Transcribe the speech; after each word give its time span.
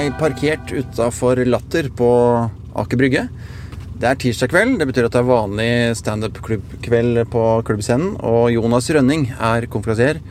jeg 0.00 0.12
parkert 0.16 0.70
utafor 0.72 1.36
Latter 1.44 1.90
på 1.92 2.08
Aker 2.80 2.96
Brygge. 2.96 3.26
Det 4.00 4.08
er 4.08 4.16
tirsdag 4.22 4.48
kveld. 4.48 4.78
Det 4.80 4.86
betyr 4.88 5.08
at 5.10 5.12
det 5.12 5.20
er 5.20 5.26
vanlig 5.28 5.72
standup-klubbkveld 5.98 7.20
på 7.28 7.42
klubbscenen. 7.68 8.14
Og 8.24 8.48
Jonas 8.54 8.88
Rønning 8.96 9.26
er 9.36 9.66
konferansier 9.68 10.22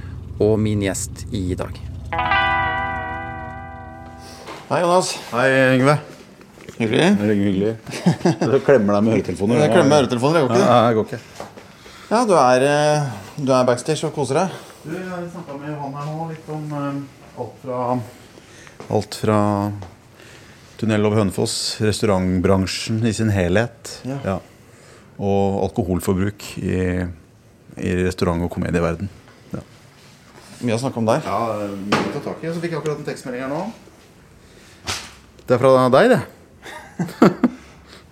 og 0.41 0.55
min 0.63 0.81
gjest 0.81 1.27
i 1.35 1.53
dag. 1.59 1.77
Hei, 4.71 4.81
Jonas. 4.81 5.11
Hei, 5.35 5.47
Yngve. 5.75 5.99
Hyggelig. 6.79 7.09
Det 7.19 7.35
hyggelig. 7.43 7.73
Du 8.41 8.59
klemmer 8.65 8.97
deg 8.97 9.05
med 9.05 9.17
høretelefoner. 9.17 9.61
Jeg 9.67 9.73
klemmer 9.75 9.91
med 9.91 9.97
høretelefoner, 9.99 10.39
jeg 10.39 10.47
går 10.47 10.55
ikke. 10.55 10.69
Ja, 10.69 10.79
det 10.87 10.95
går 10.97 11.09
ikke. 11.09 11.21
Ja, 12.09 12.23
du 12.25 12.33
er, 12.41 12.65
eh, 12.73 13.09
du 13.37 13.51
er 13.53 13.67
backstage 13.69 14.07
og 14.07 14.15
koser 14.17 14.41
deg. 14.41 14.61
Du, 14.85 14.95
jeg 14.95 15.09
har 15.11 15.27
snakka 15.35 15.59
med 15.59 15.75
Johan 15.75 15.99
her 15.99 16.09
nå 16.09 16.31
litt 16.31 16.49
om 16.55 16.79
eh, 16.79 17.03
alt 17.43 17.61
fra 17.61 17.83
Alt 18.89 19.15
fra 19.21 19.37
Tunnel 20.79 21.05
over 21.05 21.19
Hønefoss, 21.21 21.55
restaurantbransjen 21.83 23.01
i 23.05 23.11
sin 23.13 23.29
helhet. 23.33 23.97
Ja. 24.07 24.39
Og 25.19 25.59
alkoholforbruk 25.67 26.45
i, 26.63 26.77
i 27.77 27.91
restaurant- 28.05 28.45
og 28.47 28.51
komedieverden. 28.55 29.09
Ja. 29.53 29.61
Mye 30.63 30.77
å 30.77 30.81
snakke 30.81 31.01
om 31.01 31.09
der. 31.09 31.21
Ja, 31.27 31.67
mye 31.83 32.01
å 32.07 32.13
ta 32.15 32.23
tak 32.31 32.43
i. 32.45 32.49
Så 32.53 32.63
fikk 32.63 32.73
jeg 32.77 32.81
akkurat 32.81 33.01
en 33.03 33.07
tekstmelding 33.11 33.43
her 33.45 33.51
nå. 33.51 33.61
Det 35.49 35.57
er 35.57 35.61
fra 35.61 35.87
deg, 35.93 36.15
det. 36.15 36.21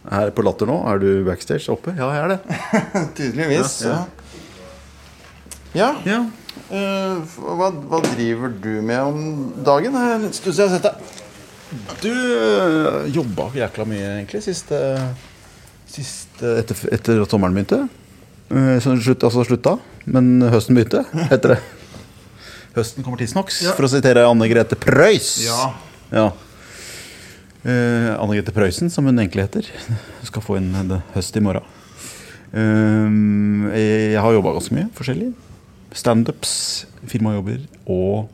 Her 0.07 0.29
på 0.31 0.43
Latter 0.45 0.69
nå. 0.69 0.77
Er 0.87 1.01
du 1.03 1.07
backstage 1.27 1.67
oppe? 1.73 1.91
Ja, 1.97 2.07
jeg 2.15 2.21
er 2.23 2.29
det. 2.31 2.59
Tydeligvis. 3.17 3.73
Ja, 3.83 3.97
Ja. 5.75 5.89
ja. 6.07 6.21
Eh, 6.67 7.37
hva, 7.39 7.69
hva 7.71 7.99
driver 8.09 8.51
du 8.59 8.73
med 8.83 8.99
om 8.99 9.21
dagen? 9.63 9.93
Det 9.95 10.01
er 10.03 10.15
en 10.17 10.33
stund 10.35 10.55
siden 10.57 10.65
jeg 10.65 10.73
har 10.73 10.75
sett 10.75 10.89
deg. 10.89 11.13
Du 12.03 12.11
øh, 12.11 13.07
jobba 13.11 13.49
jækla 13.55 13.85
mye, 13.87 14.09
egentlig, 14.17 14.41
siste, 14.45 14.79
siste 15.91 16.53
etter, 16.61 16.81
etter 16.95 17.21
at 17.23 17.31
sommeren 17.31 17.55
begynte. 17.55 17.81
Eh, 18.51 18.77
Så 18.83 18.95
slutt, 19.03 19.23
altså 19.27 19.43
slutta, 19.47 19.77
men 20.07 20.37
høsten 20.51 20.75
begynte, 20.77 21.05
heter 21.31 21.55
det. 21.55 21.61
Høsten 22.77 23.03
kommer 23.03 23.19
tidsnoks, 23.19 23.61
Ja. 23.65 23.71
for 23.75 23.87
å 23.87 23.91
sitere 23.91 24.27
Anne 24.27 24.47
Grete 24.51 24.77
Preus. 24.79 25.37
Ja. 25.47 25.71
Ja. 26.11 26.27
Uh, 27.67 28.13
Anne 28.21 28.35
Grete 28.37 28.53
Prøysen, 28.55 28.87
som 28.93 29.07
hun 29.09 29.17
egentlig 29.19 29.47
heter. 29.47 29.65
Skal 30.27 30.43
få 30.45 30.59
inn 30.59 30.69
høst 31.15 31.35
i 31.35 31.41
morgen. 31.43 31.65
Eh, 32.53 34.11
jeg 34.13 34.21
har 34.23 34.35
jobba 34.37 34.53
ganske 34.55 34.75
mye 34.77 34.87
forskjellig. 34.95 35.33
Standups, 35.95 36.85
firmajobber 37.07 37.61
og 37.87 38.29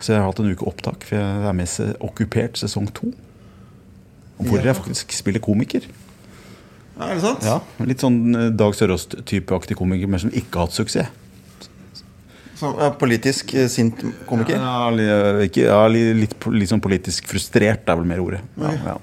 Så 0.00 0.12
jeg 0.12 0.20
har 0.20 0.28
hatt 0.30 0.38
en 0.38 0.50
uke 0.52 0.66
opptak, 0.66 1.02
for 1.08 1.16
jeg 1.18 1.46
er 1.48 1.52
med 1.58 1.66
i 1.66 1.70
se- 1.70 1.94
Okkupert 2.00 2.54
sesong 2.60 2.86
to. 2.94 3.12
Hvor 4.38 4.62
jeg 4.62 4.76
faktisk 4.78 5.10
spiller 5.12 5.40
komiker. 5.42 5.82
Er 7.00 7.14
det 7.14 7.22
sant? 7.24 7.42
Ja, 7.42 7.56
Litt 7.86 7.98
sånn 8.02 8.20
eh, 8.34 8.50
Dag 8.54 8.74
Sørås-typeaktig 8.78 9.74
komiker, 9.78 10.06
men 10.10 10.22
som 10.22 10.30
ikke 10.30 10.54
har 10.60 10.68
hatt 10.68 10.76
suksess. 10.78 11.10
Så, 12.58 12.70
ja, 12.78 12.88
politisk 12.98 13.54
eh, 13.58 13.66
sint 13.70 14.00
komiker? 14.26 14.54
Ja, 14.62 14.88
li- 14.94 15.06
eh, 15.10 15.42
ikke, 15.48 15.66
ja, 15.66 15.80
li- 15.90 16.14
litt, 16.14 16.34
litt 16.54 16.70
sånn 16.70 16.82
politisk 16.82 17.26
frustrert 17.30 17.86
er 17.90 17.98
vel 17.98 18.06
mer 18.06 18.22
ordet. 18.22 18.40
Ja, 18.58 18.72
ja. 18.92 18.96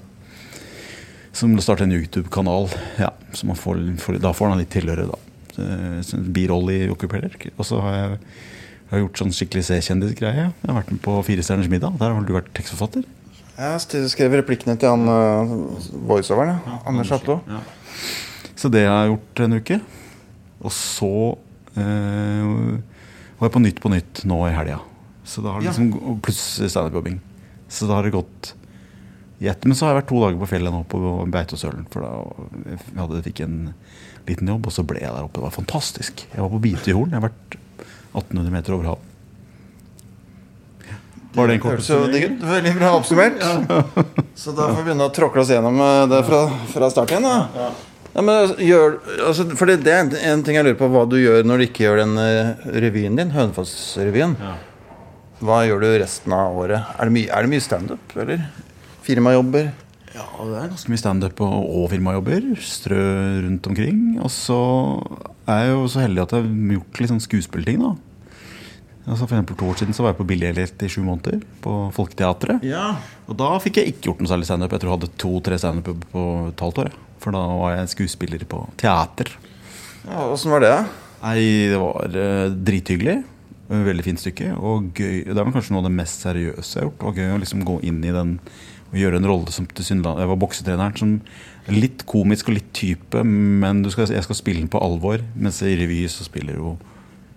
Som 1.36 1.52
starter 1.60 1.84
en 1.84 1.92
YouTube-kanal. 1.92 2.70
Ja, 3.00 3.10
så 3.36 3.44
man 3.52 3.56
får, 3.60 3.84
får, 4.00 4.18
da 4.24 4.32
får 4.32 4.48
han 4.54 4.60
litt 4.64 4.72
tilhøre, 4.72 5.04
da. 5.12 5.20
Eh, 5.62 5.98
så 6.06 6.20
Birolle 6.20 6.78
i 6.84 6.88
Okkuperer. 6.92 7.36
Og 7.56 7.68
så 7.68 7.80
har 7.84 7.96
jeg, 7.96 8.18
jeg 8.86 8.92
har 8.94 9.04
gjort 9.04 9.22
sånn 9.22 9.34
skikkelig 9.36 9.66
C-kjendisgreie. 9.68 10.48
Jeg 10.50 10.70
har 10.70 10.78
vært 10.80 10.92
med 10.94 11.02
på 11.04 11.14
Fire 11.26 11.44
stjerners 11.46 11.70
middag. 11.72 11.96
Der 12.00 12.14
har 12.14 12.26
du 12.26 12.34
vært 12.36 12.52
tekstforfatter? 12.56 13.06
Jeg 13.56 14.08
skrev 14.12 14.34
replikkene 14.36 14.76
til 14.76 14.92
han 14.92 15.08
uh, 15.08 15.54
voiceoveren. 16.08 16.58
Ja. 16.60 16.80
Anders 16.90 17.12
Hatlo. 17.14 17.38
Ja. 17.48 17.62
Så 18.56 18.68
det 18.72 18.84
har 18.84 19.06
jeg 19.06 19.14
gjort 19.14 19.42
en 19.46 19.58
uke. 19.60 19.80
Og 20.60 20.74
så 20.76 21.14
uh, 21.78 22.76
var 23.38 23.48
jeg 23.48 23.54
på 23.56 23.64
Nytt 23.64 23.80
på 23.80 23.92
Nytt 23.92 24.26
nå 24.28 24.42
i 24.48 24.52
helga. 24.56 24.82
Så 25.26 25.42
da 25.42 25.54
har 25.54 25.64
det 25.64 25.70
liksom, 25.72 25.88
ja. 25.96 26.18
Pluss 26.22 26.44
standup-jobbing. 26.60 27.18
Så 27.72 27.88
da 27.88 27.98
har 27.98 28.06
det 28.06 28.14
gått 28.14 28.52
i 29.38 29.48
ett. 29.48 29.64
Men 29.64 29.76
så 29.76 29.86
har 29.86 29.94
jeg 29.94 30.02
vært 30.02 30.10
to 30.12 30.20
dager 30.22 30.40
på 30.40 30.50
fjellet 30.52 30.74
nå 30.74 30.82
på 30.88 31.00
Beitostølen. 31.32 31.86
For 31.92 32.04
da 32.04 32.12
jeg 32.68 33.00
hadde, 33.00 33.24
fikk 33.26 33.42
en 33.44 33.56
liten 34.30 34.50
jobb, 34.52 34.68
og 34.68 34.74
så 34.74 34.84
ble 34.86 35.02
jeg 35.02 35.10
der 35.12 35.26
oppe. 35.26 35.38
Det 35.38 35.46
var 35.46 35.54
fantastisk. 35.54 36.24
Jeg 36.32 36.42
var 36.42 36.52
på 36.52 36.62
Bitehorn. 36.64 37.12
Jeg 37.12 37.20
har 37.20 37.28
vært 37.28 37.58
1800 38.16 38.54
meter 38.54 38.76
over 38.76 38.92
havet. 38.92 39.12
Var 41.36 41.50
det 41.50 41.56
en 41.58 41.60
kort 41.60 41.82
oppsummering? 41.82 42.38
Veldig 42.40 42.72
bra 42.78 42.94
oppsummert. 42.96 43.42
Så 44.40 44.54
da 44.56 44.70
får 44.70 44.78
vi 44.78 44.86
begynne 44.86 45.08
å 45.10 45.12
tråkle 45.12 45.42
oss 45.44 45.52
gjennom 45.52 45.76
eh, 45.84 46.06
det 46.08 46.22
fra, 46.24 46.46
fra 46.72 46.88
start 46.92 47.12
igjen. 47.12 47.28
da 47.28 47.68
ja, 48.16 48.22
men 48.24 48.54
gjør, 48.64 48.94
altså, 49.26 49.44
for 49.60 49.68
det, 49.68 49.82
det 49.84 49.92
er 49.92 49.98
en, 50.06 50.14
en 50.16 50.42
ting 50.44 50.56
jeg 50.56 50.64
lurer 50.64 50.78
på 50.80 50.88
hva 50.88 51.02
du 51.04 51.18
gjør 51.20 51.44
når 51.44 51.60
du 51.60 51.64
ikke 51.66 51.82
gjør 51.84 51.98
den 52.00 52.14
eh, 52.22 52.62
revyen 52.80 53.18
din, 53.18 53.34
Hønefoss-revyen. 53.34 54.32
Ja. 54.40 54.54
Hva 55.44 55.58
gjør 55.68 55.84
du 55.84 55.88
resten 56.00 56.32
av 56.32 56.56
året? 56.56 56.94
Er 56.96 57.10
det 57.10 57.12
mye, 57.18 57.28
er 57.28 57.44
det 57.44 57.52
mye 57.52 57.64
standup, 57.64 58.14
eller? 58.16 58.46
Firmajobber? 59.04 59.68
Ja, 60.16 60.24
det 60.48 60.56
er 60.56 60.70
ganske 60.72 60.92
mye 60.92 61.00
standup 61.00 61.40
og, 61.44 61.54
og 61.76 61.88
firmajobber. 61.92 62.50
Strø 62.64 63.00
rundt 63.44 63.66
omkring. 63.68 64.02
Og 64.24 64.32
så 64.32 64.58
er 65.44 65.66
jeg 65.66 65.74
jo 65.74 65.86
så 65.92 66.04
heldig 66.06 66.22
at 66.24 66.32
jeg 66.32 66.46
har 66.46 66.76
gjort 66.78 67.00
litt 67.02 67.12
sånn 67.12 67.24
skuespillting, 67.24 67.82
da. 67.84 67.94
Altså 69.06 69.22
for 69.28 69.36
eksempel 69.36 69.58
To 69.60 69.68
år 69.70 69.76
siden 69.78 69.94
så 69.94 70.02
var 70.02 70.10
jeg 70.10 70.18
på 70.18 70.26
Billighet 70.26 70.80
i 70.82 70.88
sju 70.90 71.02
måneder 71.06 71.42
på 71.62 71.74
Folketeatret. 71.94 72.64
Ja. 72.66 72.96
Og 73.30 73.38
da 73.38 73.52
fikk 73.62 73.78
jeg 73.78 73.92
ikke 73.92 74.08
gjort 74.08 74.24
noe 74.24 74.32
særlig 74.32 74.48
standup. 74.48 74.72
Jeg 74.74 74.82
tror 74.82 74.90
jeg 74.90 74.98
hadde 74.98 75.18
to-tre 75.22 75.58
standup 75.62 76.08
på 76.10 76.24
et 76.48 76.64
halvt 76.64 76.80
år. 76.82 76.90
Ja. 76.90 77.02
For 77.22 77.36
da 77.36 77.44
var 77.60 77.76
jeg 77.76 77.92
skuespiller 77.94 78.42
på 78.48 78.64
teater. 78.80 79.30
ja 80.08 80.26
Åssen 80.32 80.52
var 80.52 80.64
det? 80.64 80.74
Nei, 81.22 81.40
det 81.70 81.78
var 81.80 82.18
uh, 82.18 82.48
drithyggelig. 82.66 83.16
Veldig 83.70 84.04
fint 84.06 84.22
stykke. 84.22 84.52
Og 84.58 84.90
gøy. 84.94 85.22
Det 85.28 85.38
vel 85.38 85.54
kanskje 85.54 85.74
noe 85.74 85.84
av 85.84 85.88
det 85.88 85.96
mest 86.00 86.26
seriøse 86.26 86.74
jeg 86.74 86.82
har 86.82 86.88
gjort. 86.88 86.98
Det 86.98 87.08
var 87.08 87.20
gøy 87.20 87.36
å 87.36 87.40
liksom 87.44 87.64
gå 87.66 87.78
inn 87.86 88.02
i 88.02 88.14
den 88.14 88.36
gjøre 89.00 89.20
en 89.20 89.28
rolle 89.28 89.52
som 89.54 89.66
tilsynelatende 89.68 90.24
Jeg 90.24 90.32
var 90.32 90.40
boksetreneren 90.42 90.98
som 91.00 91.14
litt 91.72 92.04
komisk 92.06 92.50
og 92.50 92.58
litt 92.58 92.68
type, 92.76 93.22
men 93.26 93.82
du 93.82 93.90
skal, 93.90 94.06
jeg 94.12 94.26
skal 94.26 94.38
spille 94.38 94.62
den 94.62 94.70
på 94.70 94.82
alvor. 94.82 95.24
Mens 95.34 95.58
i 95.66 95.74
revy 95.78 96.04
så 96.12 96.26
spiller, 96.26 96.60
jo, 96.60 96.76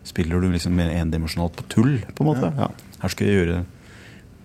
spiller 0.08 0.42
du 0.42 0.52
liksom 0.54 0.76
mer 0.78 0.92
endimensjonalt 0.94 1.58
på 1.58 1.66
tull, 1.74 1.98
på 2.14 2.26
en 2.26 2.30
måte. 2.30 2.54
Ja. 2.60 2.70
Her 3.02 3.16
skal 3.16 3.30
jeg 3.30 3.42
gjøre 3.42 3.66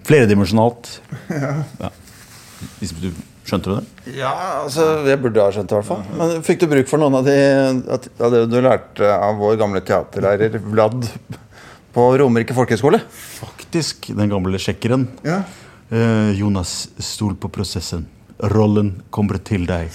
flerdimensjonalt. 0.09 0.99
Ja. 1.85 1.93
Hvis 2.81 2.95
du 2.97 3.11
Skjønte 3.45 3.69
du 3.69 3.75
det? 3.77 4.15
Ja, 4.17 4.31
altså, 4.63 4.85
Jeg 5.05 5.21
burde 5.21 5.43
ha 5.43 5.53
skjønt 5.53 5.69
det, 5.69 5.77
i 5.77 5.81
hvert 5.83 5.89
fall. 5.91 6.05
Men 6.17 6.45
fikk 6.47 6.63
du 6.63 6.69
bruk 6.71 6.89
for 6.89 7.03
noen 7.03 7.19
av, 7.19 7.27
de, 7.29 7.99
av 8.25 8.33
det 8.33 8.41
du 8.49 8.57
lærte 8.65 9.11
av 9.13 9.37
vår 9.37 9.59
gamle 9.61 9.83
teaterlærer 9.85 10.57
Vlad 10.65 11.11
på 11.95 12.07
Romerike 12.23 12.57
folkehøgskole? 12.57 13.03
Faktisk. 13.11 14.09
Den 14.17 14.33
gamle 14.33 14.61
sjekkeren. 14.63 15.07
Ja. 15.27 15.43
Eh, 15.91 16.31
Jonas, 16.39 16.89
stol 16.99 17.37
på 17.37 17.49
prosessen. 17.49 18.07
Rollen 18.39 19.03
kommer 19.15 19.39
til 19.39 19.67
deg. 19.69 19.93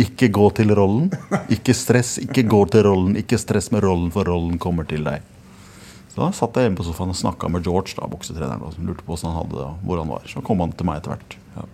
Ikke 0.00 0.30
gå 0.32 0.46
til 0.56 0.72
rollen. 0.74 1.10
Ikke 1.52 1.74
stress, 1.76 2.16
ikke 2.22 2.46
gå 2.48 2.62
til 2.72 2.86
rollen. 2.86 3.16
Ikke 3.20 3.38
stress 3.40 3.70
med 3.74 3.84
rollen, 3.84 4.12
for 4.14 4.28
rollen 4.28 4.56
kommer 4.62 4.88
til 4.88 5.04
deg. 5.06 5.26
Så 6.14 6.22
da 6.22 6.30
satt 6.34 6.56
jeg 6.56 6.68
hjemme 6.68 6.80
på 6.80 6.86
sofaen 6.86 7.12
og 7.12 7.18
snakka 7.18 7.50
med 7.52 7.66
George, 7.66 7.92
da, 7.98 8.08
boksetreneren, 8.10 8.62
da, 8.62 8.70
som 8.74 8.88
lurte 8.88 9.04
på 9.04 9.12
hvordan 9.12 9.30
han 9.30 9.36
hadde 9.42 9.58
det, 9.58 9.66
og 9.66 9.90
hvor 9.90 10.00
han 10.00 10.14
var. 10.14 10.24
Så 10.30 10.44
kom 10.46 10.64
han 10.64 10.72
til 10.74 10.88
meg 10.88 11.02
etter 11.02 11.14
hvert. 11.14 11.36
Ja. 11.58 11.66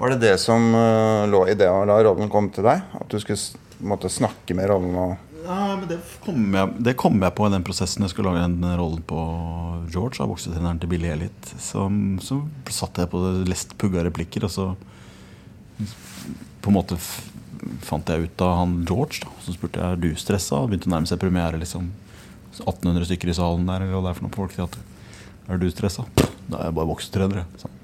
Var 0.00 0.14
det 0.14 0.22
det 0.22 0.32
som 0.40 0.72
eh, 0.74 1.26
lå 1.30 1.44
i 1.52 1.58
det 1.58 1.68
å 1.68 1.84
la 1.86 1.98
rollen 2.02 2.32
komme 2.32 2.54
til 2.54 2.66
deg? 2.66 2.86
At 2.98 3.12
du 3.12 3.20
skulle 3.20 3.86
måtte 3.86 4.10
snakke 4.10 4.56
med 4.56 4.70
rollen 4.72 4.96
og 4.98 5.31
Ja, 5.42 5.76
men 5.76 5.88
det 5.90 5.98
kom, 6.22 6.42
jeg, 6.54 6.74
det 6.86 6.94
kom 7.00 7.18
jeg 7.18 7.34
på 7.34 7.46
i 7.48 7.52
den 7.52 7.64
prosessen 7.66 8.04
jeg 8.04 8.12
skulle 8.12 8.30
lage 8.30 8.46
den 8.46 8.76
rollen 8.78 9.02
på 9.06 9.18
George, 9.90 10.20
av 10.22 10.30
boksetreneren 10.30 10.78
til 10.82 10.90
Billy 10.92 11.10
Elliot. 11.10 11.52
Så, 11.58 11.88
så 12.22 12.38
satt 12.70 13.02
jeg 13.02 13.10
på 13.10 13.22
det, 13.24 13.32
lest 13.50 13.74
pugga 13.80 14.04
replikker, 14.06 14.46
og 14.46 14.52
så 14.54 14.68
på 16.62 16.70
en 16.70 16.76
måte 16.76 16.98
fant 17.82 18.08
jeg 18.10 18.28
ut 18.28 18.44
av 18.44 18.54
han 18.60 18.78
George. 18.86 19.24
da 19.24 19.32
Så 19.42 19.56
spurte 19.56 19.82
jeg 19.82 19.96
er 19.96 20.00
du 20.02 20.08
stressa. 20.18 20.62
Begynte 20.68 20.90
å 20.90 20.94
nærme 20.94 21.10
seg 21.10 21.20
premiere. 21.22 21.58
liksom 21.58 21.90
1800 22.62 23.08
stykker 23.10 23.32
i 23.32 23.36
salen 23.38 23.66
der. 23.66 23.82
Eller 23.82 23.96
hva 23.96 24.06
det 24.06 24.12
er 24.12 24.18
for 24.18 24.26
noe 24.26 24.34
på 24.34 24.42
Folketeatret. 24.44 24.88
Er 25.50 25.58
du 25.58 25.68
stressa? 25.72 26.06
Da 26.46 26.60
er 26.60 26.70
jeg 26.70 26.78
bare 26.78 26.90
boksetrener. 26.90 27.42
jeg», 27.42 27.78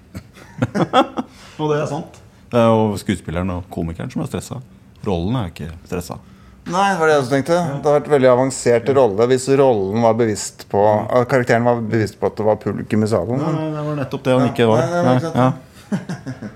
og 1.59 1.71
det 1.73 1.83
er 1.83 1.87
sant. 1.91 2.19
Det 2.51 2.59
er 2.59 2.71
jo 2.71 2.99
skuespilleren 2.99 3.51
og 3.55 3.67
komikeren 3.73 4.11
som 4.15 4.23
er 4.25 4.31
stressa. 4.31 4.61
Rollen 5.07 5.37
er 5.39 5.51
ikke 5.53 5.73
stressa. 5.87 6.19
Nei, 6.69 6.85
det 6.93 6.99
var 7.01 7.09
det 7.09 7.15
jeg 7.15 7.23
også 7.23 7.33
tenkte. 7.33 7.57
Det 7.57 7.77
hadde 7.77 7.95
vært 7.95 8.11
veldig 8.13 8.29
avansert 8.29 8.91
rolle 8.99 9.27
hvis 9.31 9.47
rollen 9.57 10.05
var 10.05 10.19
bevisst 10.19 10.67
på 10.69 10.83
Karakteren 11.31 11.65
var 11.65 11.81
bevisst 11.81 12.19
på 12.21 12.29
at 12.29 12.37
det 12.37 12.45
var 12.45 12.61
publikum 12.61 13.07
i 13.07 13.09
salen. 13.09 13.41
Nei, 13.41 13.71
det 13.73 13.85
var 13.87 13.99
nettopp 14.03 14.27
det 14.27 14.37
han 14.37 14.51
ikke 14.51 14.69
var. 14.69 14.85
Nei, 14.93 15.17
ikke 15.17 15.33
sant. 15.33 15.43
Ja. 15.43 16.53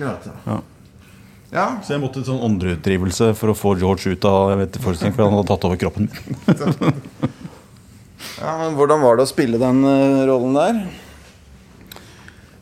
Ja. 0.00 0.14
Ja. 1.52 1.64
Så 1.84 1.92
jeg 1.92 2.00
måtte 2.00 2.22
en 2.22 2.24
sånn 2.24 2.42
åndeutdrivelse 2.46 3.34
for 3.36 3.52
å 3.52 3.56
få 3.58 3.74
George 3.76 4.14
ut 4.14 4.24
av 4.24 4.54
forestilling, 4.80 5.12
for 5.12 5.26
han 5.26 5.34
hadde 5.36 5.50
tatt 5.50 5.66
over 5.68 5.80
kroppen 5.80 6.06
min. 6.08 6.38
ja, 8.40 8.54
men 8.62 8.78
Hvordan 8.78 9.02
var 9.04 9.18
det 9.18 9.26
å 9.26 9.30
spille 9.30 9.60
den 9.60 9.82
eh, 9.84 10.22
rollen 10.30 10.56
der? 10.56 10.80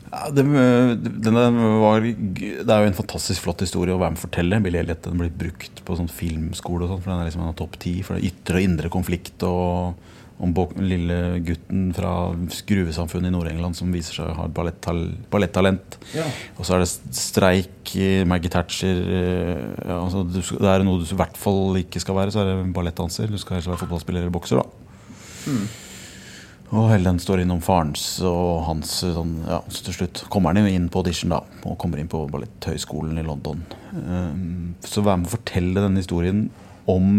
Ja, 0.09 0.29
det, 0.33 0.43
var, 0.49 2.05
det 2.05 2.73
er 2.73 2.83
jo 2.83 2.89
en 2.89 2.97
fantastisk 2.97 3.43
flott 3.45 3.61
historie 3.61 3.93
å 3.93 3.99
være 4.01 4.15
med 4.15 4.21
og 4.21 4.25
fortelle. 4.25 4.61
Billy 4.65 4.79
Elliot 4.81 5.03
den 5.05 5.21
blir 5.21 5.33
brukt 5.43 5.83
på 5.85 5.97
sånn 5.99 6.09
filmskole, 6.09 6.85
og 6.85 6.95
sånt, 6.95 7.03
for 7.05 7.13
den 7.13 7.21
er 7.21 7.29
liksom 7.29 7.43
en 7.45 7.51
av 7.51 7.59
topp 7.59 7.77
ti. 7.81 7.99
For 8.05 8.17
det 8.17 8.23
er 8.23 8.31
ytre 8.31 8.57
og 8.57 8.65
indre 8.65 8.93
konflikt 8.93 9.45
og 9.45 10.07
om 10.39 10.53
den 10.55 10.87
lille 10.87 11.15
gutten 11.43 11.89
fra 11.91 12.11
skruvesamfunnet 12.55 13.27
i 13.27 13.33
Nord-England 13.33 13.75
som 13.75 13.91
viser 13.91 14.21
seg 14.21 14.29
å 14.31 14.37
ha 14.37 14.45
et 14.47 14.55
ballettalent. 15.33 15.97
Ja. 16.15 16.23
Og 16.55 16.63
så 16.63 16.77
er 16.77 16.85
det 16.85 16.89
streik, 17.19 17.91
Maggie 18.29 18.51
Thatcher 18.53 19.01
ja, 19.03 19.97
altså, 19.97 20.23
Det 20.29 20.69
er 20.71 20.85
noe 20.87 21.01
du 21.01 21.09
i 21.09 21.19
hvert 21.19 21.35
fall 21.39 21.81
ikke 21.81 21.99
skal 21.99 22.15
være, 22.21 22.31
så 22.31 22.43
er 22.43 22.53
det 22.53 22.71
ballettdanser. 22.75 23.27
Du 23.27 23.39
skal 23.41 23.57
helst 23.59 23.71
være 23.71 23.83
fotballspiller 23.83 24.23
eller 24.23 24.33
bokser, 24.33 24.63
da. 24.63 24.95
Mm. 25.49 25.67
Og 26.69 26.85
Helen 26.91 27.17
står 27.17 27.41
innom 27.41 27.61
farens 27.65 28.03
og 28.25 28.65
hans 28.67 28.91
sånn, 29.01 29.39
ja, 29.49 29.57
Så 29.73 29.87
til 29.87 29.95
slutt 29.95 30.21
kommer 30.29 30.53
han 30.53 30.69
inn 30.69 30.89
på 30.91 31.01
audition 31.01 31.33
da 31.33 31.41
og 31.65 31.77
kommer 31.81 32.01
inn 32.01 32.09
på 32.11 32.21
Balletthøgskolen 32.29 33.17
i 33.17 33.25
London. 33.25 33.63
Um, 33.93 34.75
så 34.85 35.01
vær 35.05 35.17
med 35.17 35.31
å 35.31 35.33
fortelle 35.33 35.81
denne 35.81 36.03
historien 36.03 36.45
om, 36.89 37.09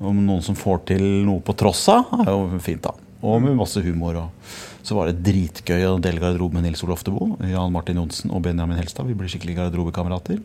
om, 0.00 0.22
noen 0.24 0.40
som 0.44 0.56
får 0.56 0.80
til 0.94 1.04
noe 1.28 1.44
på 1.44 1.56
tross 1.60 1.84
av, 1.92 2.08
er 2.24 2.32
jo 2.32 2.62
fint, 2.64 2.82
da. 2.88 2.94
Og 3.28 3.42
med 3.42 3.56
masse 3.58 3.82
humor. 3.84 4.16
Og. 4.16 4.50
Så 4.86 4.96
var 4.96 5.10
det 5.10 5.20
dritgøy 5.26 5.84
å 5.88 5.94
dele 6.00 6.22
garderobe 6.22 6.56
med 6.56 6.68
Nils 6.68 6.84
Olof 6.86 7.02
Oftebo, 7.02 7.34
Jan 7.44 7.74
Martin 7.74 8.00
Johnsen 8.00 8.32
og 8.32 8.44
Benjamin 8.46 8.78
Helstad. 8.78 9.08
Vi 9.10 9.16
blir 9.18 9.28
skikkelig 9.28 9.58
garderobekamerater. 9.58 10.40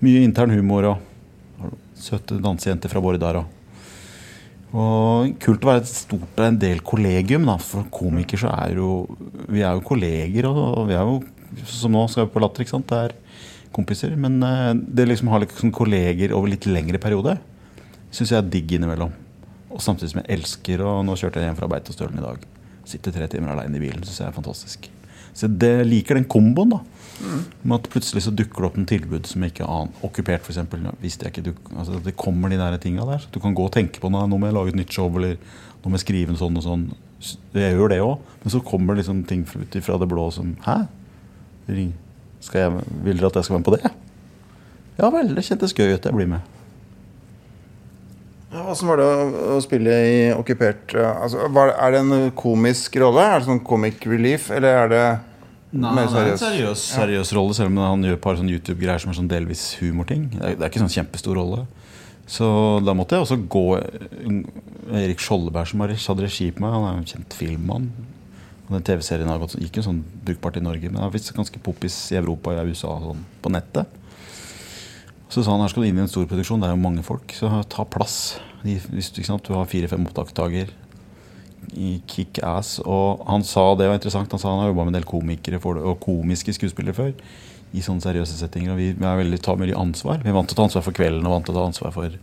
Mye 0.00 0.24
intern 0.24 0.54
humor 0.54 0.94
og 0.94 1.72
søte 2.00 2.38
dansejenter 2.40 2.92
fra 2.92 3.02
Bårdar. 3.04 3.42
Og 3.42 3.59
og 4.70 5.32
Kult 5.42 5.64
å 5.64 5.70
være 5.72 5.82
et 5.82 5.90
stort 5.90 6.42
en 6.44 6.58
del 6.60 6.82
kollegium. 6.86 7.48
Da. 7.48 7.56
For 7.62 7.88
komiker 7.92 8.40
så 8.40 8.52
er 8.54 8.76
jo 8.78 9.04
Vi 9.50 9.64
er 9.64 9.74
jo 9.74 9.86
kolleger, 9.86 10.46
og 10.50 10.86
vi 10.90 10.96
er 10.98 11.06
jo 11.06 11.20
Som 11.66 11.96
nå 11.96 12.06
skal 12.10 12.26
vi 12.26 12.34
på 12.34 12.42
Latter, 12.42 12.64
ikke 12.64 12.76
sant. 12.76 12.90
Det 12.90 13.00
er 13.08 13.16
kompiser. 13.74 14.14
Men 14.18 14.38
uh, 14.42 14.72
det 14.74 15.08
liksom 15.08 15.30
ha 15.32 15.40
liksom 15.42 15.74
kolleger 15.74 16.34
over 16.36 16.50
litt 16.52 16.68
lengre 16.70 17.02
periode 17.02 17.38
syns 18.10 18.32
jeg 18.32 18.40
er 18.40 18.48
digg 18.50 18.72
innimellom. 18.74 19.12
Og 19.70 19.82
samtidig 19.82 20.10
som 20.10 20.18
jeg 20.24 20.34
elsker 20.34 20.80
Og 20.82 21.04
nå 21.06 21.14
kjørte 21.14 21.38
jeg 21.38 21.46
hjem 21.46 21.58
fra 21.60 21.68
Beitostølen 21.70 22.18
i 22.18 22.24
dag. 22.24 22.46
Sitter 22.90 23.14
tre 23.14 23.28
timer 23.30 23.54
aleine 23.54 23.78
i 23.78 23.82
bilen. 23.82 24.02
Syns 24.02 24.18
jeg 24.22 24.26
er 24.26 24.34
fantastisk. 24.34 24.88
Så 25.30 25.46
jeg 25.46 25.86
liker 25.86 26.18
den 26.18 26.26
komboen. 26.26 26.74
da 26.74 26.80
med 27.20 27.74
at 27.76 27.88
plutselig 27.92 28.24
så 28.24 28.32
dukker 28.34 28.62
det 28.62 28.68
opp 28.70 28.78
en 28.80 28.88
tilbud 28.88 29.28
som 29.28 29.44
jeg 29.44 29.54
ikke 29.54 29.68
aner. 29.68 30.04
Okkupert, 30.06 30.46
f.eks. 30.46 30.60
Altså, 30.60 32.00
det 32.04 32.16
kommer 32.20 32.52
de 32.52 32.60
der 32.60 32.78
tinga 32.80 33.06
der. 33.08 33.26
Du 33.32 33.40
kan 33.42 33.56
gå 33.56 33.66
og 33.66 33.74
tenke 33.74 34.02
på 34.02 34.10
noe, 34.12 34.28
nå 34.30 34.38
må 34.40 34.48
jeg 34.48 34.56
lage 34.56 34.74
et 34.74 34.80
nytt 34.80 34.94
show, 34.94 35.10
eller 35.20 35.36
nå 35.80 35.90
må 35.90 35.98
jeg 35.98 36.06
skrive 36.06 36.34
en 36.34 36.40
sånn 36.40 36.60
og 36.60 36.66
sånn. 36.66 36.86
Jeg 37.56 37.76
gjør 37.76 37.92
det 37.92 38.00
òg. 38.04 38.30
Men 38.44 38.54
så 38.54 38.62
kommer 38.64 38.96
liksom 38.96 39.24
ting 39.28 39.44
ut 39.48 39.76
ifra 39.76 39.98
det 40.00 40.08
blå 40.08 40.30
som 40.34 40.54
Hæ? 40.64 40.82
Skal 42.40 42.64
jeg, 42.64 42.86
vil 43.04 43.20
dere 43.20 43.28
at 43.28 43.36
jeg 43.36 43.46
skal 43.46 43.58
være 43.58 43.60
med 43.60 43.68
på 43.68 43.76
det? 43.76 43.92
Ja 45.00 45.10
vel, 45.12 45.34
det 45.36 45.44
kjentes 45.46 45.76
gøy 45.76 45.92
ut. 45.94 46.08
Jeg 46.08 46.16
blir 46.16 46.30
med. 46.30 46.56
Ja, 48.50 48.64
Åssen 48.72 48.88
var 48.90 48.98
det 48.98 49.06
å, 49.06 49.60
spille 49.62 49.92
i 50.10 50.14
okkupert 50.34 50.96
altså, 50.98 51.44
Er 51.70 51.92
det 51.94 52.00
en 52.00 52.32
komisk 52.34 52.96
rolle? 52.98 53.22
Er 53.22 53.38
det 53.38 53.46
sånn 53.46 53.62
comic 53.62 54.02
relief, 54.10 54.48
eller 54.50 54.80
er 54.80 54.90
det 54.90 55.04
Nei, 55.70 55.92
mer 55.94 56.08
seriøs. 56.10 56.40
seriøs, 56.42 56.84
seriøs 56.96 57.32
rolle, 57.36 57.54
selv 57.54 57.70
om 57.70 57.78
han 57.78 58.06
gjør 58.06 58.16
et 58.16 58.22
par 58.24 58.38
sånn 58.38 58.50
YouTube-greier 58.50 59.02
som 59.02 59.12
er 59.12 59.18
sånn 59.20 59.30
delvis 59.30 59.68
humorting. 59.78 60.24
Det 60.32 60.40
er, 60.42 60.56
det 60.58 60.66
er 60.66 60.72
ikke 60.72 60.82
sånn 60.82 60.96
kjempestor 60.96 61.38
rolle. 61.38 61.64
Så 62.30 62.46
da 62.86 62.94
måtte 62.94 63.18
jeg 63.18 63.26
også 63.26 63.38
gå 63.50 63.64
Erik 64.98 65.22
Skjoldeberg, 65.22 65.70
som 65.70 65.82
hadde 65.82 66.26
regi 66.26 66.50
på 66.54 66.62
meg, 66.62 66.74
han 66.74 66.86
er 66.88 66.96
jo 66.96 67.02
en 67.04 67.12
kjent 67.12 67.38
filmmann. 67.38 67.88
Den 68.70 68.84
TV-serien 68.86 69.30
har 69.30 69.40
gått, 69.42 69.56
gikk 69.58 69.80
jo 69.80 69.86
sånn 69.88 70.02
brukbart 70.26 70.58
i 70.60 70.62
Norge, 70.62 70.90
men 70.90 71.02
er 71.02 71.14
visst 71.14 71.32
ganske 71.34 71.62
poppis 71.62 71.96
i 72.14 72.18
Europa 72.20 72.54
og 72.54 72.70
USA 72.70 72.92
sånn, 73.02 73.24
på 73.42 73.50
nettet. 73.50 73.98
Så 75.30 75.42
sa 75.42 75.54
han 75.54 75.62
her 75.62 75.70
skal 75.70 75.86
du 75.86 75.90
inn 75.90 75.98
i 75.98 76.04
en 76.04 76.10
stor 76.10 76.26
produksjon, 76.30 76.62
det 76.62 76.70
er 76.70 76.76
jo 76.76 76.82
mange 76.82 77.02
folk, 77.06 77.34
så 77.34 77.50
ta 77.70 77.86
plass. 77.86 78.38
Hvis 78.62 79.10
du, 79.14 79.22
du 79.22 79.52
har 79.54 79.70
fire-fem 79.70 80.06
opptaksdager 80.06 80.70
i 81.74 82.00
Kick-Ass. 82.10 82.78
Og 82.84 83.22
han 83.28 83.44
sa 83.46 83.68
det 83.78 83.88
var 83.90 83.98
interessant, 83.98 84.32
han 84.32 84.42
sa 84.42 84.52
han 84.52 84.64
har 84.64 84.72
jobba 84.72 84.86
med 84.86 84.94
en 84.94 85.00
del 85.00 85.08
komikere 85.08 85.60
for, 85.62 85.80
og 85.80 86.00
komiske 86.02 86.54
skuespillere 86.56 86.96
før. 86.96 87.12
I 87.70 87.84
sånne 87.86 88.02
seriøse 88.02 88.38
settinger. 88.38 88.74
Og 88.74 88.80
vi, 88.80 88.90
vi 88.98 89.06
er 89.06 89.20
veldig, 89.20 89.42
tar 89.44 89.60
mye 89.60 89.76
ansvar. 89.78 90.24
Vi 90.24 90.32
er 90.32 90.36
vant 90.36 90.50
til 90.50 90.58
å 90.58 90.62
ta 90.62 90.68
ansvar 90.70 90.86
for 90.86 90.96
kvelden 90.96 91.28
og 91.28 91.36
vant 91.36 91.48
til 91.48 91.54
å 91.54 91.60
ta 91.60 91.68
ansvar 91.70 91.94
for 91.94 92.18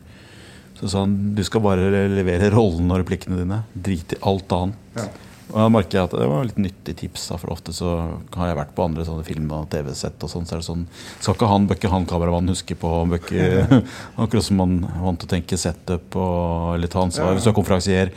Så 0.77 0.91
sa 0.91 1.05
han 1.05 1.15
du 1.37 1.43
skal 1.47 1.63
bare 1.65 1.87
levere 2.11 2.51
rollen 2.53 2.91
og 2.91 3.01
replikkene 3.03 3.39
dine. 3.39 3.63
Drit 3.73 4.17
i 4.17 4.21
alt 4.27 4.51
annet. 4.57 4.83
Ja. 4.99 5.07
Og 5.47 5.61
jeg 5.61 5.71
merker 5.71 6.01
at 6.01 6.11
Det 6.15 6.27
var 6.27 6.47
litt 6.47 6.59
nyttig 6.59 6.95
tips. 6.99 7.29
Da, 7.31 7.37
for 7.39 7.53
ofte 7.53 7.73
så 7.75 7.91
har 8.35 8.49
jeg 8.49 8.59
vært 8.59 8.73
på 8.75 8.83
andre 8.83 9.05
sånne 9.07 9.25
film- 9.27 9.51
og 9.55 9.69
TV-sett. 9.71 10.19
og 10.23 10.31
sånn, 10.31 10.47
så 10.47 10.57
er 10.57 10.61
det 10.61 10.67
sånn, 10.67 10.87
Skal 11.19 11.37
ikke 11.37 11.51
han 11.51 11.67
bøkke 11.69 11.91
han 11.93 12.07
kameramannen 12.09 12.51
huske 12.51 12.75
på 12.75 12.91
bøkke, 13.13 13.83
Akkurat 14.21 14.43
som 14.43 14.59
man 14.59 14.81
vant 14.83 15.19
til 15.21 15.29
å 15.29 15.33
tenke 15.37 15.59
setup 15.59 16.19
og, 16.19 16.75
eller 16.75 16.91
ta 16.91 17.05
ansvar. 17.05 17.31
Ja. 17.31 17.37
Hvis 17.37 17.47
du 17.47 17.51
er 17.53 17.59
konferansier, 17.61 18.11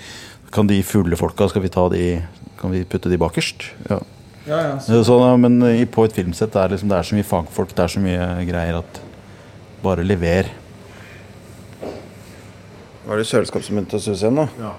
kan 0.55 0.67
de 0.71 0.81
fulle 0.87 1.17
folka 1.19 1.49
skal 1.51 1.63
vi 1.63 1.71
ta 1.73 1.89
de, 1.93 2.05
kan 2.61 2.73
vi 2.73 2.85
putte 2.85 3.11
de 3.11 3.19
bakerst? 3.21 3.71
Ja. 3.89 4.01
Ja, 4.49 4.57
ja, 4.65 4.79
så. 4.81 5.03
Så, 5.05 5.19
men 5.39 5.61
på 5.93 6.05
et 6.09 6.17
filmsett 6.17 6.57
er 6.57 6.73
liksom, 6.73 6.89
det 6.91 6.97
er 6.97 7.07
så 7.07 7.15
mye 7.19 7.29
fagfolk, 7.29 7.75
det 7.77 7.85
er 7.85 7.93
så 7.93 8.01
mye 8.03 8.29
greier 8.49 8.81
at 8.81 9.01
bare 9.85 10.05
lever. 10.05 10.49
Var 13.07 13.21
det 13.21 13.29
kjøleskap 13.29 13.65
som 13.67 13.77
begynte 13.77 14.01
å 14.01 14.03
suse 14.03 14.25
igjen 14.25 14.41
nå? 14.41 14.49
Ja. 14.61 14.75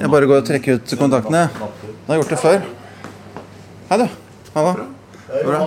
Jeg 0.00 0.12
bare 0.12 0.28
går 0.28 0.40
og 0.40 0.46
trekker 0.48 0.78
ut 0.78 0.94
kontaktene. 1.00 1.46
Jeg 1.50 2.08
har 2.08 2.22
gjort 2.22 2.32
det 2.32 2.40
før. 2.40 2.70
Hei, 3.90 3.98
du. 4.00 4.06
Halla. 4.54 4.72
Bra. 5.44 5.60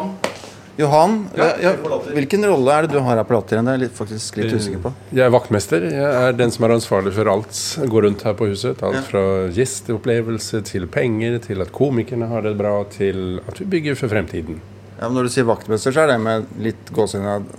Johan, 0.80 1.16
ja, 1.36 1.48
ja, 1.60 1.72
hvilken 2.16 2.46
rolle 2.48 2.72
er 2.72 2.86
det 2.86 2.94
du 2.94 3.02
har 3.04 3.18
her 3.20 3.26
på 3.28 3.36
latteren, 3.36 3.68
Det 3.68 3.74
er 3.74 3.82
jeg 3.84 3.92
faktisk 3.98 4.38
litt 4.40 4.54
usikker 4.56 4.80
på. 4.86 4.92
Jeg 5.12 5.26
er 5.26 5.34
vaktmester. 5.34 5.84
Jeg 5.92 6.20
er 6.30 6.38
den 6.40 6.54
som 6.56 6.64
er 6.64 6.74
ansvarlig 6.78 7.12
for 7.18 7.28
alt 7.28 7.60
går 7.92 8.08
rundt 8.08 8.24
her 8.24 8.38
på 8.40 8.48
huset. 8.48 8.80
Alt 8.88 9.10
fra 9.10 9.24
gjesteopplevelse 9.52 10.62
til 10.70 10.88
penger, 10.88 11.36
til 11.44 11.66
at 11.66 11.74
komikerne 11.76 12.30
har 12.32 12.48
det 12.48 12.56
bra, 12.60 12.78
til 12.96 13.42
at 13.44 13.60
vi 13.60 13.68
bygger 13.76 14.00
for 14.00 14.14
fremtiden. 14.14 14.62
Ja, 15.00 15.10
men 15.10 15.20
Når 15.20 15.28
du 15.28 15.34
sier 15.36 15.48
vaktmester, 15.52 15.96
så 15.96 16.06
er 16.06 16.14
det 16.14 16.20
med 16.24 16.48
litt 16.64 16.94
gåsehud 16.96 17.52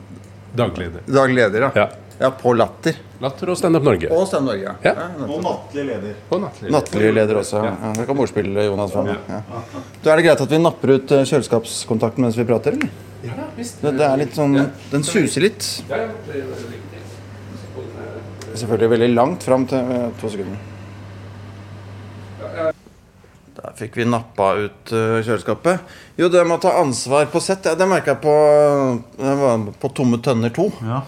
Dagleder. 0.56 1.04
Dagleder, 1.06 1.68
ja. 1.68 1.70
ja. 1.76 2.09
Ja 2.20 2.30
på 2.30 2.52
Latter. 2.52 2.96
Latter 3.20 3.48
og 3.48 3.56
Standup 3.56 3.84
Norge. 3.86 4.08
Og 4.12 4.26
Standup 4.28 4.52
Norge, 4.52 4.74
ja. 4.84 4.92
og 5.24 5.38
nattlig 5.40 5.84
leder. 5.88 6.16
Og 6.28 6.42
nattlig, 6.42 6.72
nattlig 6.74 7.12
leder 7.16 7.38
også. 7.40 7.62
Ja. 7.64 7.92
Det 7.96 8.04
kan 8.08 8.18
ordspille 8.20 8.64
Jonas 8.66 8.92
fra. 8.92 9.04
Ja. 9.08 9.38
Da 10.04 10.12
er 10.12 10.20
det 10.20 10.26
greit 10.26 10.42
at 10.44 10.50
vi 10.52 10.58
napper 10.60 10.92
ut 10.98 11.14
eh, 11.16 11.22
kjøleskapskontakten 11.30 12.26
mens 12.26 12.36
vi 12.36 12.44
prater, 12.48 12.76
eller? 12.76 12.90
Ja, 13.24 13.46
visst. 13.56 13.80
Det, 13.80 13.94
det, 13.96 14.04
er 14.04 14.20
litt 14.20 14.36
sånn 14.36 14.52
Den 14.92 15.04
suser 15.04 15.46
litt. 15.46 15.64
Ja, 15.88 16.02
ja. 16.04 16.42
Selvfølgelig 18.50 18.90
veldig 18.92 19.08
langt 19.14 19.46
fram 19.46 19.64
til 19.70 19.80
uh, 19.88 20.10
to 20.20 20.28
sekunder. 20.32 20.66
Der 23.60 23.78
fikk 23.78 23.96
vi 23.96 24.06
nappa 24.08 24.50
ut 24.58 24.92
uh, 24.92 25.22
kjøleskapet. 25.24 25.96
Jo, 26.20 26.28
det 26.32 26.44
med 26.44 26.58
å 26.58 26.64
ta 26.66 26.74
ansvar 26.82 27.30
på 27.32 27.40
sett, 27.44 27.64
ja, 27.64 27.72
det 27.80 27.88
merka 27.88 28.12
jeg 28.12 28.20
på, 28.26 29.72
på 29.80 29.92
Tomme 29.96 30.20
tønner 30.24 30.52
2. 30.56 30.68
Ja. 30.84 31.00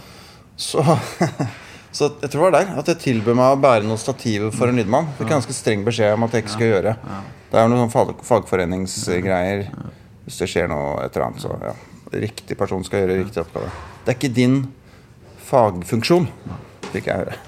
Så, 0.63 0.83
så 1.97 2.11
jeg 2.23 2.33
tror 2.33 2.39
det 2.39 2.47
var 2.47 2.59
der 2.59 2.75
at 2.83 2.93
jeg 2.93 3.03
tilbød 3.07 3.39
meg 3.39 3.57
å 3.57 3.63
bære 3.63 3.87
noen 3.89 4.01
stativer 4.01 4.55
for 4.55 4.71
en 4.71 4.79
lydmann. 4.79 5.11
Fikk 5.19 5.33
ganske 5.35 5.57
streng 5.57 5.87
beskjed 5.87 6.15
om 6.17 6.29
at 6.29 6.37
jeg 6.37 6.47
ikke 6.47 6.57
skal 6.59 6.71
gjøre. 6.77 6.99
Det 7.53 7.61
er 7.61 7.73
noen 7.73 7.91
fag, 7.93 8.15
fagforeningsgreier. 8.27 9.67
Hvis 10.23 10.39
det 10.39 10.53
skjer 10.53 10.71
noe 10.71 11.01
et 11.03 11.17
eller 11.17 11.33
annet, 11.33 11.43
så 11.43 11.57
ja 11.59 11.75
riktig 12.13 12.59
person 12.59 12.85
skal 12.85 13.05
gjøre 13.05 13.19
riktig 13.23 13.43
oppgave. 13.43 13.71
Det 14.05 14.13
er 14.13 14.19
ikke 14.19 14.35
din 14.37 14.59
fagfunksjon, 15.49 16.29
fikk 16.93 17.09
jeg 17.09 17.23
høre. 17.25 17.39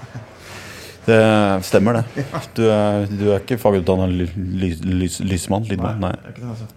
Det 1.05 1.19
stemmer, 1.67 1.99
det. 2.01 2.25
Du 2.57 2.63
er, 2.65 3.05
du 3.09 3.27
er 3.29 3.43
ikke 3.43 3.59
fagutdanna 3.61 4.07
lysmann? 4.09 5.67
Lydmann? 5.69 6.01
Nei. 6.01 6.15
Altså. 6.33 6.69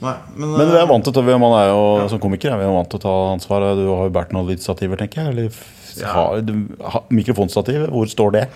Nei 0.00 0.14
men, 0.32 0.54
men, 0.56 0.70
vi 0.70 0.78
er 0.80 0.86
vant 0.88 1.04
til 1.04 1.20
å, 1.20 1.38
man 1.42 1.54
er 1.58 1.66
jo 1.68 1.80
ja. 2.00 2.04
som 2.08 2.20
komiker 2.22 2.54
vi 2.56 2.64
er 2.64 2.72
vant 2.72 2.88
til 2.88 3.00
å 3.00 3.04
ta 3.04 3.16
ansvar. 3.34 3.66
Du 3.76 3.84
har 3.90 4.06
jo 4.08 4.14
båret 4.14 4.32
noen 4.36 4.48
lydstativer, 4.48 5.00
tenker 5.00 5.22
jeg. 5.22 5.34
Eller, 5.34 5.58
ja. 6.00 6.12
ha, 6.14 6.24
du, 6.40 6.54
mikrofonstativ, 7.12 7.88
hvor 7.92 8.08
står 8.08 8.38
det? 8.38 8.46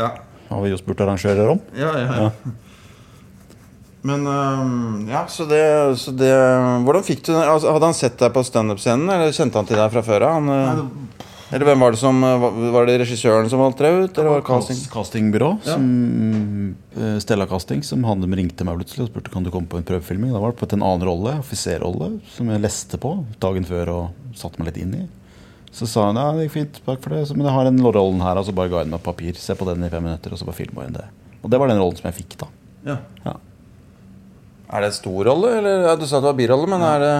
Ja. 0.00 0.14
Har 0.48 0.62
vi 0.62 0.70
jo 0.72 0.78
spurt 0.80 1.02
arrangører 1.04 1.56
om. 1.56 1.60
Ja, 1.76 1.92
ja, 2.00 2.22
ja. 2.26 2.54
Men 4.06 4.26
um, 4.26 5.08
ja, 5.10 5.24
så 5.26 5.44
det, 5.50 5.96
så 5.98 6.12
det, 6.14 6.30
Hvordan 6.86 7.02
fikk 7.02 7.24
du 7.26 7.32
altså, 7.34 7.72
Hadde 7.74 7.88
han 7.88 7.96
sett 7.96 8.18
deg 8.20 8.30
på 8.36 8.44
standup-scenen, 8.46 9.08
eller 9.10 9.34
kjente 9.34 9.58
han 9.58 9.66
til 9.66 9.80
deg 9.80 9.90
fra 9.90 10.02
før 10.06 10.26
av? 10.28 10.52
Eller 11.54 11.68
hvem 11.68 11.82
var 11.84 11.94
det 11.94 12.00
som 12.00 12.22
Var 12.22 12.88
det 12.88 12.96
regissøren 13.04 13.50
som 13.50 13.60
valgte 13.62 13.86
deg 13.86 14.00
ut? 14.02 14.18
Eller 14.18 14.32
var 14.32 14.40
det 14.40 14.46
casting? 14.48 14.80
Castingbyrå. 14.90 15.50
Ja. 15.66 15.76
Som, 15.76 16.72
uh, 16.96 17.18
Stella 17.22 17.46
Casting, 17.46 17.84
som 17.86 18.02
han 18.08 18.24
ringte 18.34 18.66
meg 18.66 18.80
plutselig 18.80 19.06
og 19.06 19.12
spurte 19.12 19.34
kan 19.34 19.46
du 19.46 19.52
komme 19.54 19.70
på 19.70 19.78
en 19.78 19.86
prøvefilming. 19.86 20.32
Da 20.34 20.42
var 20.42 20.54
det 20.54 20.60
på 20.62 20.68
en 20.72 20.82
annen 20.82 21.06
rolle, 21.06 21.36
offiserrolle, 21.44 22.16
som 22.34 22.50
jeg 22.50 22.64
leste 22.64 22.98
på 23.02 23.14
dagen 23.42 23.68
før 23.68 23.92
og 23.94 24.34
satte 24.38 24.58
meg 24.58 24.72
litt 24.72 24.82
inn 24.82 24.98
i. 25.04 25.06
Så 25.76 25.86
sa 25.90 26.08
han 26.08 26.18
ja, 26.18 26.30
det 26.32 26.46
gikk 26.46 26.54
fint, 26.54 26.78
takk 26.86 27.02
for 27.04 27.12
det. 27.12 27.26
men 27.36 27.46
jeg 27.46 27.52
har 27.52 27.66
den 27.68 27.82
rollen 27.84 28.22
her, 28.24 28.38
og 28.40 28.46
så 28.48 28.54
bare 28.56 28.72
ga 28.72 28.82
hun 28.82 28.94
meg 28.94 29.02
papir. 29.04 29.36
Se 29.38 29.54
på 29.54 29.66
den 29.68 29.84
i 29.84 29.92
fem 29.92 30.06
minutter, 30.06 30.32
og 30.32 30.40
så 30.40 30.48
bare 30.48 30.58
filma 30.58 30.86
hun 30.86 30.96
det. 30.96 31.04
Og 31.42 31.52
det 31.52 31.60
var 31.60 31.70
den 31.70 31.82
rollen 31.82 31.98
som 31.98 32.08
jeg 32.08 32.16
fikk, 32.22 32.38
da. 32.40 32.48
Ja. 32.86 32.96
ja. 33.26 33.34
Er 34.72 34.82
det 34.82 34.94
stor 34.96 35.28
rolle, 35.28 35.58
eller 35.60 35.84
ja, 35.90 35.98
Du 36.00 36.06
sa 36.08 36.18
det 36.18 36.30
var 36.30 36.38
birolle, 36.38 36.70
men 36.70 36.82
er 36.82 37.04
det 37.04 37.16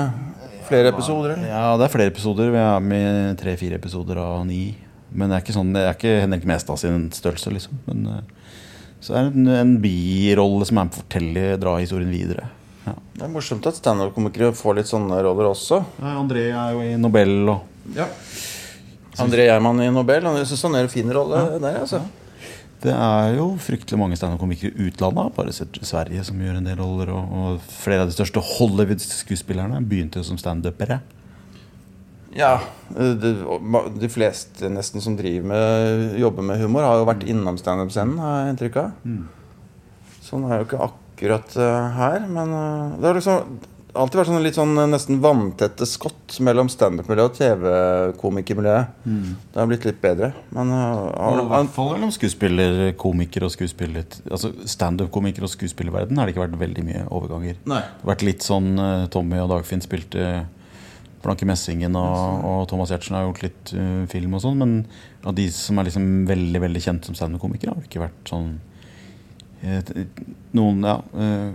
flere 0.68 0.90
episoder? 0.92 1.34
eller? 1.36 1.48
Ja, 1.50 1.76
det 1.78 1.86
er 1.86 1.92
flere 1.94 2.12
episoder. 2.12 2.50
Vi 2.54 2.60
er 2.62 2.80
med 2.84 3.38
tre-fire 3.40 3.78
episoder 3.80 4.20
av 4.22 4.42
ni. 4.48 4.74
Men 5.16 5.30
det 5.30 5.38
er 5.38 5.44
ikke 5.46 5.54
sånn, 5.56 5.72
det 5.74 5.84
er 5.86 5.94
ikke 5.96 6.14
Henrik 6.24 6.44
Mestad 6.50 6.80
sin 6.82 7.06
størrelse, 7.14 7.52
liksom. 7.54 7.78
Men 7.86 8.06
eh, 8.10 8.52
så 9.00 9.14
er 9.16 9.28
det 9.28 9.38
en, 9.38 9.48
en 9.54 9.74
birolle 9.82 10.66
som 10.68 10.80
er 10.80 10.88
med 10.88 10.92
på 10.94 11.00
å 11.00 11.04
fortelle, 11.04 11.46
dra 11.62 11.76
historien 11.78 12.10
videre. 12.12 12.48
Ja. 12.86 12.94
Det 13.16 13.24
er 13.26 13.32
morsomt 13.32 13.66
at 13.70 13.78
standup-komikere 13.78 14.52
får 14.54 14.78
litt 14.80 14.90
sånne 14.90 15.18
roller 15.24 15.48
også. 15.50 15.80
André 16.02 16.48
er 16.50 16.74
jo 16.76 16.84
i 16.84 16.92
Nobel 17.00 17.32
og 17.54 17.96
Ja. 17.96 18.06
André 19.22 19.46
Gjerman 19.46 19.80
i 19.80 19.88
Nobel. 19.90 20.26
Han 20.28 20.36
syns 20.44 20.62
han 20.66 20.76
gjør 20.76 20.86
en 20.88 20.92
fin 20.92 21.12
rolle 21.16 21.42
der. 21.62 21.80
altså 21.86 22.02
Det 22.82 22.92
er 22.92 23.34
jo 23.38 23.48
fryktelig 23.62 23.98
mange 23.98 24.18
standup-komikere 24.18 24.74
i 24.74 24.88
utlandet. 24.90 25.34
Bare 25.36 25.54
sett 25.54 25.78
Sverige 25.86 26.24
som 26.26 26.40
gjør 26.42 26.58
en 26.58 26.66
del 26.68 26.78
roller. 26.80 27.12
Og, 27.14 27.36
og 27.40 27.68
flere 27.80 28.04
av 28.04 28.10
de 28.10 28.16
største 28.16 28.42
Hollywood-skuespillerne 28.42 29.80
begynte 29.88 30.20
jo 30.20 30.28
som 30.28 30.40
standupere. 30.40 31.00
Ja. 32.36 32.58
De, 32.92 33.32
de 33.96 34.10
fleste 34.12 34.68
nesten 34.72 35.02
som 35.04 35.16
driver 35.16 35.48
med 35.54 36.18
jobber 36.20 36.44
med 36.44 36.60
humor, 36.60 36.84
har 36.84 37.00
jo 37.00 37.08
vært 37.08 37.24
innom 37.28 37.56
standup-scenen, 37.60 38.20
har 38.20 38.36
jeg 38.42 38.54
inntrykk 38.54 38.78
av. 38.82 39.16
Sånn 40.26 40.44
er 40.48 40.60
jo 40.60 40.68
ikke 40.68 40.84
akkurat 40.90 41.56
eh, 41.62 41.96
her, 41.96 42.28
men 42.28 42.52
eh, 42.52 42.94
det 43.00 43.08
er 43.08 43.18
liksom 43.20 43.56
alltid 43.98 44.20
vært 44.20 44.30
sånn 44.30 44.44
litt 44.44 44.58
sånn 44.58 44.74
eh, 44.78 44.88
nesten 44.90 45.20
vanntette 45.24 45.88
skott 45.88 46.36
mellom 46.44 46.70
standup-miljøet 46.72 47.32
og 47.32 47.38
TV-komikermiljøet. 47.40 48.96
Det 49.52 49.60
har 49.60 49.70
blitt 49.70 49.86
litt 49.88 50.02
bedre. 50.02 50.32
Men 50.56 50.72
eh, 50.74 50.82
har, 51.16 51.40
I 51.42 51.46
hvert 51.52 51.72
fall 51.76 51.92
mellom 51.94 52.12
skuespillerkomiker 52.14 53.46
og 53.46 53.54
skuespiller 53.54 54.04
Altså 54.30 54.52
Standup-komiker 54.68 55.46
og 55.46 55.52
skuespillerverden 55.52 56.18
har 56.18 56.28
det 56.28 56.34
ikke 56.34 56.44
vært 56.46 56.60
veldig 56.60 56.86
mye 56.86 57.06
overganger. 57.08 57.58
Nei. 57.64 57.80
Det 57.80 58.04
har 58.04 58.12
vært 58.12 58.28
litt 58.28 58.46
sånn 58.46 58.74
eh, 58.76 59.08
Tommy 59.12 59.40
og 59.42 59.50
Dagfinn 59.54 59.84
spilte 59.84 60.46
Blanke 61.26 61.46
Messingen, 61.48 61.96
og, 61.98 62.44
og 62.46 62.64
Thomas 62.70 62.92
Giertsen 62.92 63.16
har 63.16 63.26
gjort 63.26 63.42
litt 63.42 63.72
uh, 63.74 64.04
film 64.10 64.36
og 64.36 64.44
sånn, 64.44 64.60
men 64.60 64.74
av 65.26 65.34
de 65.34 65.48
som 65.54 65.78
er 65.80 65.88
liksom 65.88 66.26
veldig 66.28 66.62
veldig 66.62 66.82
kjent 66.84 67.08
som 67.08 67.16
standup-komikere, 67.18 67.72
har 67.72 67.82
det 67.82 67.90
ikke 67.90 68.04
vært 68.04 68.30
sånn 68.30 68.52
eh, 69.66 70.04
Noen, 70.54 70.84
ja 70.86 71.00
eh, 71.18 71.48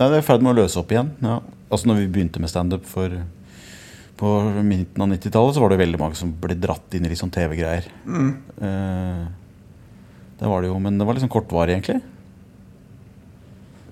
Nei, 0.00 0.06
det 0.08 0.16
er 0.16 0.22
i 0.22 0.24
ferd 0.24 0.40
med 0.40 0.54
å 0.54 0.62
løse 0.62 0.80
opp 0.80 0.92
igjen. 0.94 1.10
Ja. 1.20 1.42
Altså 1.68 1.90
når 1.90 1.98
vi 2.00 2.06
begynte 2.14 2.40
med 2.40 2.48
standup 2.48 2.86
på 2.88 4.30
midten 4.64 5.04
av 5.04 5.10
90-tallet, 5.12 5.56
så 5.56 5.60
var 5.60 5.72
det 5.72 5.80
veldig 5.82 6.00
mange 6.00 6.16
som 6.16 6.32
ble 6.40 6.56
dratt 6.56 6.96
inn 6.96 7.04
i 7.04 7.10
litt 7.12 7.20
sånn 7.20 7.32
TV-greier. 7.32 7.86
Eh, 8.08 9.20
det 10.40 10.48
var 10.48 10.64
det 10.64 10.70
jo, 10.72 10.78
men 10.80 10.96
det 10.96 11.04
var 11.08 11.16
liksom 11.16 11.32
kortvarig, 11.32 11.76
egentlig. 11.76 12.00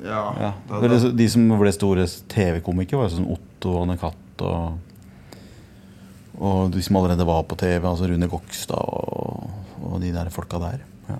Ja. 0.04 0.24
Ja. 0.40 0.50
Vel, 0.80 0.96
De 1.16 1.28
som 1.28 1.44
ble 1.60 1.72
store 1.76 2.08
TV-komikere, 2.32 3.02
var 3.02 3.08
jo 3.08 3.16
sånn 3.18 3.30
Otto 3.36 3.74
og 3.74 3.86
Anne-Cath 3.86 4.44
og 4.48 4.84
Og 6.38 6.68
de 6.70 6.80
som 6.86 6.94
allerede 7.00 7.24
var 7.26 7.42
på 7.50 7.56
TV, 7.58 7.82
altså 7.82 8.06
Rune 8.06 8.28
Gokstad 8.30 8.78
og, 8.78 9.48
og 9.82 9.96
de 9.98 10.12
der 10.14 10.28
folka 10.30 10.60
der. 10.62 10.84
Ja. 11.08 11.16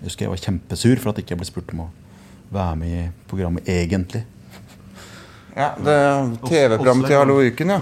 Jeg 0.00 0.06
husker 0.08 0.24
jeg 0.24 0.32
var 0.32 0.40
kjempesur 0.40 1.02
for 1.02 1.10
at 1.12 1.18
jeg 1.20 1.26
ikke 1.26 1.36
ble 1.42 1.48
spurt 1.50 1.74
om 1.74 1.82
å 1.84 1.90
være 2.52 2.76
med 2.76 2.92
i 2.92 3.02
programmet 3.30 3.68
egentlig. 3.68 4.24
Ja, 5.52 5.74
det 5.76 5.96
TV-programmet 6.46 7.10
til 7.10 7.18
Hallo 7.18 7.36
Uken, 7.44 7.74
ja. 7.74 7.80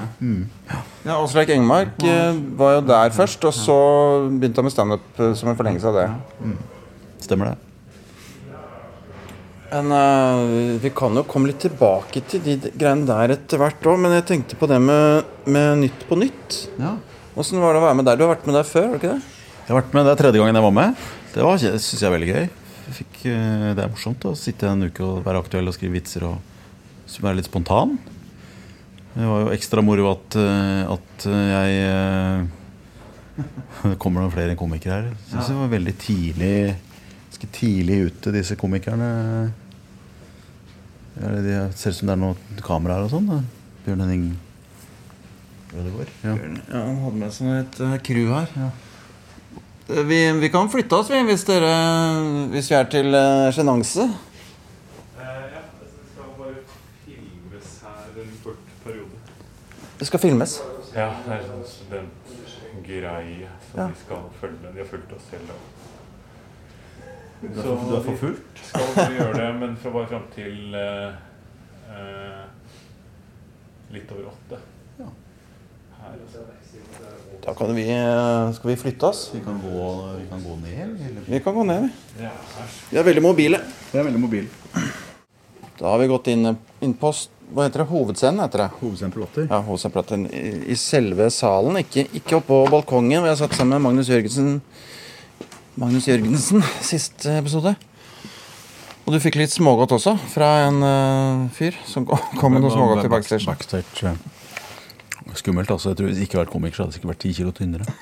ja 1.07 1.19
Åsleik 1.23 1.53
Engmark 1.55 2.03
eh, 2.03 2.39
var 2.59 2.81
jo 2.81 2.85
der 2.89 3.15
først, 3.15 3.45
og 3.47 3.55
så 3.55 3.77
begynte 4.27 4.59
han 4.59 4.67
med 4.67 4.75
standup 4.75 5.21
eh, 5.23 5.35
som 5.39 5.53
en 5.53 5.59
forlengelse 5.59 5.93
av 5.93 5.99
det. 6.01 6.07
Stemmer 7.23 7.53
det? 7.53 7.59
En, 9.71 9.93
uh, 9.95 10.81
vi 10.83 10.91
kan 10.91 11.15
jo 11.15 11.23
komme 11.31 11.53
litt 11.53 11.61
tilbake 11.63 12.25
til 12.27 12.43
de 12.43 12.57
greiene 12.75 13.07
der 13.07 13.37
etter 13.37 13.61
hvert 13.61 13.87
òg. 13.87 14.01
Men 14.03 14.17
jeg 14.17 14.27
tenkte 14.27 14.59
på 14.59 14.67
det 14.67 14.81
med, 14.83 15.29
med 15.47 15.85
Nytt 15.85 16.09
på 16.09 16.19
nytt. 16.19 16.65
Ja. 16.81 16.97
Var 17.37 17.47
det 17.47 17.79
å 17.79 17.85
være 17.85 17.99
med 18.01 18.09
der? 18.11 18.19
Du 18.19 18.27
har 18.27 18.33
vært 18.35 18.49
med 18.51 18.59
der 18.59 18.67
før? 18.67 18.89
har 18.89 18.97
du 18.97 18.99
ikke 18.99 19.13
det? 19.15 19.37
Jeg 19.61 19.71
har 19.71 19.79
vært 19.79 19.95
med, 19.95 20.09
Det 20.09 20.17
er 20.17 20.23
tredje 20.25 20.43
gangen 20.43 20.59
jeg 20.59 20.67
var 20.67 20.75
med. 20.75 21.05
Det 21.31 21.47
var, 21.47 21.63
synes 21.63 22.03
jeg 22.03 22.15
veldig 22.17 22.33
gøy. 22.33 22.49
Jeg 22.91 22.97
fikk, 23.05 23.19
eh, 23.31 23.69
det 23.79 23.85
er 23.85 23.91
morsomt 23.93 24.25
å 24.27 24.33
sitte 24.39 24.67
en 24.67 24.83
uke 24.89 25.05
og 25.07 25.21
være 25.27 25.39
aktuell 25.45 25.71
og 25.71 25.77
skrive 25.77 25.95
vitser 26.01 26.25
og 26.27 26.41
være 27.23 27.39
litt 27.39 27.47
spontan. 27.47 27.97
Det 29.15 29.27
var 29.27 29.45
jo 29.45 29.53
ekstra 29.55 29.83
moro 29.83 30.09
at, 30.13 30.37
eh, 30.39 30.91
at 30.91 31.27
jeg 31.31 32.49
Kommer 34.03 34.27
Det 34.27 34.33
flere 34.35 34.57
komikere 34.59 34.97
her. 34.99 35.07
Jeg 35.15 35.31
syns 35.31 35.49
det 35.49 35.57
var 35.57 35.71
veldig 35.73 35.95
tidlig 36.03 36.55
Ganske 37.31 37.49
tidlig 37.57 37.97
ute, 38.11 38.33
disse 38.35 38.57
komikerne. 38.59 39.09
Ja, 41.21 41.29
det 41.31 41.43
de- 41.47 41.73
ser 41.79 41.91
ut 41.95 41.97
som 41.97 42.11
det 42.11 42.17
er 42.17 42.21
noen 42.21 42.61
kameraer 42.61 43.07
og 43.07 43.11
sånn. 43.15 43.31
Bjørn 43.87 44.03
Henning 44.05 44.25
Ødegaard. 45.71 46.11
Ja. 46.27 46.35
Ja, 46.35 46.85
Han 46.85 46.99
hadde 47.05 47.21
med 47.23 47.33
seg 47.33 47.47
et 47.61 47.81
eh, 47.87 47.97
crew 48.05 48.33
her. 48.35 48.51
Eh, 48.59 48.90
Vi, 49.91 50.33
vi 50.33 50.49
kan 50.51 50.71
flytte 50.71 50.95
oss, 50.97 51.11
vi, 51.11 51.19
hvis, 51.27 51.43
dere, 51.49 51.71
hvis 52.53 52.69
vi 52.71 52.75
er 52.79 52.85
til 52.93 53.07
uh, 53.11 53.51
ja, 55.21 55.61
det 55.81 55.89
skal 56.13 56.29
bare 56.39 56.55
filmes 57.05 57.69
her 57.83 58.23
en 58.23 58.31
kort 58.45 58.63
periode. 58.85 59.17
Det 60.01 60.07
skal 60.09 60.21
filmes. 60.23 60.53
Ja, 60.95 61.09
det 61.27 61.33
er 61.37 61.43
sånn 61.49 61.65
studentgreie 61.75 63.49
som 63.71 63.77
Ja. 63.83 63.87
vi 63.91 63.95
skal 64.05 64.23
følge. 64.41 64.67
De 64.75 64.79
har 64.85 64.89
fulgt 64.91 65.13
oss 65.17 65.27
hele 65.35 65.47
dagen. 65.51 65.69
Du 67.41 67.47
er 67.49 67.53
for- 67.63 67.91
du 67.91 67.95
er 67.97 68.03
for 68.05 68.17
full? 68.21 68.37
Skal 68.63 68.81
vi 69.11 69.17
gjøre 69.19 69.35
det, 69.39 69.51
men 69.61 69.77
fra 69.77 69.91
bare 69.91 70.07
fram 70.11 70.27
til 70.35 70.57
uh, 70.77 71.11
uh, 71.91 72.45
litt 73.95 74.13
over 74.13 74.25
åtte. 74.35 74.57
Da 77.41 77.55
kan 77.57 77.75
vi, 77.75 77.87
eh, 77.91 78.53
skal 78.53 78.71
vi 78.71 78.77
flytte 78.77 79.07
oss. 79.07 79.31
Vi 79.35 79.41
kan 79.41 79.61
gå, 79.65 79.87
vi 80.19 80.27
kan 80.29 80.43
gå 80.45 80.57
ned, 80.61 80.97
eller? 81.09 81.23
Vi 81.27 81.41
kan 81.41 81.55
gå 81.55 81.65
ned, 81.65 81.89
vi. 82.17 82.29
Vi 82.91 82.99
er 82.99 83.07
veldig 83.07 83.23
mobile. 83.25 83.61
Er 83.95 84.05
veldig 84.05 84.21
mobil. 84.21 84.49
Da 85.81 85.89
har 85.89 85.99
vi 85.99 86.07
gått 86.11 86.29
inn, 86.29 86.57
inn 86.85 86.95
på 86.95 87.13
hva 87.51 87.65
heter 87.67 87.83
det, 87.83 87.89
hovedscenen. 87.91 88.43
heter 88.45 88.59
det 88.63 88.71
Hovedsendplater. 88.81 89.47
Ja, 89.51 89.61
hovedscenen 89.67 90.29
i, 90.31 90.71
I 90.71 90.77
selve 90.79 91.31
salen, 91.35 91.81
ikke, 91.81 92.07
ikke 92.15 92.39
oppå 92.39 92.63
balkongen. 92.71 93.23
hvor 93.23 93.31
jeg 93.33 93.41
satt 93.41 93.57
sammen 93.59 93.81
med 93.81 93.89
Magnus 93.89 94.11
Jørgensen 94.13 94.61
Magnus 95.81 96.07
Jørgensen 96.09 96.63
siste 96.93 97.39
episode. 97.41 97.75
Og 99.07 99.15
du 99.15 99.19
fikk 99.23 99.41
litt 99.41 99.51
smågodt 99.51 99.97
også, 99.97 100.15
fra 100.31 100.51
en 100.69 100.83
uh, 100.85 101.49
fyr 101.57 101.75
som 101.89 102.05
kom 102.07 102.53
med 102.55 102.63
noe 102.63 102.71
smågodt 102.71 103.03
til 103.07 103.11
backstage. 103.11 103.49
Backstage. 103.49 104.40
Skummelt, 105.39 105.71
altså. 105.71 105.91
Jeg 105.93 105.97
tror 106.01 106.07
Hvis 106.11 106.19
jeg 106.19 106.27
ikke 106.29 106.39
hadde 106.39 106.47
vært 106.47 106.53
komiker, 106.57 106.77
så 106.77 106.83
hadde 106.83 106.93
jeg 106.93 107.01
sikkert 107.01 107.13
vært 107.15 107.23
ti 107.27 107.33
kilo 107.37 107.53
tynnere. 107.53 107.87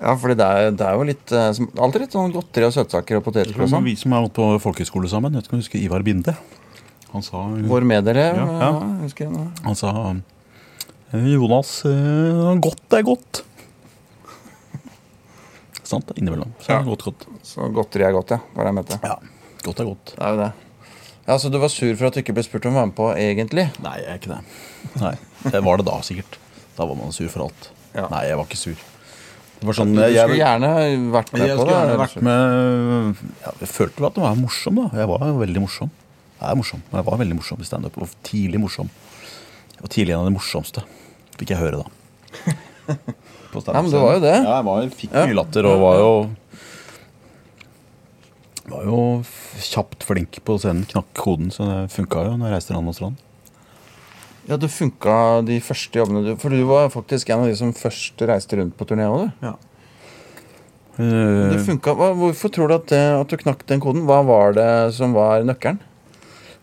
Ja, 0.00 0.14
fordi 0.16 0.32
det 0.38 0.44
er, 0.48 0.70
det 0.72 0.84
er 0.86 0.94
jo 0.96 1.02
litt 1.04 1.32
eh, 1.36 1.58
Alltid 1.84 2.00
litt 2.06 2.14
sånn 2.16 2.30
godteri 2.32 2.64
og 2.64 2.72
søtsaker 2.72 3.18
og 3.18 3.24
poteter 3.26 3.52
sånn. 3.68 3.84
vi 3.84 3.92
som 4.00 4.14
har 4.16 4.22
gått 4.24 4.32
på 4.38 4.46
folkehøyskole 4.64 5.10
sammen, 5.12 5.34
vet 5.36 5.44
ikke 5.44 5.52
om 5.52 5.60
du 5.60 5.64
husker 5.66 5.82
Ivar 5.82 6.00
Binde? 6.06 6.32
Han 7.12 7.20
sa, 7.26 7.42
Vår 7.68 7.84
medelev. 7.84 8.38
Ja, 8.38 8.46
Ja, 8.46 8.70
ja. 8.70 8.70
jeg 8.94 9.10
husker 9.10 9.26
jeg 9.26 9.34
nå. 9.34 9.44
han 9.66 9.76
sa 9.76 9.92
«Eh, 11.12 11.26
Jonas, 11.34 11.74
eh, 11.90 12.54
godt 12.64 12.96
er 12.96 13.02
godt. 13.04 13.42
Sant? 15.90 16.14
Innimellom. 16.16 16.54
Så 16.64 16.72
Ja. 16.72 16.80
godt, 16.86 17.04
godt. 17.04 17.26
Så 17.44 17.68
godteri 17.74 18.06
er 18.08 18.12
godt, 18.16 18.30
ja. 18.30 18.40
Var 18.54 18.64
det 18.64 18.70
jeg 18.72 18.78
mente. 18.80 19.00
Ja, 19.04 19.18
godt 19.66 19.80
er 19.84 19.84
godt. 19.90 20.14
Det 20.16 20.22
er 20.24 20.30
jo 20.30 20.40
det. 20.46 20.52
Ja, 21.26 21.36
Så 21.38 21.50
du 21.52 21.58
var 21.62 21.68
sur 21.70 21.92
for 21.96 22.08
at 22.08 22.14
du 22.16 22.20
ikke 22.22 22.34
ble 22.34 22.42
spurt 22.46 22.66
om 22.66 22.74
å 22.74 22.80
være 22.80 22.90
med 22.90 22.96
på 22.98 23.08
egentlig? 23.16 23.66
Nei, 23.84 23.96
jeg 24.00 24.08
er 24.14 24.20
ikke 24.20 24.32
det. 24.32 24.40
Nei, 25.02 25.14
Det 25.50 25.60
var 25.66 25.76
det 25.80 25.86
da, 25.86 25.98
sikkert. 26.06 26.38
Da 26.78 26.86
var 26.88 26.96
man 26.98 27.12
sur 27.14 27.28
for 27.28 27.46
alt. 27.48 27.68
Ja. 27.94 28.06
Nei, 28.10 28.24
jeg 28.30 28.38
var 28.40 28.48
ikke 28.48 28.58
sur. 28.60 28.80
Det 29.60 29.68
var 29.68 29.76
sånn, 29.76 29.92
Du 29.92 30.00
jeg, 30.00 30.16
skulle 30.16 30.38
gjerne 30.40 30.70
vært 31.12 31.32
med 31.34 31.42
Jeg 31.44 31.56
på 31.58 31.64
det. 31.68 31.74
gjerne 31.76 31.96
vært 32.00 32.20
med 32.24 33.18
ja, 33.44 33.50
Jeg 33.60 33.68
følte 33.68 34.00
vel 34.00 34.08
at 34.08 34.14
det 34.16 34.22
var 34.24 34.38
morsom, 34.40 34.78
da. 34.80 34.86
Jeg 34.96 35.10
var 35.10 35.24
veldig 35.42 35.62
morsom. 35.66 35.90
Jeg 36.40 36.48
er 36.48 36.56
morsom. 36.56 36.82
Jeg 36.94 37.04
var 37.10 37.18
veldig 37.20 37.36
morsom 37.36 37.60
i 37.60 37.68
standup. 37.68 37.98
Og 38.00 38.14
tidlig 38.24 38.60
morsom. 38.62 38.88
Var 39.80 39.92
tidlig 39.92 40.14
en 40.16 40.22
av 40.24 40.30
de 40.30 40.34
morsomste. 40.38 40.82
Fikk 41.36 41.52
jeg 41.52 41.60
høre, 41.60 41.82
da. 41.84 42.56
På 43.52 43.60
Ja, 43.66 43.80
men 43.82 43.90
det 43.90 44.00
var 44.00 44.14
jo 44.16 44.20
det. 44.22 44.34
Ja, 44.38 44.56
jeg 44.60 44.66
var, 44.70 44.88
fikk 44.94 45.14
mye 45.16 45.36
latter 45.36 45.66
og 45.68 45.80
var 45.82 45.96
jo 46.00 46.10
Var 48.70 48.82
jo 48.86 49.00
kjapt 49.60 50.04
flink 50.06 50.32
på 50.46 50.52
scenen. 50.60 50.86
Knakk 50.90 51.10
koden, 51.18 51.50
så 51.54 51.60
det 51.66 51.80
funka 51.94 52.18
jo 52.28 52.36
når 52.36 52.48
jeg 52.48 52.56
reiste 52.56 52.76
land 52.76 52.92
og 52.92 52.98
strand. 52.98 53.16
Ja, 54.48 54.54
det 54.58 54.70
funka 54.72 55.16
de 55.46 55.58
første 55.62 56.00
jobbene 56.00 56.22
du 56.24 56.30
For 56.40 56.50
du 56.50 56.62
var 56.66 56.88
faktisk 56.90 57.28
en 57.30 57.42
av 57.44 57.50
de 57.50 57.56
som 57.58 57.76
først 57.76 58.22
reiste 58.26 58.56
rundt 58.58 58.76
på 58.78 58.86
turné 58.88 59.04
òg, 59.10 59.26
du. 59.26 59.46
Ja. 59.46 59.54
Det 61.00 61.60
funka. 61.64 61.94
Hvorfor 61.94 62.48
tror 62.52 62.68
du 62.68 62.74
at, 62.76 62.88
det, 62.92 63.04
at 63.20 63.30
du 63.30 63.36
knakk 63.40 63.60
den 63.70 63.80
koden? 63.80 64.06
Hva 64.08 64.20
var 64.26 64.52
det 64.56 64.70
som 64.96 65.10
var 65.16 65.44
nøkkelen? 65.46 65.80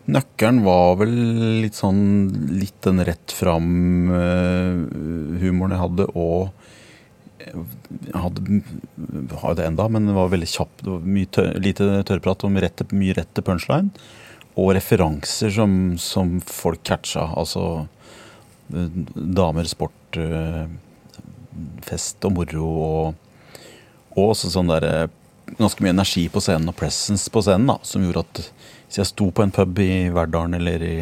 Nøkkelen 0.08 0.64
var 0.64 0.96
vel 1.02 1.14
litt 1.60 1.76
sånn 1.76 2.32
Litt 2.54 2.82
den 2.86 3.04
rett 3.04 3.32
fram-humoren 3.36 5.72
jeg 5.74 5.82
hadde, 5.82 6.04
og 6.14 6.48
hadde, 8.14 8.62
har 9.42 9.54
det 9.58 9.66
enda, 9.66 9.88
men 9.88 10.08
det 10.08 10.16
var 10.16 10.32
veldig 10.32 10.48
kjapt. 10.50 10.82
Det 10.82 10.90
var 10.90 11.12
mye 11.16 11.30
tør, 11.34 11.52
lite 11.62 11.90
tørrprat 12.08 12.46
og 12.46 12.58
rett, 12.64 12.82
mye 12.92 13.16
rett 13.18 13.30
til 13.34 13.46
punchline. 13.46 13.92
og 14.58 14.72
referanser 14.74 15.52
som, 15.54 15.72
som 16.02 16.40
folk 16.42 16.82
catcha. 16.82 17.28
Altså 17.38 17.86
damer, 18.68 19.68
sport, 19.70 20.16
eh, 20.18 20.66
fest 21.86 22.24
og 22.26 22.34
moro 22.34 22.66
og, 22.66 23.14
og 24.16 24.32
også 24.32 24.50
sånn 24.52 24.72
der 24.72 24.86
eh, 24.88 25.06
ganske 25.56 25.84
mye 25.84 25.94
energi 25.94 26.26
på 26.28 26.42
scenen 26.42 26.72
og 26.72 26.76
presence 26.76 27.30
på 27.32 27.42
scenen 27.44 27.70
da, 27.70 27.78
som 27.86 28.02
gjorde 28.04 28.24
at 28.26 28.42
hvis 28.88 29.00
jeg 29.00 29.10
sto 29.12 29.30
på 29.30 29.44
en 29.44 29.54
pub 29.54 29.78
i 29.84 30.08
Verdalen 30.12 30.58
eller 30.58 30.84
i, 30.84 30.96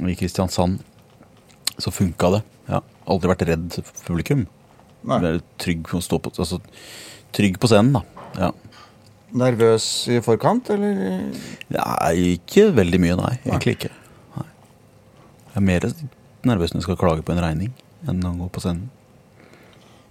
i 0.00 0.16
Kristiansand, 0.18 0.80
så 1.78 1.92
funka 1.94 2.30
det. 2.36 2.42
Ja. 2.70 2.82
Aldri 3.10 3.32
vært 3.32 3.46
redd 3.48 3.78
for 3.82 4.04
publikum. 4.12 4.44
Være 5.04 5.40
Trygg, 5.62 5.84
på 5.88 6.00
stå 6.02 6.18
på, 6.22 6.32
altså, 6.38 6.60
trygg 7.34 7.58
på 7.62 7.70
scenen, 7.70 7.98
da. 7.98 8.28
Ja. 8.38 8.50
Nervøs 9.42 9.86
i 10.12 10.18
forkant, 10.24 10.70
eller? 10.74 11.22
Nei, 11.72 12.14
ikke 12.36 12.68
veldig 12.76 13.00
mye, 13.00 13.16
nei. 13.20 13.36
Egentlig 13.46 13.76
ikke. 13.78 13.92
Nei. 14.36 14.48
Jeg 15.52 15.60
er 15.60 15.68
mer 15.68 15.86
nervøs 16.48 16.74
når 16.74 16.82
jeg 16.82 16.88
skal 16.88 17.00
klage 17.00 17.24
på 17.24 17.34
en 17.34 17.42
regning, 17.44 17.72
enn 18.08 18.20
å 18.28 18.34
gå 18.42 18.50
på 18.52 18.64
scenen. 18.64 18.90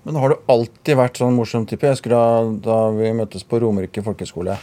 Men 0.07 0.17
har 0.17 0.33
du 0.33 0.39
alltid 0.49 0.97
vært 0.97 1.19
sånn 1.21 1.35
morsom 1.37 1.67
type? 1.69 1.85
Jeg 1.85 1.99
husker 1.99 2.15
da, 2.15 2.23
da 2.65 2.77
vi 2.95 3.11
møttes 3.13 3.45
på 3.45 3.59
Romerike 3.61 4.01
folkehøgskole. 4.01 4.55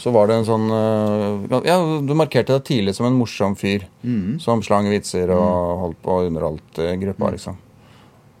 Så 0.00 0.08
var 0.14 0.30
det 0.30 0.38
en 0.38 0.46
sånn 0.48 0.70
øh, 0.72 1.58
Ja, 1.68 1.74
du 2.00 2.14
markerte 2.16 2.54
deg 2.56 2.64
tidlig 2.64 2.94
som 2.96 3.04
en 3.10 3.18
morsom 3.18 3.52
fyr. 3.60 3.84
Som 4.40 4.62
slang 4.64 4.88
vitser 4.88 5.28
og 5.34 5.82
holdt 5.82 6.00
på 6.00 6.16
og 6.16 6.30
underholdt 6.30 6.80
øh, 6.80 6.94
gruppa, 7.02 7.34
liksom. 7.36 7.58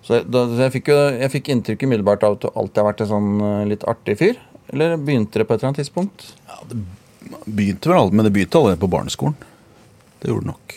Så 0.02 0.22
da, 0.26 0.46
så 0.50 0.64
jeg 0.64 0.74
fikk 0.78 0.90
jo 0.90 0.96
jeg 1.14 1.30
fikk 1.36 1.52
inntrykk 1.54 1.84
umiddelbart 1.86 2.24
av 2.26 2.36
at 2.36 2.44
du 2.44 2.48
alltid 2.50 2.82
har 2.82 2.88
vært 2.90 3.04
en 3.04 3.12
sånn 3.12 3.30
øh, 3.38 3.60
litt 3.70 3.86
artig 3.90 4.18
fyr. 4.18 4.40
Eller 4.72 4.96
begynte 4.98 5.38
det 5.38 5.46
på 5.46 5.54
et 5.54 5.60
eller 5.60 5.72
annet 5.72 5.82
tidspunkt? 5.84 6.32
Ja, 6.48 6.58
Det 6.70 6.80
Begynte 7.46 7.88
vel 7.88 7.98
aldri, 7.98 8.16
men 8.18 8.26
det 8.26 8.32
begynte 8.34 8.58
allerede 8.58 8.80
på 8.82 8.90
barneskolen. 8.90 9.36
Det 10.20 10.30
gjorde 10.30 10.42
det 10.42 10.50
nok. 10.52 10.74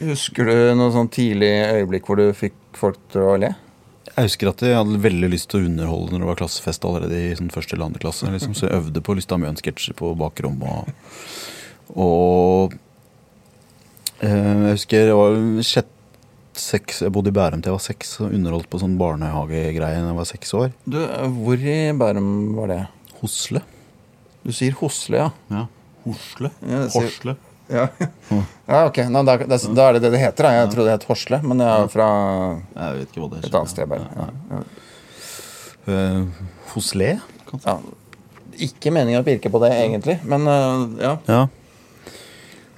Husker 0.00 0.48
du 0.48 0.54
noe 0.78 0.92
sånn 0.94 1.10
tidlig 1.12 1.50
øyeblikk 1.50 2.06
hvor 2.08 2.20
du 2.20 2.30
fikk 2.36 2.56
folk 2.78 3.00
til 3.12 3.26
å 3.26 3.34
le? 3.40 3.50
Jeg 4.10 4.26
husker 4.26 4.50
at 4.50 4.62
jeg 4.64 4.74
hadde 4.78 5.00
veldig 5.04 5.28
lyst 5.30 5.50
til 5.52 5.60
å 5.60 5.68
underholde 5.68 6.14
når 6.14 6.22
det 6.22 6.28
var 6.30 6.38
klassefest 6.40 6.86
allerede 6.88 7.18
i 7.18 7.34
sånn 7.38 7.52
første 7.52 7.76
eller 7.76 7.90
andre 7.90 8.02
klasse. 8.02 8.30
Liksom, 8.32 8.56
så 8.58 8.66
jeg 8.66 8.78
øvde 8.80 9.02
på 9.04 9.14
Lystad 9.16 9.42
Mjøen-sketsjer 9.42 9.96
på 9.98 10.10
bakrommet. 10.18 10.90
Og, 11.92 11.94
og 11.94 12.74
eh, 14.24 14.64
jeg 14.70 14.78
husker 14.78 15.10
det 15.12 15.18
var 15.20 15.38
sjett, 15.66 15.92
seks, 16.60 17.02
jeg 17.04 17.12
bodde 17.14 17.32
i 17.32 17.34
Bærum 17.36 17.62
til 17.62 17.72
jeg 17.72 17.78
var 17.78 17.84
seks 17.84 18.14
og 18.20 18.34
underholdt 18.36 18.68
på 18.70 18.80
sånn 18.82 18.96
barnehagegreie 19.00 19.98
da 20.00 20.08
jeg 20.10 20.16
var 20.18 20.28
seks 20.28 20.54
år. 20.58 20.72
Du, 20.84 20.98
Hvor 21.40 21.60
i 21.60 21.76
Bærum 21.96 22.30
var 22.58 22.72
det? 22.72 22.80
Hosle. 23.20 23.62
Du 24.44 24.52
sier 24.56 24.76
Hosle, 24.80 25.24
ja. 25.24 25.30
Ja. 25.52 25.66
Hosle? 26.06 26.50
Ja, 26.64 26.82
Horsle. 26.94 27.36
Ja, 27.70 27.88
ja 28.66 28.84
ok. 28.88 29.02
Nå, 29.12 29.22
da, 29.28 29.36
da, 29.44 29.58
da 29.58 29.88
er 29.88 29.98
det 29.98 30.04
det 30.06 30.12
det 30.16 30.22
heter. 30.22 30.46
Da. 30.48 30.52
Jeg 30.58 30.70
trodde 30.72 30.88
det 30.88 30.96
het 30.96 31.08
Horsle, 31.10 31.40
men 31.46 31.62
jeg 31.62 31.84
er 31.84 31.90
fra 31.92 32.08
Jeg 32.74 32.96
vet 32.98 33.12
ikke 33.12 33.22
hva 33.24 33.30
det 33.34 33.42
et 33.44 33.58
annet 33.60 33.72
sted. 33.74 33.90
bare. 33.90 34.08
Ja, 34.16 34.28
ja. 34.56 34.62
Uh, 35.90 36.42
Hosle? 36.74 37.14
Ja. 37.64 37.76
Ikke 38.60 38.92
meningen 38.92 39.22
å 39.22 39.26
pirke 39.26 39.52
på 39.52 39.60
det, 39.62 39.70
egentlig, 39.72 40.18
men 40.28 40.44
øh, 40.50 40.82
ja. 41.00 41.44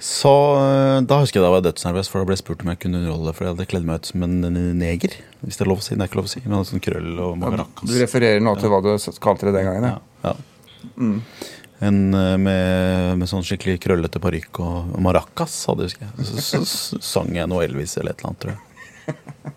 Ja. 0.03 0.09
Så 0.09 0.31
eh, 0.59 0.97
Da 1.07 1.21
husker 1.21 1.39
jeg 1.39 1.45
da 1.45 1.51
var 1.53 1.61
jeg 1.61 1.69
dødsnervøs, 1.69 2.09
for 2.11 2.19
da 2.19 2.27
ble 2.27 2.35
jeg 2.35 2.43
spurt 2.43 2.63
om 2.65 2.71
jeg 2.73 2.81
kunne 2.83 2.99
underholde. 2.99 3.33
For 3.37 3.47
jeg 3.47 3.55
hadde 3.55 3.67
kledd 3.71 3.87
meg 3.87 4.01
ut 4.01 4.11
som 4.11 4.25
en 4.27 4.35
neger. 4.77 5.15
Hvis 5.43 5.59
det 5.59 5.63
er 5.63 5.71
lov 5.71 5.79
å 5.79 5.85
si. 5.85 5.95
Det 5.95 6.03
er 6.03 6.11
ikke 6.11 6.19
lov 6.19 6.27
å 6.27 6.33
si. 6.33 6.43
Men 6.43 6.57
hadde 6.59 6.71
sånn 6.73 6.83
krøll 6.83 7.11
og 7.23 7.37
maracas. 7.39 7.87
Du 7.87 7.95
refererer 8.01 8.43
nå 8.43 8.55
til 8.59 8.73
hva 8.73 8.81
du 8.83 8.91
kalte 9.23 9.47
det 9.47 9.55
den 9.55 9.69
gangen? 9.69 9.87
Ja. 9.93 9.99
Ja. 10.27 10.35
ja. 10.91 11.19
En 11.83 11.99
eh, 12.15 12.35
med, 12.39 13.17
med 13.19 13.31
sånn 13.31 13.43
skikkelig 13.47 13.79
krøllete 13.83 14.19
parykk 14.23 14.59
og, 14.63 14.93
og 14.95 15.03
maracas, 15.03 15.55
hadde 15.69 15.87
jeg 15.87 15.93
husker 15.93 16.07
jeg. 16.07 16.27
Så, 16.43 16.63
så, 16.67 16.99
sang 17.03 17.31
jeg 17.35 17.49
noe 17.51 17.63
Elvis 17.65 17.97
eller 17.99 18.15
et 18.15 18.23
eller 18.23 18.31
annet, 18.31 18.43
tror 18.43 18.53
jeg. 18.53 19.53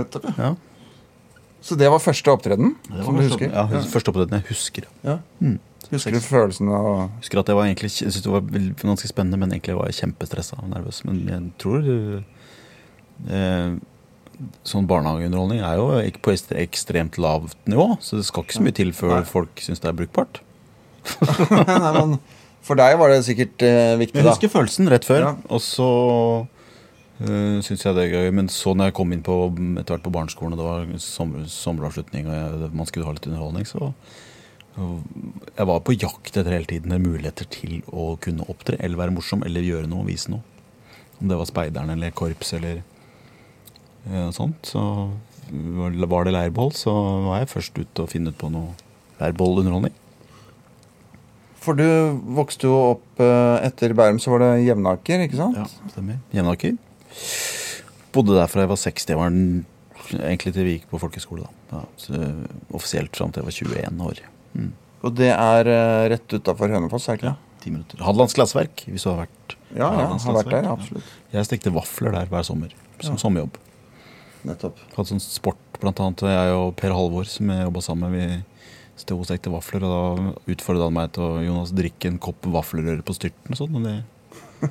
Nettopp, 0.00 0.30
ja. 0.32 0.50
Ja. 0.50 0.54
Så 1.64 1.78
det 1.80 1.88
var 1.88 2.00
første 2.02 2.28
opptreden, 2.28 2.74
Det 2.90 2.98
var 2.98 3.06
som 3.06 3.16
du 3.16 3.22
husker? 3.24 3.48
Ja, 3.48 3.64
Første 3.88 4.12
opptreden 4.12 4.36
jeg 4.36 4.48
husker. 4.50 4.88
Ja. 5.06 5.14
Husker 5.94 6.14
du 6.16 6.20
følelsen 6.24 6.68
av 6.74 6.86
Husker 7.20 7.40
at 7.42 7.50
jeg 7.50 7.58
var 7.58 7.68
egentlig, 7.68 7.90
jeg 8.02 8.12
det 8.24 8.32
var 8.34 8.44
ganske 8.82 9.10
spennende, 9.10 9.38
men 9.40 9.54
egentlig 9.54 9.76
var 9.78 9.90
jeg 9.90 10.00
kjempestressa 10.02 10.58
og 10.62 10.70
nervøs. 10.72 11.02
Men 11.08 11.20
jeg 11.30 11.42
tror 11.62 11.90
eh, 13.30 13.74
Sånn 14.66 14.88
barnehageunderholdning 14.90 15.60
er 15.62 15.76
jo 15.78 15.84
ikke 16.02 16.24
på 16.26 16.32
et 16.34 16.48
ekstremt 16.64 17.18
lavt 17.22 17.54
nivå, 17.70 17.92
så 18.02 18.18
det 18.18 18.24
skal 18.26 18.42
ikke 18.42 18.56
så 18.56 18.64
mye 18.66 18.74
til 18.74 18.90
før 18.96 19.22
folk 19.28 19.62
syns 19.62 19.78
det 19.84 19.92
er 19.92 19.98
brukbart. 20.00 20.40
Nei, 21.68 21.92
men 21.94 22.16
For 22.64 22.74
deg 22.80 22.96
var 22.98 23.12
det 23.12 23.20
sikkert 23.28 23.62
eh, 23.62 23.94
viktig, 24.00 24.18
Jeg 24.18 24.26
da. 24.26 24.32
husker 24.34 24.50
følelsen 24.50 24.90
rett 24.90 25.06
før, 25.06 25.20
Ja. 25.28 25.32
og 25.52 25.60
så 25.62 25.86
uh, 26.48 27.60
synes 27.62 27.84
jeg 27.84 27.94
det 27.94 28.08
er 28.08 28.14
gøy. 28.16 28.30
Men 28.40 28.48
så 28.50 28.74
når 28.74 28.90
jeg 28.90 28.96
kom 28.98 29.12
inn 29.14 29.22
på 29.22 29.36
etter 29.78 29.94
hvert 29.94 30.06
på 30.08 30.14
barneskolen, 30.18 30.56
og 30.56 30.62
det 30.62 30.66
var 30.66 31.02
sommer, 31.04 31.44
sommeravslutning, 31.46 32.26
og 32.26 32.34
jeg, 32.34 32.70
man 32.74 32.90
skulle 32.90 33.06
ha 33.06 33.14
litt 33.14 33.28
underholdning, 33.30 33.68
så 33.70 33.92
Jeg 34.74 35.66
var 35.70 35.82
på 35.86 35.94
jakt 35.94 36.34
etter 36.34 36.50
hele 36.50 36.66
tiden 36.66 36.94
muligheter 37.02 37.46
til 37.50 37.82
å 37.94 38.14
kunne 38.22 38.46
opptre, 38.50 38.78
eller 38.82 38.98
være 38.98 39.14
morsom, 39.14 39.44
eller 39.46 39.66
gjøre 39.66 39.90
noe, 39.90 40.06
vise 40.08 40.32
noe. 40.32 40.42
Om 41.20 41.30
det 41.30 41.38
var 41.38 41.46
speideren 41.46 41.92
eller 41.94 42.14
korps 42.16 42.50
eller 42.56 42.80
eh, 42.82 44.30
sånt. 44.34 44.66
Så 44.66 44.82
var 45.50 46.26
det 46.26 46.34
leirbål, 46.34 46.72
så 46.74 46.94
var 47.28 47.42
jeg 47.42 47.52
først 47.52 47.78
ute 47.78 48.02
og 48.06 48.10
finne 48.10 48.34
ut 48.34 48.40
på 48.40 48.50
noe 48.50 48.74
leirbålunderholdning. 49.20 49.94
For 51.64 51.78
du 51.78 51.86
vokste 52.36 52.68
jo 52.68 52.74
opp 52.90 53.22
eh, 53.24 53.64
etter 53.64 53.94
Bærum, 53.96 54.18
så 54.20 54.34
var 54.34 54.42
det 54.42 54.66
Jevnaker, 54.66 55.22
ikke 55.24 55.38
sant? 55.38 55.60
Ja, 55.62 55.92
stemmer. 55.94 56.18
Jevnaker. 56.34 56.74
Bodde 58.14 58.36
der 58.36 58.50
fra 58.50 58.66
jeg 58.66 58.74
var 58.74 58.80
60. 58.82 59.08
Jeg 59.14 59.20
var 59.22 59.38
egentlig 60.18 60.52
til 60.52 60.66
vi 60.66 60.76
gikk 60.76 60.90
på 60.90 61.00
folkeskole. 61.00 61.46
da. 61.46 61.78
Ja, 61.78 61.84
så, 61.96 62.20
offisielt 62.74 63.16
fram 63.16 63.32
til 63.32 63.42
jeg 63.44 63.48
var 63.48 63.86
21 63.94 64.08
år. 64.10 64.24
Mm. 64.54 64.70
Og 65.04 65.12
det 65.18 65.30
er 65.34 65.68
eh, 65.68 66.04
rett 66.14 66.36
utafor 66.38 66.72
Hønefoss, 66.72 67.08
er 67.08 67.16
det 67.18 67.22
ikke 67.22 67.32
det? 67.32 67.60
Ti 67.64 67.72
minutter. 67.72 68.00
Hadelands 68.04 68.36
glassverk, 68.36 68.86
hvis 68.88 69.04
du 69.04 69.10
har 69.10 69.22
vært 69.24 69.54
Ja, 69.74 69.88
ja, 69.90 70.06
har 70.12 70.38
vært 70.38 70.50
der, 70.52 70.68
absolutt. 70.70 71.04
absolutt. 71.04 71.12
Jeg 71.34 71.48
stekte 71.48 71.72
vafler 71.74 72.14
der 72.14 72.30
hver 72.30 72.46
sommer. 72.46 72.72
Som 73.02 73.18
sommerjobb. 73.20 73.58
Nettopp. 74.44 74.80
Hadde 74.94 75.10
sånn 75.14 75.22
sport, 75.24 75.60
blant 75.80 76.00
annet 76.04 76.24
jeg 76.28 76.56
og 76.56 76.74
Per 76.78 76.92
Halvor, 76.94 77.28
som 77.28 77.50
jeg 77.52 77.66
jobba 77.66 77.82
sammen 77.84 78.12
med. 78.12 78.44
Vi 78.94 79.02
sto 79.02 79.16
og 79.18 79.26
stekte 79.26 79.52
vafler, 79.52 79.84
og 79.84 80.20
da 80.20 80.52
utfordret 80.54 80.86
han 80.86 80.96
meg 80.96 81.14
til 81.16 81.24
å 81.26 81.42
Jonas, 81.42 81.72
drikke 81.74 82.12
en 82.12 82.20
kopp 82.22 82.46
vaffelrøre 82.46 83.04
på 83.04 83.16
styrten 83.16 83.56
og 83.56 83.60
sånn, 83.60 83.78
og 83.80 83.88
det, 83.88 84.70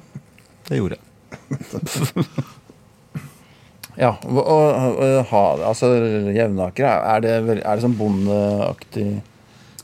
det 0.69 0.79
gjorde 0.79 0.99
jeg. 0.99 1.07
Ja, 3.93 4.15
og, 4.25 4.39
og, 4.41 4.95
og 5.05 5.27
ha, 5.29 5.41
altså 5.69 5.91
Jevnaker, 6.33 6.87
er 6.87 7.19
det, 7.21 7.33
er 7.59 7.61
det 7.61 7.83
sånn 7.83 7.93
bondeaktig 7.99 9.05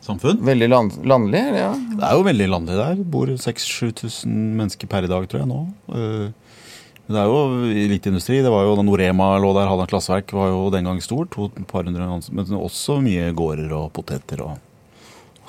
Samfunn? 0.10 0.40
Veldig 0.42 0.70
land, 0.72 0.96
landlig? 1.06 1.42
Ja. 1.60 1.70
Det 1.78 2.04
er 2.10 2.16
jo 2.18 2.24
veldig 2.26 2.48
landlig 2.50 2.78
der. 2.80 3.02
Bor 3.14 3.30
6000-7000 3.30 4.38
mennesker 4.58 4.90
per 4.90 5.06
i 5.06 5.12
dag, 5.12 5.28
tror 5.30 5.44
jeg 5.44 5.50
nå. 5.52 5.60
Eh, 5.94 6.32
Det 7.10 7.18
er 7.18 7.26
jo 7.26 7.38
litt 7.90 8.06
industri. 8.06 8.38
Det 8.46 8.50
var 8.54 8.66
jo 8.68 8.76
da 8.78 8.84
Norema 8.86 9.32
lå 9.42 9.50
der, 9.58 9.66
Halland 9.70 9.90
Klasseverk 9.90 10.30
var 10.38 10.50
jo 10.52 10.68
den 10.74 10.86
gang 10.86 11.00
stor. 11.02 11.26
To 11.34 11.48
par 11.70 11.84
hundre. 11.88 12.06
Men 12.32 12.46
også 12.60 13.00
mye 13.02 13.32
gårder 13.34 13.72
og 13.74 13.88
poteter 13.98 14.44
og 14.46 14.60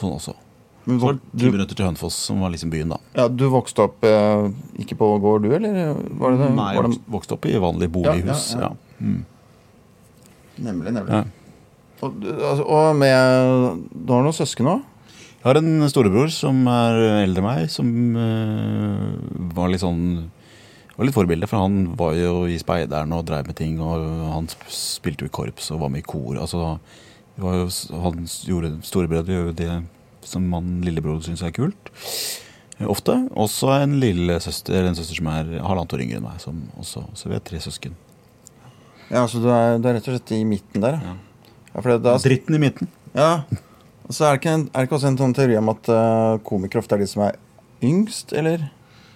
sånn 0.00 0.14
også. 0.16 0.32
Men 0.86 0.96
Så 0.98 1.04
var 1.04 1.12
det 1.18 1.40
ti 1.42 1.50
minutter 1.52 1.76
til 1.76 1.84
Hønefoss, 1.84 2.16
som 2.30 2.40
var 2.40 2.48
liksom 2.54 2.70
byen, 2.72 2.88
da. 2.94 2.96
ja, 3.14 3.26
du 3.28 3.44
vokste 3.52 3.84
opp 3.84 4.02
eh, 4.08 4.46
ikke 4.80 4.96
på 4.96 5.10
gård, 5.20 5.42
du, 5.44 5.52
eller? 5.54 5.92
Var 6.16 6.32
det 6.32 6.38
det? 6.40 6.48
Nei, 6.56 6.70
jeg 6.74 6.96
vokste- 7.12 7.36
opp 7.36 7.44
i 7.46 7.52
vanlig 7.60 7.90
bolighus. 7.92 8.46
Ja, 8.56 8.60
ja, 8.60 8.62
Ja, 8.62 8.70
ja. 8.70 9.04
Mm. 9.04 9.20
nemlig, 10.56 10.92
nemlig. 10.96 11.20
Og, 12.00 12.24
altså, 12.24 12.64
og 12.64 12.96
med 12.96 13.84
Du 13.92 14.14
har 14.14 14.24
noen 14.24 14.36
søsken 14.36 14.70
òg? 14.70 14.86
Jeg 15.40 15.46
har 15.48 15.56
en 15.56 15.88
storebror 15.88 16.28
som 16.32 16.66
er 16.68 16.98
eldre 17.22 17.40
enn 17.40 17.46
meg, 17.46 17.70
som 17.72 17.88
uh, 18.12 19.48
var 19.56 19.70
litt 19.72 19.80
sånn 19.80 20.28
var 21.00 21.08
litt 21.08 21.16
forbilde, 21.16 21.48
for 21.48 21.62
han 21.62 21.94
var 21.96 22.12
jo 22.18 22.42
i 22.44 22.58
speideren 22.60 23.14
og 23.16 23.24
drev 23.24 23.46
med 23.48 23.56
ting. 23.56 23.78
Og 23.80 24.02
han 24.34 24.50
spilte 24.68 25.24
jo 25.24 25.30
i 25.30 25.32
korps 25.32 25.70
og 25.72 25.80
var 25.80 25.92
med 25.94 26.02
i 26.02 26.04
kor. 26.04 26.36
Altså, 26.36 26.74
var 27.40 27.56
jo, 27.56 27.70
han 28.04 28.28
gjorde, 28.28 28.74
storebrødre 28.84 29.32
gjør 29.32 29.48
jo 29.48 29.56
det 29.56 29.70
som 30.28 30.44
man 30.52 30.82
lillebror 30.84 31.22
syns 31.24 31.40
er 31.40 31.54
kult. 31.56 31.88
eh, 32.76 32.84
Ofte. 32.84 33.16
Også 33.32 33.72
en 33.78 33.96
lillesøster, 34.02 34.84
en 34.84 34.98
søster 34.98 35.16
som 35.16 35.32
er 35.32 35.56
halvannet 35.56 35.96
år 35.96 36.04
yngre 36.04 36.20
enn 36.20 36.28
meg. 36.28 36.36
Som 36.44 36.66
også, 36.76 37.06
så 37.16 37.32
vi 37.32 37.38
er 37.38 37.44
tre 37.48 37.62
søsken. 37.64 37.96
Ja, 39.08 39.24
så 39.24 39.40
du 39.40 39.48
er, 39.48 39.80
du 39.80 39.88
er 39.88 39.96
rett 39.96 40.06
og 40.06 40.18
slett 40.18 40.36
i 40.36 40.44
midten 40.44 40.84
der? 40.84 41.00
Ja. 41.00 41.16
Ja, 41.70 41.80
for 41.80 41.90
det, 41.92 41.98
da, 42.06 42.16
Dritten 42.18 42.56
i 42.58 42.62
midten. 42.62 42.88
ja. 43.14 43.44
Og 44.10 44.14
så 44.16 44.24
er 44.26 44.34
det 44.34 44.40
ikke, 44.40 44.52
en, 44.56 44.62
er 44.74 44.82
det 44.82 44.88
ikke 44.88 44.96
også 44.96 45.06
en 45.12 45.16
sånn 45.20 45.32
teori 45.38 45.54
om 45.60 45.68
at 45.70 45.88
uh, 45.94 46.38
komikere 46.42 46.80
ofte 46.82 46.96
er 46.96 47.02
de 47.04 47.06
som 47.06 47.20
er 47.28 47.36
yngst, 47.86 48.32
eller? 48.34 48.64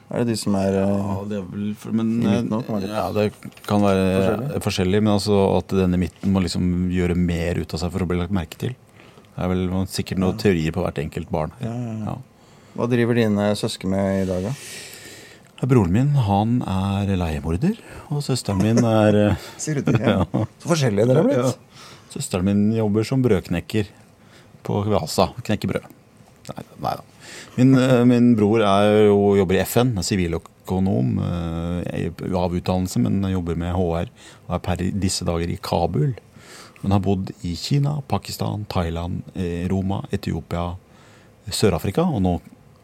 Er 0.07 0.23
det 0.23 0.29
de 0.29 0.37
som 0.38 0.55
er 0.55 0.77
eh, 0.79 0.93
Ja, 0.93 1.17
det 1.27 1.38
er 1.40 1.49
vel 1.51 1.64
men, 1.99 2.12
I 2.23 2.35
midten 2.45 2.69
være 2.77 2.90
ja, 2.93 3.09
det 3.17 3.25
kan 3.67 3.83
være 3.83 4.05
forskjellig. 4.21 4.61
forskjellig. 4.69 5.01
men 5.03 5.12
altså 5.17 5.38
at 5.57 5.75
denne 5.75 5.99
midten 5.99 6.31
må 6.31 6.45
liksom 6.45 6.69
gjøre 6.95 7.17
mer 7.19 7.59
ut 7.59 7.75
av 7.75 7.83
seg 7.83 7.90
for 7.97 8.05
å 8.05 8.09
bli 8.12 8.21
lagt 8.21 8.37
merke 8.37 8.61
til. 8.61 8.77
Det 9.35 9.43
er 9.43 9.51
vel 9.51 9.64
sikkert 9.90 10.23
noen 10.23 10.38
teorier 10.38 10.77
på 10.77 10.85
hvert 10.85 11.01
enkelt 11.03 11.33
barn. 11.35 11.57
Ja, 11.64 11.73
ja, 11.75 11.95
ja. 11.97 12.14
Ja. 12.14 12.17
Hva 12.79 12.87
driver 12.95 13.19
dine 13.19 13.49
søsken 13.59 13.90
med 13.97 14.23
i 14.23 14.29
dag, 14.31 14.47
da? 14.47 15.67
Broren 15.67 15.95
min 15.97 16.14
han 16.29 16.59
er 16.69 17.11
leiemorder, 17.19 17.75
og 18.12 18.23
søsteren 18.23 18.61
min 18.62 18.79
er 18.85 19.19
eh, 19.25 19.47
Sier 19.64 19.81
du 19.81 19.90
det? 19.90 20.03
Ja. 20.14 20.23
Så 20.62 20.71
forskjellige 20.71 21.09
dere 21.11 21.25
er 21.25 21.31
blitt. 21.33 21.62
Søsteren 22.14 22.46
min 22.46 22.64
jobber 22.77 23.07
som 23.07 23.22
brødknekker 23.24 23.88
på 24.64 24.81
Vasa. 24.92 25.33
Knekker 25.42 25.72
brød. 25.72 25.87
Nei, 26.53 26.64
nei 26.85 26.92
da. 27.00 27.05
Min, 27.57 27.74
eh, 27.79 28.05
min 28.07 28.35
bror 28.38 28.62
jo, 28.62 29.16
jobber 29.40 29.59
i 29.59 29.62
FN, 29.64 29.94
er 29.98 30.07
siviløkonom 30.07 31.18
eh, 31.24 32.11
av 32.38 32.55
utdannelse, 32.55 33.03
men 33.03 33.24
jobber 33.33 33.59
med 33.59 33.74
HR 33.74 34.12
og 34.46 34.55
er 34.57 34.62
per 34.62 34.85
disse 35.03 35.27
dager 35.27 35.50
i 35.50 35.59
Kabul. 35.59 36.12
Men 36.83 36.94
har 36.94 37.03
bodd 37.03 37.33
i 37.42 37.55
Kina, 37.57 37.96
Pakistan, 38.09 38.66
Thailand, 38.70 39.22
eh, 39.35 39.64
Roma, 39.72 40.03
Etiopia, 40.12 40.74
Sør-Afrika 41.50 42.05
og 42.05 42.22
nå 42.22 42.37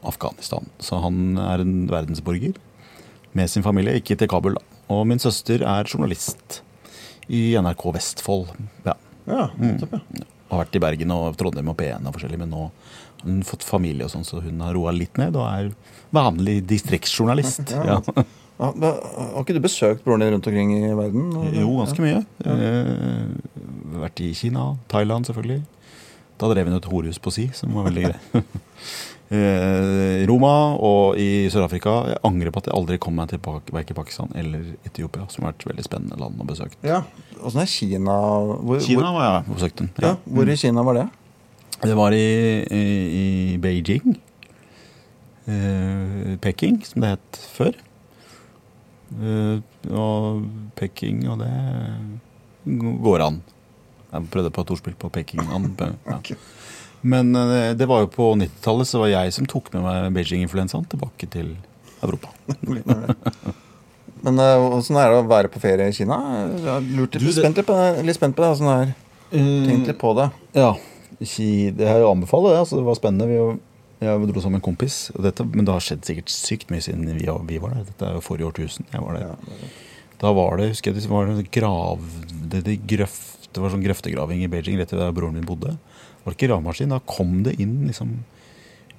Afghanistan. 0.06 0.66
Så 0.80 0.98
han 1.04 1.36
er 1.38 1.62
en 1.62 1.84
verdensborger 1.90 2.56
med 3.36 3.52
sin 3.52 3.62
familie, 3.62 4.00
ikke 4.00 4.16
til 4.18 4.30
Kabul. 4.32 4.58
Og 4.90 5.06
min 5.06 5.22
søster 5.22 5.62
er 5.62 5.86
journalist 5.86 6.62
i 7.28 7.52
NRK 7.60 7.86
Vestfold. 7.94 8.50
Ja. 8.88 8.96
Ja, 9.30 9.46
nettopp, 9.60 9.94
ja. 9.96 10.26
Har 10.50 10.64
vært 10.64 10.74
i 10.76 10.82
Bergen 10.82 11.12
og 11.14 11.36
Trondheim 11.38 11.70
og 11.70 11.76
P1 11.78 12.06
og 12.10 12.16
forskjellig, 12.16 12.38
men 12.42 12.50
nå 12.50 12.64
har 12.66 13.24
hun 13.28 13.42
fått 13.46 13.62
familie 13.66 14.06
og 14.06 14.10
sånn, 14.10 14.24
så 14.26 14.40
hun 14.42 14.60
har 14.64 14.74
roa 14.74 14.90
litt 14.96 15.18
ned 15.20 15.36
og 15.38 15.46
er 15.46 15.68
vanlig 16.16 16.56
distriktsjournalist. 16.70 17.70
Ja. 17.70 18.00
Ja. 18.00 18.24
Ja, 18.60 18.72
Har 18.76 19.40
ikke 19.40 19.54
du 19.56 19.62
besøkt 19.64 20.02
broren 20.04 20.20
din 20.20 20.34
rundt 20.34 20.46
omkring 20.50 20.72
i 20.76 20.90
verden? 20.92 21.30
Jo, 21.56 21.70
ganske 21.78 22.02
mye. 22.04 22.18
Ja. 22.44 22.56
vært 24.02 24.20
i 24.20 24.34
Kina, 24.36 24.74
Thailand 24.92 25.24
selvfølgelig. 25.30 25.62
Da 26.40 26.48
drev 26.52 26.68
hun 26.68 26.76
et 26.76 26.88
horehus 26.90 27.20
på 27.20 27.32
si, 27.32 27.46
som 27.56 27.72
var 27.76 27.86
veldig 27.88 28.04
greit. 28.08 28.52
Eh, 29.30 30.24
Roma 30.26 30.74
og 30.82 31.14
i 31.22 31.46
Sør-Afrika. 31.52 31.92
Jeg 32.10 32.18
angrer 32.26 32.50
på 32.50 32.58
at 32.64 32.66
jeg 32.66 32.74
aldri 32.74 32.96
kom 32.98 33.14
meg 33.14 33.28
til 33.30 33.38
Pak- 33.38 33.70
verken 33.70 33.94
Pakistan 33.94 34.32
eller 34.34 34.72
Etiopia, 34.88 35.28
som 35.30 35.44
har 35.46 35.52
vært 35.52 35.68
veldig 35.70 35.84
spennende 35.86 36.18
land 36.18 36.40
å 36.42 36.46
besøke. 36.48 36.74
Ja. 36.82 37.04
Åssen 37.38 37.62
er 37.62 37.70
Kina 37.70 38.16
hvor, 38.58 38.80
Kina 38.82 39.12
var 39.14 39.28
jeg 39.28 39.54
besøkt 39.54 39.76
den. 39.84 39.92
Hvor, 39.94 40.08
ja, 40.08 40.16
hvor 40.26 40.50
i 40.50 40.56
Kina 40.58 40.82
var 40.82 40.98
det? 40.98 41.06
Det 41.80 41.94
var 41.96 42.12
i, 42.12 42.26
i, 42.74 42.82
i 43.20 43.56
Beijing. 43.62 44.18
Eh, 45.46 46.34
Peking, 46.42 46.82
som 46.84 47.00
det 47.06 47.14
het 47.14 47.40
før. 47.54 47.78
Eh, 49.14 49.62
og 49.94 50.42
Peking, 50.78 51.22
og 51.30 51.38
det 51.40 51.54
går 53.06 53.24
an. 53.28 53.40
Jeg 54.10 54.26
prøvde 54.34 54.50
på 54.50 54.66
et 54.66 54.74
ordspill 54.74 54.98
på 54.98 55.08
Peking. 55.14 55.46
an, 55.54 55.70
Ja. 55.78 56.18
Men 57.00 57.34
eh, 57.36 57.72
det 57.78 57.88
var 57.88 58.04
jo 58.04 58.10
på 58.12 58.30
90-tallet 58.40 58.88
så 58.88 59.02
var 59.02 59.12
jeg 59.12 59.34
som 59.36 59.48
tok 59.48 59.72
med 59.74 59.84
meg 59.86 60.10
Beijing-influensaen 60.18 60.86
tilbake 60.90 61.28
til 61.32 61.54
Europa. 62.04 62.32
Men 64.24 64.40
eh, 64.42 64.66
åssen 64.76 64.98
er 65.00 65.12
det 65.12 65.22
å 65.22 65.28
være 65.30 65.50
på 65.52 65.62
ferie 65.62 65.88
i 65.88 65.96
Kina? 65.96 66.18
Lurt 66.84 67.16
litt, 67.16 67.24
Du, 67.24 67.32
spent 67.32 67.56
litt 67.56 67.68
på 67.68 67.78
det. 67.78 68.04
Litt 68.04 68.20
spent 68.20 68.36
på 68.36 68.44
det. 68.44 68.52
sånn 68.60 68.72
her. 68.72 68.92
er. 69.32 69.50
Tenkt 69.70 69.92
litt 69.92 70.00
på 70.00 70.12
det. 70.18 70.28
Ja, 70.56 70.74
det 71.20 71.88
er 71.88 72.02
jo 72.02 72.10
å 72.10 72.14
anbefale 72.14 72.52
det. 72.52 72.62
Altså, 72.64 72.80
det 72.80 72.86
var 72.88 72.98
spennende. 72.98 73.28
Vi, 73.30 73.38
jeg 74.00 74.28
dro 74.30 74.40
sammen 74.40 74.58
med 74.58 74.62
en 74.62 74.68
kompis. 74.70 74.98
Og 75.16 75.24
dette, 75.24 75.44
men 75.48 75.64
det 75.68 75.76
har 75.76 75.84
skjedd 75.84 76.04
sikkert 76.08 76.32
sykt 76.32 76.72
mye 76.72 76.84
siden 76.84 77.08
vi, 77.16 77.28
vi 77.48 77.62
var 77.62 77.76
der. 77.76 77.88
Dette 77.88 78.08
er 78.08 78.18
jo 78.18 78.24
forrige 78.24 78.52
årtusen. 78.52 78.88
Jeg 78.92 79.04
var 79.04 79.16
der. 79.16 79.30
Ja. 79.30 79.70
Da 80.20 80.32
var 80.36 80.60
det 80.60 80.70
husker 80.74 80.92
jeg, 80.92 81.00
det 81.00 81.08
var 81.08 81.30
en 81.32 81.46
grav, 81.48 82.02
det, 82.52 82.60
det, 82.66 82.74
grøft, 82.88 83.46
det 83.48 83.62
var 83.62 83.72
sånn 83.72 83.84
grøftegraving 83.84 84.42
i 84.44 84.50
Beijing 84.52 84.76
rett 84.76 84.92
ved 84.92 85.00
der 85.00 85.14
broren 85.16 85.38
min 85.38 85.48
bodde. 85.48 85.78
Det 86.20 86.28
var 86.28 86.37
ikke 86.37 86.48
gravemaskin. 86.50 86.92
Da 86.92 87.00
kom 87.09 87.42
det 87.46 87.56
inn 87.61 87.87
liksom 87.88 88.14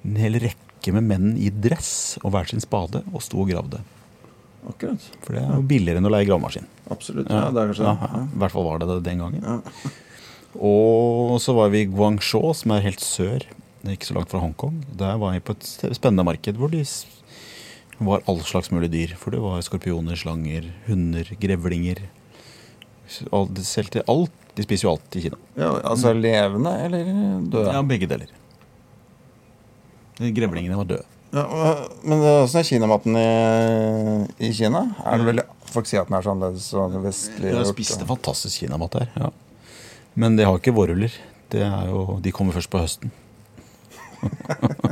en 0.02 0.16
hel 0.18 0.38
rekke 0.42 0.92
med 0.96 1.06
menn 1.06 1.28
i 1.38 1.48
dress 1.54 2.18
og 2.24 2.32
hver 2.34 2.48
sin 2.50 2.60
spade 2.64 3.04
og 3.14 3.22
sto 3.22 3.38
og 3.44 3.50
gravde. 3.52 3.78
Akkurat. 4.68 5.02
For 5.22 5.34
det 5.34 5.42
er 5.42 5.54
jo 5.56 5.62
billigere 5.66 5.98
enn 6.02 6.06
å 6.06 6.12
leie 6.12 6.26
gravemaskin. 6.26 6.66
Absolutt. 6.90 7.30
Ja, 7.30 7.48
det 7.54 7.62
er 7.62 7.70
kanskje 7.72 7.86
Ja, 7.86 7.94
det. 7.98 8.10
ja. 8.12 8.22
I 8.26 8.38
hvert 8.42 8.54
fall 8.54 8.66
var 8.66 8.78
det 8.82 8.88
det 8.90 8.98
den 9.06 9.22
gangen. 9.22 9.42
Ja. 9.46 9.92
Og 10.58 11.38
så 11.40 11.54
var 11.56 11.70
vi 11.72 11.82
i 11.82 11.88
Guangzhou, 11.90 12.52
som 12.54 12.74
er 12.74 12.84
helt 12.84 13.00
sør. 13.02 13.46
Ikke 13.88 14.06
så 14.06 14.14
langt 14.14 14.30
fra 14.30 14.38
Hongkong. 14.42 14.82
Der 14.98 15.16
var 15.18 15.32
jeg 15.34 15.42
på 15.46 15.54
et 15.56 15.66
spennende 15.96 16.26
marked 16.26 16.58
hvor 16.60 16.70
det 16.70 16.84
var 18.02 18.22
all 18.30 18.40
slags 18.46 18.70
mulige 18.70 18.92
dyr. 18.92 19.14
For 19.18 19.34
det 19.34 19.40
var 19.42 19.62
skorpioner, 19.66 20.18
slanger, 20.18 20.68
hunder, 20.86 21.26
grevlinger. 21.40 22.04
Selv 23.08 23.90
til 23.92 24.04
alt. 24.08 24.34
De 24.56 24.64
spiser 24.66 24.86
jo 24.88 24.92
alt 24.94 25.16
i 25.16 25.22
Kina. 25.24 25.38
Ja, 25.56 25.70
altså 25.88 26.12
levende 26.12 26.72
eller 26.84 27.08
døde? 27.52 27.72
Ja, 27.72 27.80
begge 27.88 28.08
deler. 28.10 28.28
Grevlingene 30.20 30.76
var 30.76 30.88
døde. 30.90 31.06
Ja, 31.32 31.46
men 32.04 32.20
åssen 32.20 32.60
er 32.60 32.66
kinamaten 32.68 33.16
i, 33.16 33.28
i 34.44 34.52
Kina? 34.52 34.84
Er 35.08 35.22
det 35.22 35.30
vel, 35.30 35.40
Folk 35.72 35.88
sier 35.88 36.02
at 36.02 36.10
den 36.10 36.18
er 36.18 36.24
så 36.26 36.34
annerledes 36.34 36.68
og 36.76 36.98
vestlig. 37.00 37.48
Jeg 37.48 37.70
spiste 37.70 38.08
fantastisk 38.08 38.66
kinamat 38.66 38.98
der. 38.98 39.08
Ja. 39.16 39.30
Men 40.20 40.36
de 40.36 40.44
har 40.44 40.60
ikke 40.60 40.74
vårruller. 40.76 41.14
Er 41.52 41.88
jo, 41.88 42.18
de 42.24 42.32
kommer 42.32 42.52
først 42.56 42.70
på 42.72 42.80
høsten. 42.80 43.12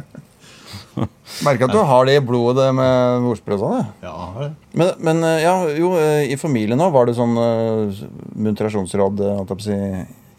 Merker 1.46 1.68
at 1.68 1.74
du 1.74 1.80
har 1.90 2.08
det 2.08 2.16
i 2.18 2.22
blodet 2.24 2.66
det 2.66 2.72
med 2.76 3.28
ordspill 3.30 3.56
og 3.56 3.62
sånn. 3.62 3.92
ja. 4.04 4.48
Men, 4.72 4.90
men 5.00 5.22
eh, 5.26 5.42
ja, 5.44 5.54
jo, 5.76 5.92
eh, 6.00 6.32
i 6.32 6.38
familien 6.40 6.80
òg, 6.82 6.92
var 6.94 7.08
det 7.08 7.16
sånn 7.18 7.36
uh, 7.38 7.90
eh, 7.90 9.40
å 9.40 9.58
si, 9.64 9.78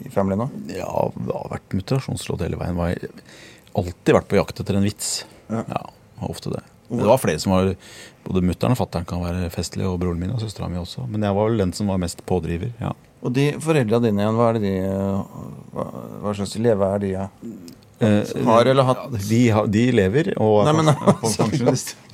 i 0.06 0.12
familien 0.14 0.46
òg? 0.46 0.58
Ja, 0.76 0.92
det 1.16 1.38
har 1.38 1.52
vært 1.56 1.78
mutasjonsråd 1.78 2.46
hele 2.46 2.60
veien. 2.62 2.80
Har 2.80 2.96
alltid 3.82 4.18
vært 4.18 4.30
på 4.32 4.40
jakt 4.40 4.64
etter 4.64 4.78
en 4.78 4.88
vits. 4.88 5.14
Ja. 5.52 5.66
Ja, 5.68 5.84
ofte 6.30 6.54
det. 6.54 6.64
Men 6.92 7.06
det 7.06 7.12
var 7.14 7.22
flere 7.24 7.40
som 7.40 7.54
var 7.56 7.76
Både 8.22 8.42
mutter'n 8.44 8.76
og 8.76 8.78
fatter'n 8.78 9.06
kan 9.10 9.22
være 9.24 9.48
festlige, 9.50 9.90
og 9.90 9.98
broren 9.98 10.20
min 10.22 10.34
og 10.36 10.44
søstera 10.44 10.68
mi 10.70 10.78
også. 10.78 11.08
Men 11.10 11.24
jeg 11.26 11.34
var 11.34 11.48
vel 11.48 11.64
den 11.64 11.72
som 11.74 11.88
var 11.90 11.98
mest 12.04 12.22
pådriver. 12.30 12.70
ja. 12.78 12.92
Og 13.22 13.34
de 13.34 13.48
foreldra 13.62 14.00
dine 14.02 14.22
igjen, 14.24 14.38
hva 14.38 14.50
er 14.50 14.58
det 14.58 14.62
de 14.66 14.76
Hva, 15.74 15.86
hva 16.24 16.34
slags 16.38 16.56
leve 16.62 16.88
er 16.90 17.02
de? 17.02 17.10
Ja? 17.14 17.26
Eh, 18.02 18.44
Har 18.48 18.66
eller 18.66 18.84
hatt 18.88 19.04
de, 19.30 19.40
har- 19.54 19.68
de 19.70 19.84
lever 19.94 20.32
og 20.42 20.64
Nei, 20.66 20.74
men 20.80 20.90
altså. 21.22 21.46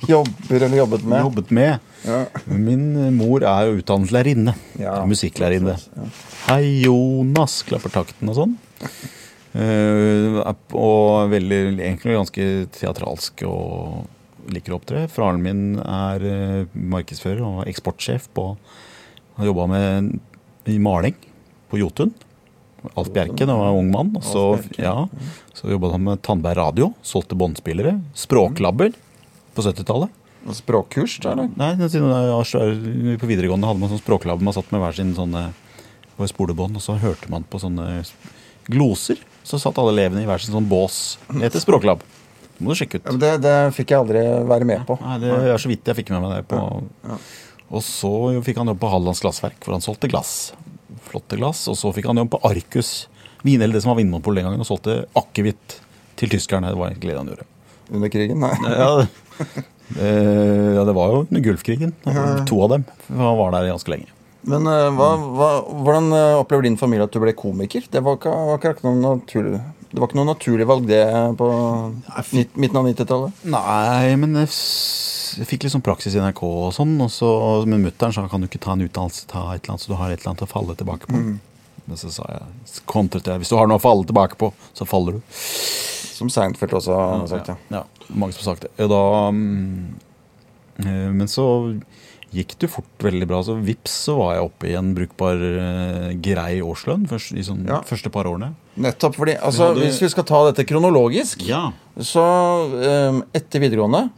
Jobber 0.08 0.64
eller 0.66 0.76
jobbet 0.82 1.04
med? 1.08 1.22
Jobbet 1.24 1.50
med. 1.56 1.78
Ja. 2.04 2.18
Min 2.46 2.84
mor 3.16 3.42
er 3.48 3.70
jo 3.70 3.78
utdannet 3.80 4.12
lærerinne. 4.14 4.54
Ja. 4.78 4.98
Musikklærerinne. 5.08 5.78
Ja. 5.96 6.08
Hei, 6.50 6.60
Jonas, 6.84 7.62
klapper 7.68 7.90
takten 7.94 8.28
og 8.30 8.36
sånn. 8.36 8.52
Eh, 9.58 10.38
er- 10.44 10.76
og 10.76 11.30
veldig, 11.32 11.60
egentlig 11.80 12.18
ganske 12.18 12.46
teatralsk 12.76 13.42
og 13.48 14.06
liker 14.52 14.72
å 14.74 14.78
opptre. 14.78 15.06
Faren 15.12 15.40
min 15.44 15.62
er 15.80 16.24
eh, 16.28 16.64
markedsfører 16.74 17.42
og 17.44 17.64
eksportsjef 17.68 18.28
på 18.36 18.50
Har 19.38 19.46
jobba 19.46 19.66
med 19.70 20.18
i 20.68 20.78
maling 20.82 21.14
på 21.70 21.78
Jotun. 21.80 22.12
Alf 22.94 23.10
Bjerke 23.14 23.46
da 23.46 23.54
jeg 23.56 23.62
var 23.64 23.78
ung 23.78 23.90
mann. 23.92 24.12
Så, 24.22 24.42
ja, 24.78 24.94
så 25.56 25.70
jobba 25.72 25.90
han 25.96 26.04
med 26.06 26.22
Tandberg 26.26 26.56
Radio. 26.60 26.92
Solgte 27.02 27.34
båndspillere. 27.38 27.96
Språklabber 28.16 28.92
på 29.56 29.64
70-tallet. 29.66 30.14
Språkkurs, 30.54 31.18
da, 31.24 31.32
eller? 31.34 31.48
Nei, 31.58 31.72
siden 31.90 32.08
jeg 32.14 33.18
på 33.20 33.28
videregående 33.28 33.68
hadde 33.68 33.82
man 33.82 33.90
sånn 33.90 34.00
språklab. 34.00 34.40
Man 34.46 34.54
satt 34.56 34.70
med 34.72 34.80
hver 34.80 34.94
sin 34.96 35.10
sånne 35.16 35.48
spolebånd, 36.30 36.78
og 36.78 36.82
så 36.82 36.94
hørte 37.02 37.28
man 37.30 37.44
på 37.50 37.60
sånne 37.62 38.00
gloser. 38.70 39.18
Så 39.46 39.58
satt 39.60 39.76
alle 39.80 39.92
elevene 39.96 40.22
i 40.24 40.28
hver 40.28 40.40
sin 40.42 40.54
sånn 40.54 40.68
bås. 40.70 41.18
Det 41.28 41.42
heter 41.46 41.62
språklab. 41.62 42.00
Det 42.58 42.64
må 42.66 42.72
du 42.74 42.78
sjekke 42.80 42.98
Ja, 42.98 43.02
ut. 43.04 43.10
men 43.12 43.20
det, 43.22 43.32
det 43.44 43.56
fikk 43.76 43.92
jeg 43.94 44.00
aldri 44.02 44.22
være 44.50 44.66
med 44.66 44.86
på. 44.88 44.96
Nei, 45.02 45.18
det 45.22 45.34
er 45.52 45.60
så 45.62 45.70
vidt 45.70 45.86
jeg 45.90 45.98
fikk 46.00 46.10
med 46.14 46.24
meg 46.24 46.38
det 46.38 46.46
på. 46.50 46.62
Og 47.68 47.84
så 47.84 48.10
fikk 48.46 48.58
han 48.62 48.70
jobb 48.72 48.80
på 48.82 48.90
Hallands 48.90 49.20
Glassverk, 49.22 49.58
hvor 49.66 49.76
han 49.76 49.84
solgte 49.84 50.08
glass. 50.10 50.32
Flotte 51.10 51.38
glass. 51.40 51.64
Og 51.70 51.78
så 51.78 51.92
fikk 51.96 52.10
han 52.10 52.20
jobb 52.22 52.32
på 52.34 52.42
Arcus, 52.48 52.92
vin, 53.46 53.62
eller 53.62 53.78
det 53.78 53.84
som 53.84 53.92
var 53.94 54.00
Vinmonopolet 54.00 54.42
den 54.42 54.50
gangen, 54.50 54.64
og 54.64 54.68
solgte 54.68 55.00
akevitt 55.18 55.80
til 56.18 56.32
tyskerne. 56.32 56.72
Det 56.72 56.80
var 56.80 56.92
egentlig 56.92 57.14
det 57.14 57.20
han 57.20 57.32
gjorde. 57.32 57.48
Under 57.88 58.12
krigen? 58.12 58.44
Nei. 58.44 58.52
Ja, 58.68 58.90
det, 59.00 59.64
eh, 59.96 60.70
ja, 60.76 60.84
det 60.84 60.94
var 60.96 61.14
jo 61.14 61.24
under 61.24 61.44
Gulfkrigen. 61.44 61.94
To 62.48 62.62
av 62.66 62.76
dem. 62.76 62.86
Han 63.08 63.38
var 63.40 63.54
der 63.56 63.70
ganske 63.72 63.92
lenge. 63.94 64.10
Men 64.48 64.68
eh, 64.70 64.88
hva, 64.94 65.08
hva, 65.18 65.48
hvordan 65.82 66.12
eh, 66.14 66.36
opplever 66.38 66.68
din 66.68 66.78
familie 66.80 67.08
at 67.08 67.14
du 67.14 67.20
ble 67.22 67.34
komiker? 67.36 67.88
Det 67.90 68.02
var 68.04 68.18
ikke, 68.18 68.32
var 68.32 68.62
ikke 68.62 68.86
noe 68.86 69.16
naturlig 69.18 69.58
Det 69.90 69.98
var 69.98 70.10
ikke 70.10 70.20
noe 70.20 70.30
naturlig 70.30 70.68
valg, 70.68 70.86
det, 70.88 71.02
på 71.40 71.48
midten 72.30 72.80
av 72.80 72.90
90-tallet? 72.90 73.42
Nei, 73.56 74.14
men 74.20 74.36
jeg, 75.36 75.46
fikk 75.50 75.66
litt 75.66 75.74
sånn 75.74 75.84
praksis 75.84 76.16
i 76.16 76.22
NRK 76.22 76.42
og 76.46 76.72
sånn. 76.76 76.96
Og 77.04 77.10
så, 77.12 77.28
men 77.68 77.84
mutter'n 77.84 78.14
sa 78.14 78.26
kan 78.30 78.42
du 78.42 78.48
ikke 78.48 78.62
ta 78.64 78.74
en 78.76 78.86
utdannelse, 78.86 79.28
ta 79.30 79.44
et 79.52 79.62
eller 79.62 79.74
annet, 79.76 79.84
så 79.84 79.92
du 79.92 79.98
har 80.00 80.12
et 80.12 80.20
eller 80.20 80.32
annet 80.32 80.46
å 80.46 80.50
falle 80.50 80.76
tilbake 80.78 81.10
på. 81.10 81.22
Men 81.88 82.00
så 82.00 82.10
sa 82.12 82.26
jeg, 82.28 82.82
kontret 82.88 83.28
jeg, 83.28 83.40
hvis 83.40 83.52
du 83.52 83.56
har 83.56 83.68
noe 83.70 83.80
å 83.80 83.84
falle 83.84 84.04
tilbake 84.08 84.36
på, 84.40 84.50
så 84.76 84.86
faller 84.88 85.18
du. 85.18 85.38
Som 86.18 86.28
Seinfeld 86.32 86.74
også 86.76 86.96
har 86.96 87.24
sagt, 87.30 87.52
ja. 87.52 87.56
Ja, 87.78 87.84
mange 88.10 88.34
som 88.36 88.42
har 88.42 88.50
sagt 88.50 88.66
det. 88.66 88.88
Da, 88.90 89.02
mm, 89.32 89.94
eh, 90.84 91.08
men 91.14 91.30
så 91.30 91.46
gikk 92.34 92.56
det 92.58 92.68
jo 92.68 92.72
fort 92.76 92.98
veldig 93.06 93.26
bra. 93.30 93.40
Så 93.42 93.54
vips 93.64 93.92
så 94.06 94.16
var 94.18 94.34
jeg 94.36 94.44
oppe 94.44 94.68
i 94.68 94.74
en 94.78 94.94
brukbar, 94.94 95.34
eh, 95.40 96.12
grei 96.20 96.60
årslønn 96.60 97.06
først, 97.08 97.32
i 97.38 97.42
sånn 97.46 97.66
Ja. 97.66 97.80
første 97.88 98.10
par 98.12 98.24
årene. 98.24 98.54
Nettopp 98.78 99.16
fordi 99.16 99.34
altså, 99.40 99.74
Vi 99.74 99.80
hadde- 99.80 99.86
Hvis 99.88 100.00
vi 100.02 100.08
skal 100.08 100.24
ta 100.24 100.50
dette 100.52 100.66
kronologisk, 100.66 101.46
Ja. 101.46 101.72
så 101.98 103.08
um, 103.10 103.24
etter 103.34 103.58
videregående 103.60 104.10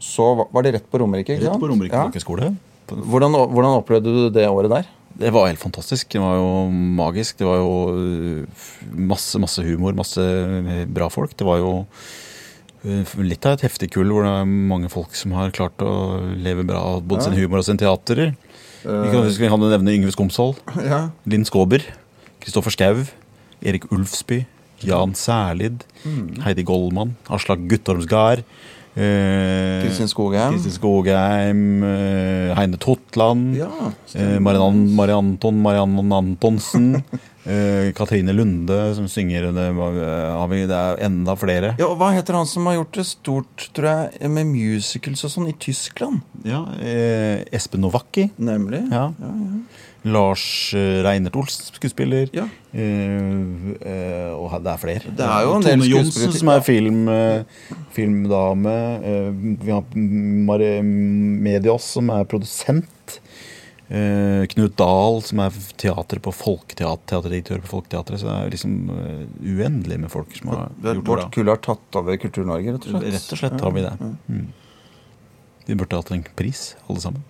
så 0.00 0.36
va- 0.36 0.46
var 0.52 0.62
det 0.62 0.74
rett 0.74 0.90
på 0.90 0.98
Romerike. 1.00 1.38
Rett 1.40 1.58
på 1.60 1.68
Romerike 1.68 1.92
Ja. 1.92 2.04
folkeskole. 2.08 2.56
Hvordan, 2.88 3.32
hvordan 3.32 3.82
opplevde 3.82 4.04
du 4.04 4.30
det 4.30 4.46
året 4.48 4.68
der? 4.70 4.84
Det 5.18 5.32
var 5.32 5.46
helt 5.48 5.58
fantastisk. 5.58 6.10
Det 6.10 6.20
var 6.20 6.34
jo 6.36 6.70
magisk. 6.70 7.38
Det 7.38 7.46
var 7.46 7.56
jo 7.56 7.88
øh, 7.96 8.46
masse, 8.94 9.38
masse 9.40 9.62
humor, 9.64 9.92
masse 9.94 10.18
øh, 10.20 10.84
bra 10.86 11.08
folk. 11.08 11.34
Det 11.36 11.44
var 11.46 11.56
jo 11.56 11.86
litt 13.26 13.46
av 13.48 13.56
et 13.56 13.64
heftig 13.66 13.90
kull 13.96 14.10
hvor 14.14 14.26
det 14.26 14.32
er 14.40 14.50
mange 14.72 14.90
folk 14.92 15.14
som 15.18 15.34
har 15.36 15.54
klart 15.56 15.82
å 15.82 15.92
leve 16.38 16.64
bra 16.68 16.82
av 16.94 17.02
både 17.08 17.26
sin 17.26 17.36
humor 17.38 17.60
og 17.62 17.66
sin 17.68 17.80
teater. 17.80 18.28
Vi 18.86 19.08
kan, 19.10 19.26
vi 19.26 19.48
kan 19.50 19.64
nevne 19.66 19.94
Yngve 19.96 20.12
Skomsvold, 20.14 20.60
Ja. 20.90 21.08
Linn 21.26 21.46
Skåber, 21.48 21.82
Kristoffer 22.42 22.70
Skau 22.74 23.00
Erik 23.66 23.88
Ulfsby, 23.90 24.44
Jan 24.86 25.14
Særlid, 25.16 25.82
Heidi 26.44 26.62
Goldmann, 26.68 27.16
Aslak 27.32 27.64
Guttormsgard. 27.70 28.44
Eh, 28.96 29.84
Kristin 29.84 30.08
Skogheim. 30.08 30.56
Kristin 30.56 30.74
Skogheim, 30.74 31.62
eh, 31.84 32.56
Heine 32.56 32.80
Totland. 32.80 33.56
Ja, 33.56 33.70
Eh, 34.16 34.38
Marianne, 34.40 35.12
Anton, 35.12 35.62
Marianne 35.62 36.14
Antonsen. 36.14 37.02
eh, 37.44 37.92
Katrine 37.92 38.32
Lunde 38.32 38.94
som 38.94 39.08
synger. 39.08 39.50
Det, 39.52 39.66
har 39.76 40.48
vi, 40.48 40.62
det 40.66 40.76
er 40.76 41.02
enda 41.06 41.36
flere. 41.36 41.74
Ja, 41.78 41.90
og 41.90 41.98
Hva 42.00 42.12
heter 42.16 42.38
han 42.38 42.48
som 42.48 42.66
har 42.70 42.78
gjort 42.78 42.96
det 42.96 43.06
stort 43.10 43.68
tror 43.76 43.90
jeg, 43.90 44.30
med 44.32 44.48
musicals 44.54 45.24
og 45.28 45.34
sånn 45.34 45.50
i 45.52 45.56
Tyskland? 45.60 46.22
Ja, 46.46 46.64
eh, 46.80 47.44
Espen 47.52 47.84
Novakki. 47.84 48.30
Nemlig. 48.40 48.86
Ja. 48.90 49.10
Lars 50.06 50.74
eh, 50.76 51.00
Reinert 51.04 51.36
Olsen, 51.38 51.70
skuespiller. 51.74 52.30
Ja. 52.34 52.46
Uh, 52.76 53.72
uh, 53.80 54.32
og 54.36 54.52
det 54.62 54.72
er 54.72 54.80
flere. 54.80 55.12
Det 55.16 55.26
er 55.26 55.46
jo 55.46 55.54
en 55.56 55.64
del 55.64 55.80
Tone 55.80 55.90
Johnsen, 55.90 56.34
som 56.36 56.50
er 56.52 56.64
film, 56.66 57.06
uh, 57.08 57.72
filmdame. 57.96 58.74
Vi 59.62 59.72
har 59.72 59.96
Mari 59.96 60.70
Medios, 60.84 61.88
som 61.96 62.12
er 62.14 62.28
produsent. 62.28 63.20
Eh, 63.86 64.42
Knut 64.50 64.74
Dahl, 64.74 65.20
som 65.22 65.38
er 65.44 65.54
teater 65.78 66.18
på 66.18 66.32
teaterdirektør 66.74 67.60
på 67.62 67.70
Folketeatret. 67.70 68.18
Så 68.18 68.26
det 68.26 68.34
er 68.34 68.54
liksom 68.56 68.72
uendelig 69.38 70.00
med 70.02 70.10
folk 70.10 70.34
som 70.34 70.50
har 70.50 70.72
Det- 70.74 70.96
gjort 70.96 71.04
det 71.04 71.10
Vårt 71.12 71.32
kull 71.32 71.46
har 71.46 71.62
tatt 71.62 71.94
over 72.00 72.16
Kultur-Norge, 72.16 72.72
rett 72.74 72.86
og 72.86 72.90
slett. 72.90 73.12
Rett 73.14 73.32
og 73.32 73.38
slett 73.38 73.60
har 73.60 73.70
vi 73.70 73.82
det. 73.82 73.94
Mm. 74.26 74.46
Vi 75.66 75.74
burde 75.74 75.96
hatt 75.96 76.10
en 76.10 76.24
pris, 76.34 76.74
alle 76.90 77.00
sammen. 77.00 77.22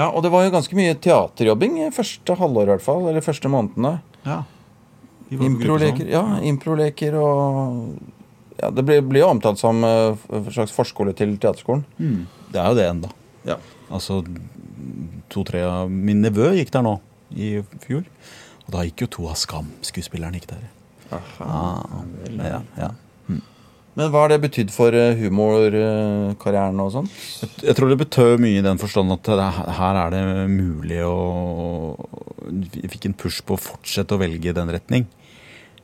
Ja, 0.00 0.08
Og 0.08 0.24
det 0.24 0.30
var 0.32 0.46
jo 0.46 0.54
ganske 0.54 0.76
mye 0.78 0.96
teaterjobbing 0.96 1.76
første 1.94 2.36
halvår, 2.40 2.68
i 2.68 2.72
hvert 2.74 2.86
fall. 2.86 3.04
Eller 3.10 3.24
første 3.24 3.50
månedene. 3.52 3.98
Ja. 4.24 4.42
Improleker 5.30 6.08
ja, 6.10 6.24
improleker 6.42 7.14
og 7.20 7.92
ja, 8.58 8.66
Det 8.74 8.82
blir, 8.82 8.98
blir 9.06 9.22
jo 9.22 9.28
omtalt 9.30 9.60
som 9.60 9.78
eh, 9.86 10.18
en 10.36 10.48
slags 10.50 10.74
forskole 10.74 11.14
til 11.16 11.36
teaterskolen. 11.40 11.84
Mm. 12.00 12.24
Det 12.50 12.60
er 12.60 12.66
jo 12.72 12.78
det 12.80 12.88
ennå. 12.88 13.12
Ja. 13.46 13.56
Altså, 13.90 14.18
to-tre 15.32 15.62
av 15.64 15.92
Min 15.92 16.20
nevø 16.24 16.50
gikk 16.58 16.72
der 16.74 16.84
nå 16.84 16.96
i 17.30 17.52
fjor. 17.84 18.02
Og 18.66 18.74
da 18.74 18.84
gikk 18.88 19.06
jo 19.06 19.10
to 19.16 19.28
av 19.30 19.38
Skam-skuespillerne 19.40 20.40
gikk 20.40 20.50
der. 20.50 20.66
Ah, 21.10 21.80
ja, 22.38 22.60
ja. 22.78 22.90
Men 24.00 24.08
hva 24.14 24.22
har 24.24 24.30
det 24.32 24.40
betydd 24.40 24.70
for 24.72 24.94
eh, 24.96 25.18
humorkarrieren 25.20 26.78
og 26.80 26.92
sånn? 26.94 27.08
Jeg 27.60 27.76
tror 27.76 27.90
det 27.90 27.98
betød 28.00 28.40
mye 28.40 28.62
i 28.62 28.64
den 28.64 28.80
forstand 28.80 29.12
at 29.12 29.28
her 29.76 29.98
er 30.06 30.14
det 30.14 30.22
mulig 30.48 31.02
å 31.04 31.98
Vi 32.48 32.88
fikk 32.94 33.10
en 33.10 33.16
push 33.20 33.42
på 33.44 33.58
å 33.58 33.60
fortsette 33.60 34.16
å 34.16 34.22
velge 34.22 34.54
den 34.56 34.72
retning. 34.72 35.04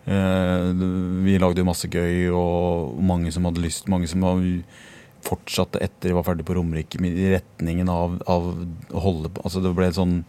Eh, 0.08 0.72
Vi 1.28 1.36
lagde 1.42 1.60
jo 1.60 1.68
masse 1.68 1.92
gøy, 1.92 2.30
og 2.32 2.96
mange 3.04 3.34
som 3.34 3.44
hadde 3.48 3.60
lyst 3.60 3.90
Mange 3.92 4.08
som 4.08 4.24
fortsatte 5.26 5.82
etter 5.82 6.12
de 6.12 6.16
var 6.16 6.24
ferdig 6.24 6.46
på 6.46 6.56
Romerike, 6.56 7.00
i 7.02 7.32
retningen 7.34 7.90
av 7.90 8.20
å 8.30 9.00
holde 9.02 9.32
på 9.34 9.42
Altså 9.42 9.60
det 9.60 9.74
ble 9.76 9.90
sånn 9.92 10.20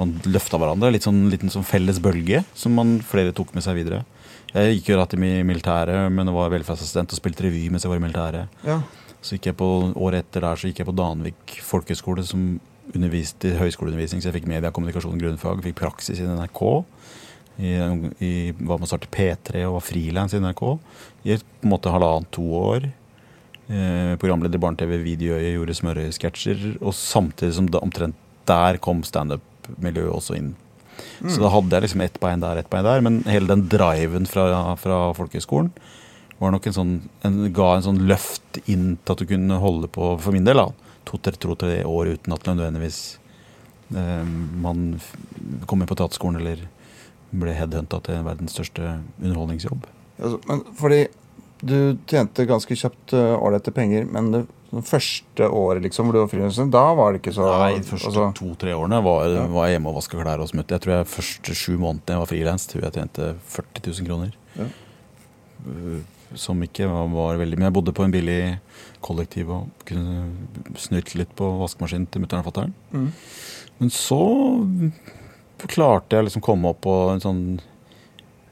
Man 0.00 0.16
løfta 0.24 0.58
hverandre. 0.58 0.90
Litt 0.94 1.06
sånn 1.06 1.28
liten 1.30 1.52
sånn 1.52 1.66
felles 1.66 2.02
bølge 2.02 2.42
som 2.58 2.74
man 2.74 2.98
flere 3.04 3.36
tok 3.36 3.54
med 3.54 3.62
seg 3.62 3.78
videre. 3.78 4.02
Jeg 4.50 4.78
gikk 4.78 4.90
jo 4.90 4.96
rett 4.98 5.14
i 5.14 5.20
militæret, 5.46 6.10
men 6.10 6.32
var 6.34 6.50
velferdsassistent 6.50 7.12
og 7.14 7.20
spilte 7.20 7.46
revy 7.46 7.68
mens 7.70 7.86
jeg 7.86 7.92
var 7.92 8.00
i 8.00 8.02
militæret. 8.02 8.60
Ja. 8.66 8.80
Så 9.20 9.36
gikk 9.36 9.50
jeg 9.50 9.58
på, 9.60 9.68
Året 10.00 10.24
etter 10.24 10.46
der 10.46 10.58
så 10.58 10.70
gikk 10.70 10.80
jeg 10.82 10.88
på 10.88 10.96
Danvik 10.96 11.56
folkehøgskole, 11.62 12.24
som 12.26 12.54
underviste 12.90 13.52
i 13.52 13.58
høyskoleundervisning. 13.60 14.22
Så 14.22 14.30
jeg 14.30 14.40
fikk 14.40 14.48
media, 14.50 14.72
kommunikasjon, 14.74 15.18
grunnfag. 15.20 15.62
Fikk 15.64 15.76
praksis 15.78 16.18
i 16.18 16.26
NRK. 16.26 16.62
I, 17.60 17.74
i, 18.24 18.32
var 18.56 18.80
med 18.80 18.86
å 18.86 18.88
starte 18.88 19.10
P3 19.12 19.66
og 19.68 19.76
var 19.76 19.84
frilans 19.84 20.32
i 20.32 20.40
NRK 20.40 20.62
i 21.28 21.36
på 21.36 21.66
en 21.66 21.72
måte 21.74 21.92
halvannet, 21.92 22.30
to 22.32 22.46
år. 22.56 22.88
Eh, 23.70 24.14
programleder 24.18 24.56
i 24.56 24.62
Barne-TV, 24.64 24.96
Videoøyet, 25.04 25.52
gjorde 25.58 25.76
smørøyesketsjer. 25.78 26.64
Og 26.80 26.96
samtidig 26.96 27.54
som 27.58 27.68
da, 27.70 27.82
omtrent 27.84 28.18
der 28.48 28.80
kom 28.82 29.04
standup-miljøet 29.06 30.16
også 30.16 30.38
inn. 30.40 30.54
Så 31.20 31.40
da 31.42 31.50
hadde 31.52 31.76
jeg 31.76 31.86
liksom 31.86 32.04
ett 32.04 32.20
bein 32.22 32.42
der, 32.42 32.60
ett 32.60 32.70
bein 32.72 32.86
der. 32.86 33.02
Men 33.04 33.22
hele 33.28 33.50
den 33.50 33.66
driven 33.72 34.28
fra, 34.30 34.76
fra 34.80 35.00
folkehøyskolen 35.18 35.72
var 36.40 36.54
nok 36.54 36.70
en 36.70 36.76
sånn, 36.76 36.92
en, 37.26 37.40
ga 37.52 37.74
en 37.76 37.84
sånn 37.84 38.04
løft 38.08 38.60
inn 38.64 38.94
til 39.04 39.12
at 39.14 39.20
du 39.20 39.28
kunne 39.28 39.60
holde 39.60 39.90
på, 39.92 40.14
for 40.24 40.32
min 40.32 40.46
del, 40.46 40.62
to-tre 41.08 41.36
to, 41.36 41.52
år 41.84 42.14
uten 42.14 42.36
at 42.36 42.46
nødvendigvis 42.48 43.00
eh, 43.92 44.24
man 44.64 44.94
kom 45.68 45.82
inn 45.82 45.90
på 45.90 45.98
teaterskolen 46.00 46.40
eller 46.40 46.64
ble 47.30 47.54
headhunta 47.54 48.00
til 48.06 48.24
verdens 48.26 48.56
største 48.56 48.96
underholdningsjobb. 49.20 49.84
Altså, 50.20 50.40
men 50.48 50.64
fordi 50.80 51.02
du 51.60 51.76
tjente 52.08 52.48
ganske 52.48 52.76
kjapt 52.76 53.14
eh, 53.16 53.36
ålreite 53.36 53.74
penger, 53.76 54.08
men 54.08 54.32
det, 54.32 54.42
det 54.70 54.86
første 54.86 55.46
året 55.50 55.82
liksom, 55.82 56.06
hvor 56.06 56.14
du 56.14 56.20
var 56.20 56.30
frilanser, 56.30 56.68
da 56.70 56.84
var 56.94 57.12
det 57.12 57.20
ikke 57.22 57.34
så 57.34 57.48
Nei, 57.48 57.72
de 57.80 57.88
første 57.88 58.06
altså, 58.12 58.28
to-tre 58.38 58.74
årene 58.78 59.00
var, 59.02 59.34
var 59.50 59.66
jeg 59.66 59.76
hjemme 59.76 59.90
og 59.90 59.98
vaska 59.98 60.20
klær 60.20 60.44
og 60.44 60.50
smutte. 60.50 60.76
Jeg 60.76 60.84
tror 60.84 60.94
jeg 60.94 61.10
første 61.10 61.56
sju 61.58 61.72
månedene 61.74 62.14
jeg 62.14 62.22
var 62.22 62.30
frilans, 62.30 62.66
tror 62.70 62.86
jeg 62.86 62.94
tjente 62.94 63.32
40 63.56 63.82
000 63.88 64.08
kroner. 64.10 64.36
Ja. 64.54 64.68
Uh, 65.66 65.98
Som 66.38 66.62
ikke 66.62 66.86
var, 66.86 67.08
var 67.10 67.40
veldig 67.40 67.58
Men 67.58 67.66
jeg 67.66 67.74
bodde 67.74 67.92
på 67.92 68.04
en 68.06 68.12
billig 68.14 68.42
kollektiv 69.02 69.50
og 69.50 69.82
kunne 69.88 70.28
snyte 70.78 71.18
litt 71.18 71.32
på 71.36 71.48
vaskemaskinen 71.58 72.06
til 72.06 72.22
mutter'n 72.22 72.44
og 72.44 72.46
fatter'n. 72.46 72.76
Mm. 72.94 73.08
Men 73.80 73.90
så 73.90 74.20
klarte 75.66 76.16
jeg 76.16 76.28
liksom 76.28 76.44
komme 76.44 76.70
opp 76.70 76.84
på 76.86 76.94
en 77.10 77.22
sånn 77.24 77.42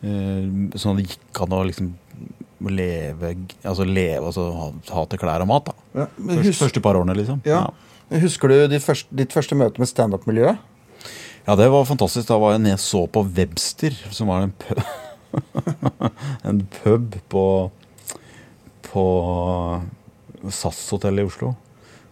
eh, 0.02 0.74
Sånn 0.74 0.96
at 0.96 1.00
det 1.00 1.06
gikk 1.12 1.42
an 1.44 1.56
å 1.56 1.62
liksom 1.68 1.92
leve 2.66 3.34
Altså 3.62 3.86
leve, 3.86 4.24
altså 4.26 4.48
ha, 4.56 4.68
ha 4.96 5.04
til 5.08 5.22
klær 5.22 5.44
og 5.44 5.50
mat, 5.50 5.70
da. 5.70 5.87
Ja, 5.94 6.08
men 6.16 6.42
Første, 6.52 6.82
par 6.84 6.98
årene, 6.98 7.16
liksom. 7.16 7.40
Ja. 7.48 7.66
Husker 8.22 8.52
du 8.52 8.56
ditt 8.72 8.84
første, 8.84 9.08
ditt 9.12 9.34
første 9.36 9.56
møte 9.58 9.80
med 9.80 9.90
standup-miljøet? 9.90 10.60
Ja, 11.48 11.54
det 11.56 11.68
var 11.72 11.86
fantastisk. 11.88 12.28
Da 12.28 12.36
var 12.40 12.54
jeg 12.54 12.64
nede 12.64 12.76
og 12.76 12.84
så 12.84 13.06
på 13.08 13.22
Webster, 13.36 13.94
som 14.12 14.28
var 14.28 14.44
en 14.44 14.52
pub, 14.52 14.82
en 16.48 16.60
pub 16.80 17.16
på, 17.32 17.44
på 18.88 19.04
SAS-hotellet 20.52 21.24
i 21.24 21.30
Oslo. 21.30 21.54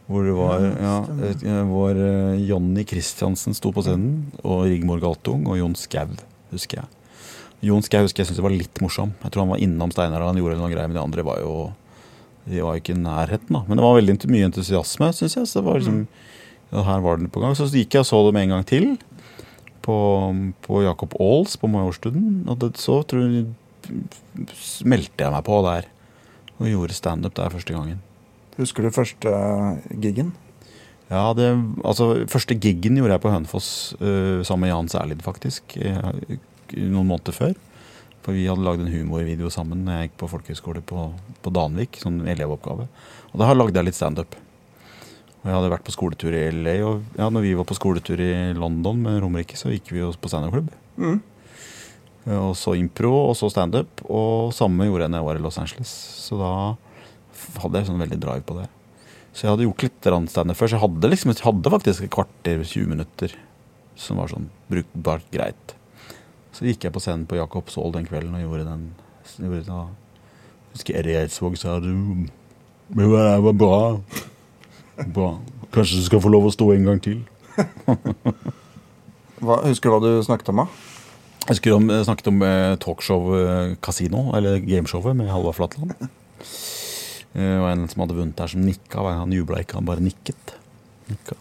Hvor 0.07 0.23
det 0.23 0.35
var 0.39 0.63
ja, 0.63 1.63
hvor 1.67 1.99
eh, 1.99 2.43
Jonny 2.47 2.85
Christiansen 2.87 3.57
sto 3.59 3.73
på 3.75 3.83
scenen, 3.83 4.29
og 4.47 4.69
Rigmor 4.69 5.01
Galtung 5.03 5.49
og 5.51 5.59
Jon 5.59 5.75
Skau, 5.77 6.13
husker 6.53 6.81
jeg. 6.85 6.93
Jon 7.67 7.83
Skau 7.83 8.05
husker 8.05 8.23
jeg 8.23 8.31
syntes 8.31 8.45
var 8.45 8.55
litt 8.55 8.81
morsom. 8.85 9.17
Jeg 9.25 9.35
tror 9.35 9.47
han 9.47 9.55
var 9.57 9.65
innom 9.65 9.91
Steinar 9.93 10.23
og 10.23 10.31
han 10.31 10.39
gjorde 10.39 10.61
noen 10.61 10.73
greier, 10.73 10.89
men 10.93 10.99
de 10.99 11.03
andre 11.03 11.25
var 11.27 11.43
jo 11.43 11.57
de 12.47 12.63
var 12.63 12.79
ikke 12.79 12.95
i 12.95 13.01
nærheten. 13.01 13.51
da. 13.51 13.65
Men 13.67 13.79
det 13.79 13.85
var 13.85 13.99
veldig 13.99 14.31
mye 14.31 14.49
entusiasme, 14.49 15.11
syns 15.15 15.37
jeg. 15.37 15.51
Så 15.51 15.61
det 15.61 15.67
var 15.67 15.81
liksom, 15.81 16.07
ja, 16.71 16.85
her 16.87 17.03
var 17.05 17.19
det 17.19 17.33
på 17.35 17.43
gang. 17.43 17.57
Så 17.59 17.67
gikk 17.73 17.97
jeg 17.97 18.07
og 18.07 18.09
så 18.09 18.23
dem 18.29 18.41
en 18.41 18.55
gang 18.55 18.67
til 18.67 18.89
på, 19.87 19.99
på 20.67 20.83
Jacob 20.85 21.15
Aals 21.23 21.59
på 21.59 21.71
Majorstuen. 21.71 22.45
Og 22.47 22.59
det, 22.63 22.75
så 22.83 23.01
tror 23.07 23.27
jeg 23.27 23.47
meldte 24.87 25.27
jeg 25.27 25.35
meg 25.35 25.47
på 25.47 25.61
der. 25.67 25.91
Og 26.57 26.71
gjorde 26.71 26.97
standup 26.97 27.37
der 27.37 27.53
første 27.53 27.75
gangen. 27.75 28.03
Husker 28.57 28.87
du 28.87 28.95
første 28.95 29.29
eh, 29.29 29.97
giggen? 30.01 30.33
Ja, 31.11 31.31
det, 31.37 31.53
altså 31.87 32.25
Første 32.27 32.57
giggen 32.59 32.97
gjorde 32.99 33.15
jeg 33.15 33.23
på 33.23 33.31
Hønefoss 33.31 33.69
uh, 34.01 34.43
sammen 34.43 34.65
med 34.65 34.73
Jan 34.73 34.89
Særlid, 34.91 35.21
faktisk. 35.23 35.77
noen 36.75 37.07
måneder 37.07 37.37
før. 37.37 37.53
For 38.27 38.35
vi 38.35 38.49
hadde 38.51 38.65
lagd 38.67 38.83
en 38.83 38.91
humorvideo 38.91 39.47
sammen 39.55 39.85
når 39.87 40.01
jeg 40.01 40.09
gikk 40.09 40.17
på 40.19 40.29
folkehøyskole 40.33 40.81
på, 40.83 41.05
på 41.45 41.51
Danvik. 41.55 42.01
Sånn 42.03 42.25
elevoppgave. 42.27 42.89
Og 43.31 43.39
da 43.39 43.53
lagde 43.55 43.79
jeg 43.79 43.87
litt 43.87 43.99
standup. 43.99 44.35
Og 45.45 45.47
jeg 45.47 45.55
hadde 45.55 45.71
vært 45.71 45.87
på 45.87 45.95
skoletur 45.95 46.35
i 46.35 46.49
LA, 46.51 46.75
og 46.83 47.05
ja, 47.15 47.29
når 47.31 47.45
vi 47.45 47.53
var 47.55 47.69
på 47.71 47.77
skoletur 47.79 48.19
i 48.19 48.33
London 48.59 48.99
med 49.05 49.21
Romerike, 49.23 49.55
så 49.55 49.71
gikk 49.71 49.93
vi 49.95 50.01
jo 50.01 50.09
på 50.19 50.33
standup-klubb. 50.33 50.73
Mm. 50.99 51.21
Og 52.35 52.51
så 52.59 52.75
impro, 52.75 53.13
og 53.29 53.37
så 53.39 53.53
standup. 53.55 54.03
Og 54.11 54.51
samme 54.57 54.89
gjorde 54.89 55.07
jeg 55.07 55.15
når 55.15 55.23
jeg 55.23 55.29
var 55.29 55.39
i 55.39 55.45
Los 55.47 55.61
Angeles. 55.63 55.95
Så 56.27 56.41
da 56.43 56.51
hadde 57.63 57.79
jeg 57.79 57.91
sånn 57.93 58.03
veldig 58.03 58.19
drive 58.27 58.43
på 58.49 58.59
det. 58.59 58.67
Så 59.31 59.47
jeg 59.47 59.53
hadde 59.53 59.69
gjort 59.69 59.87
litt 59.87 60.11
standup 60.35 60.59
før, 60.59 60.73
så 60.73 60.81
jeg 60.81 60.83
hadde, 60.89 61.13
liksom, 61.15 61.37
jeg 61.37 61.47
hadde 61.47 61.75
faktisk 61.77 62.09
et 62.09 62.15
kvarter, 62.19 62.67
20 62.67 62.91
minutter 62.97 63.39
som 63.95 64.19
var 64.19 64.35
sånn 64.35 64.51
brukbart 64.73 65.31
greit. 65.31 65.76
Så 66.57 66.65
gikk 66.65 66.87
jeg 66.87 66.95
på 66.95 67.03
scenen 67.05 67.27
på 67.29 67.37
Jakob 67.37 67.69
Saal 67.69 67.93
den 67.93 68.07
kvelden 68.09 68.33
og 68.39 68.41
gjorde 68.41 68.65
den. 68.65 68.85
Gjorde 69.37 69.65
den 69.67 69.91
Husker 70.73 70.97
Eddie 70.97 71.19
Eidsvåg 71.21 71.59
sa 71.61 71.75
du 71.85 71.91
Det 72.97 73.09
var 73.11 73.53
bra. 73.53 74.01
Bra. 75.13 75.31
Kanskje 75.75 76.01
du 76.01 76.07
skal 76.07 76.23
få 76.25 76.33
lov 76.33 76.49
å 76.49 76.55
stå 76.55 76.71
en 76.73 76.89
gang 76.89 77.03
til. 77.05 77.19
Hva, 79.45 79.59
husker 79.67 79.91
du 79.91 79.93
hva 79.93 80.01
du 80.01 80.25
snakket 80.25 80.49
om? 80.49 80.63
da? 80.63 80.67
Jeg 81.43 81.51
husker 81.51 81.75
om, 81.77 81.91
jeg 81.93 82.07
snakket 82.09 82.31
om 82.31 82.39
eh, 82.47 82.77
talkshow 82.81 83.27
eh, 83.37 83.75
Casino, 83.85 84.31
eller 84.39 84.57
gameshowet 84.65 85.13
med 85.19 85.29
Halvard 85.29 85.59
Flatland. 85.59 85.93
Det 87.37 87.51
var 87.61 87.75
en 87.75 87.85
som 87.93 88.01
hadde 88.01 88.17
vunnet 88.17 88.39
der, 88.39 88.49
som 88.49 88.65
nikka. 88.65 89.05
Han 89.05 89.35
jubla 89.37 89.61
ikke, 89.61 89.77
han 89.77 89.89
bare 89.89 90.01
nikket. 90.01 90.55
Nikka. 91.11 91.37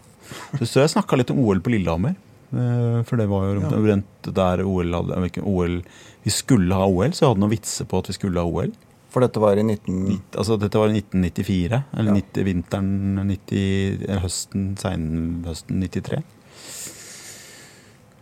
Så 0.60 0.82
jeg 0.82 0.92
snakka 0.92 1.16
litt 1.16 1.32
om 1.32 1.40
OL 1.40 1.62
på 1.64 1.72
Lillehammer. 1.72 2.18
Eh, 2.52 3.02
For 3.08 3.16
det 3.16 3.26
var 3.28 3.46
jo 3.48 3.60
Ja. 3.60 3.70
rent 3.94 4.22
der 4.34 4.62
OL 4.64 4.92
hadde 4.92 5.42
OL, 5.42 5.82
Vi 6.24 6.30
skulle 6.30 6.74
ha 6.74 6.86
OL, 6.86 7.10
så 7.10 7.24
jeg 7.24 7.28
hadde 7.34 7.40
noen 7.40 7.54
vitser 7.54 7.86
på 7.86 7.98
at 7.98 8.08
vi 8.08 8.12
skulle 8.14 8.38
ha 8.40 8.46
OL. 8.46 8.72
For 9.10 9.20
dette 9.20 9.40
var 9.40 9.56
i 9.56 9.62
19... 9.62 10.20
Altså 10.36 10.58
Dette 10.60 10.76
var 10.78 10.88
i 10.92 10.98
1994. 11.00 11.84
Eller 11.96 12.12
Ja. 12.12 12.20
90, 12.20 12.44
vinteren 12.44 12.90
90, 13.26 14.06
høsten, 14.20 14.76
seinhøsten 14.76 15.80
93. 15.80 16.22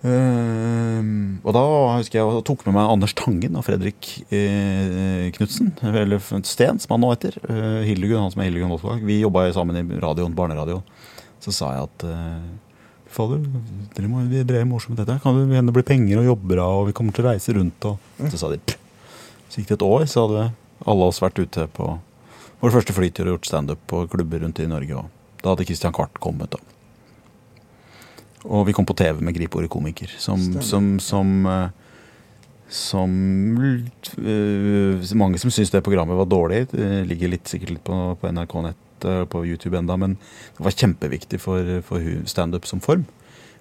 Uh, 0.05 1.01
og 1.49 1.55
da 1.57 1.63
husker 1.97 2.19
jeg 2.19 2.29
jeg 2.29 2.45
tok 2.45 2.67
med 2.67 2.75
meg 2.77 2.91
Anders 2.93 3.15
Tangen 3.17 3.57
og 3.57 3.65
Fredrik 3.65 4.11
uh, 4.29 5.31
Knutsen. 5.33 5.73
Eller 5.83 6.21
Sten, 6.45 6.79
som 6.83 6.93
han 6.95 7.01
nå 7.01 7.13
heter. 7.15 7.39
Uh, 7.49 7.81
Hildegunn, 7.89 8.21
han 8.27 8.35
som 8.35 8.43
er 8.45 8.51
Hildegunn 8.51 8.75
Wolfgang. 8.75 9.01
Vi 9.09 9.23
jobba 9.23 9.47
sammen 9.57 9.81
i 9.81 10.01
radioen, 10.05 10.37
barneradio. 10.37 10.83
Så 11.41 11.55
sa 11.57 11.73
jeg 11.73 11.89
at 11.89 12.05
uh, 12.05 12.45
Fader, 13.15 13.43
dere 13.95 14.11
må 14.11 14.25
vi 14.31 14.43
drev 14.47 14.67
morsomt 14.69 14.97
med 14.97 15.05
dette. 15.05 15.21
Kan 15.23 15.37
det 15.39 15.47
hende 15.55 15.71
det 15.71 15.77
blir 15.77 15.87
penger 15.87 16.21
og 16.23 16.33
jobber 16.33 16.63
av, 16.65 16.79
og 16.81 16.89
vi 16.89 16.97
kommer 16.97 17.15
til 17.15 17.27
å 17.27 17.31
reise 17.31 17.55
rundt. 17.55 17.87
Og 17.87 18.31
så 18.33 18.41
sa 18.41 18.51
de 18.53 18.59
pff. 18.59 18.81
Så 19.49 19.61
gikk 19.61 19.71
det 19.71 19.77
et 19.79 19.87
år, 19.87 20.03
så 20.11 20.25
hadde 20.25 20.45
alle 20.91 21.07
oss 21.07 21.21
vært 21.23 21.39
ute 21.39 21.69
på 21.77 21.93
vår 22.59 22.73
første 22.75 22.95
flytur 22.97 23.29
og 23.29 23.37
gjort 23.37 23.47
standup 23.47 23.83
på 23.87 24.01
klubber 24.11 24.43
rundt 24.43 24.59
i 24.59 24.67
Norge. 24.67 24.99
Og 24.99 25.45
da 25.45 25.53
hadde 25.53 25.67
Christian 25.69 25.95
Kvart 25.95 26.19
kommet. 26.19 26.57
da. 26.57 26.59
Og 28.51 28.67
vi 28.67 28.75
kom 28.77 28.89
på 28.89 28.97
TV 28.99 29.23
med 29.23 29.37
Gripeordet 29.37 29.71
komiker, 29.71 30.11
som, 30.19 30.41
som, 30.61 30.89
som, 31.01 31.31
eh, 31.47 31.69
som 32.69 33.15
eh, 33.63 35.15
Mange 35.17 35.39
som 35.39 35.55
syns 35.55 35.71
det 35.73 35.85
programmet 35.87 36.19
var 36.19 36.29
dårlig. 36.29 36.65
Det 36.75 37.05
ligger 37.09 37.37
litt, 37.37 37.47
sikkert 37.49 37.77
litt 37.77 37.87
på, 37.87 38.01
på 38.21 38.33
NRK 38.35 38.59
Nett 38.67 38.84
eh, 39.09 39.25
på 39.31 39.45
YouTube 39.47 39.79
enda, 39.79 39.97
men 40.01 40.17
det 40.57 40.65
var 40.67 40.77
kjempeviktig 40.77 41.41
for, 41.43 41.79
for 41.87 42.03
standup 42.31 42.69
som 42.69 42.83
form. 42.85 43.07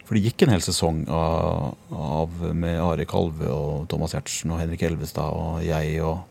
For 0.04 0.18
det 0.18 0.26
gikk 0.26 0.44
en 0.44 0.52
hel 0.52 0.64
sesong 0.64 1.06
av, 1.08 1.78
av 1.96 2.44
med 2.52 2.76
Are 2.84 3.06
Kalve 3.08 3.48
og 3.48 3.88
Thomas 3.92 4.16
Giertsen 4.16 4.52
og 4.52 4.60
Henrik 4.60 4.84
Elvestad 4.84 5.32
og 5.32 5.64
jeg 5.64 6.02
og 6.04 6.26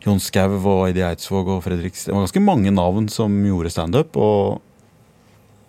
Jon 0.00 0.20
Skau 0.22 0.56
og 0.56 0.86
Eidi 0.86 1.02
Eidsvåg 1.04 1.48
og 1.52 1.62
Fredrik 1.64 1.92
Det 1.92 2.12
var 2.14 2.24
ganske 2.24 2.42
mange 2.42 2.72
navn 2.72 3.08
som 3.12 3.34
gjorde 3.44 3.72
standup. 3.72 4.16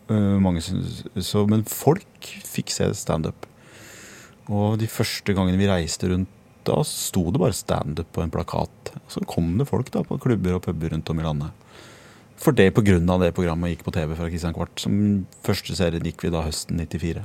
Øh, 0.09 0.59
så, 1.19 1.45
Men 1.47 1.65
folk 1.67 2.31
fikk 2.47 2.71
se 2.71 2.87
standup. 2.95 3.45
Og 4.47 4.79
de 4.79 4.87
første 4.87 5.33
gangene 5.35 5.59
vi 5.59 5.67
reiste 5.69 6.09
rundt, 6.09 6.29
da 6.63 6.83
sto 6.85 7.31
det 7.31 7.41
bare 7.41 7.57
standup 7.57 8.11
på 8.13 8.21
en 8.21 8.31
plakat. 8.31 8.93
Så 9.09 9.23
kom 9.27 9.57
det 9.57 9.67
folk 9.67 9.91
da 9.91 10.03
på 10.05 10.19
klubber 10.21 10.55
og 10.57 10.63
puber 10.63 10.93
rundt 10.93 11.09
om 11.09 11.19
i 11.19 11.23
landet. 11.23 11.51
For 12.41 12.57
det 12.57 12.71
av 12.73 13.21
det 13.21 13.35
programmet 13.37 13.75
gikk 13.75 13.85
på 13.85 13.93
TV 13.93 14.15
fra 14.17 14.27
Christian 14.29 14.55
Kvart. 14.55 14.73
Som 14.81 15.27
første 15.45 15.75
serien 15.77 16.05
gikk 16.05 16.25
vi 16.25 16.33
da 16.33 16.41
høsten 16.41 16.79
94. 16.81 17.21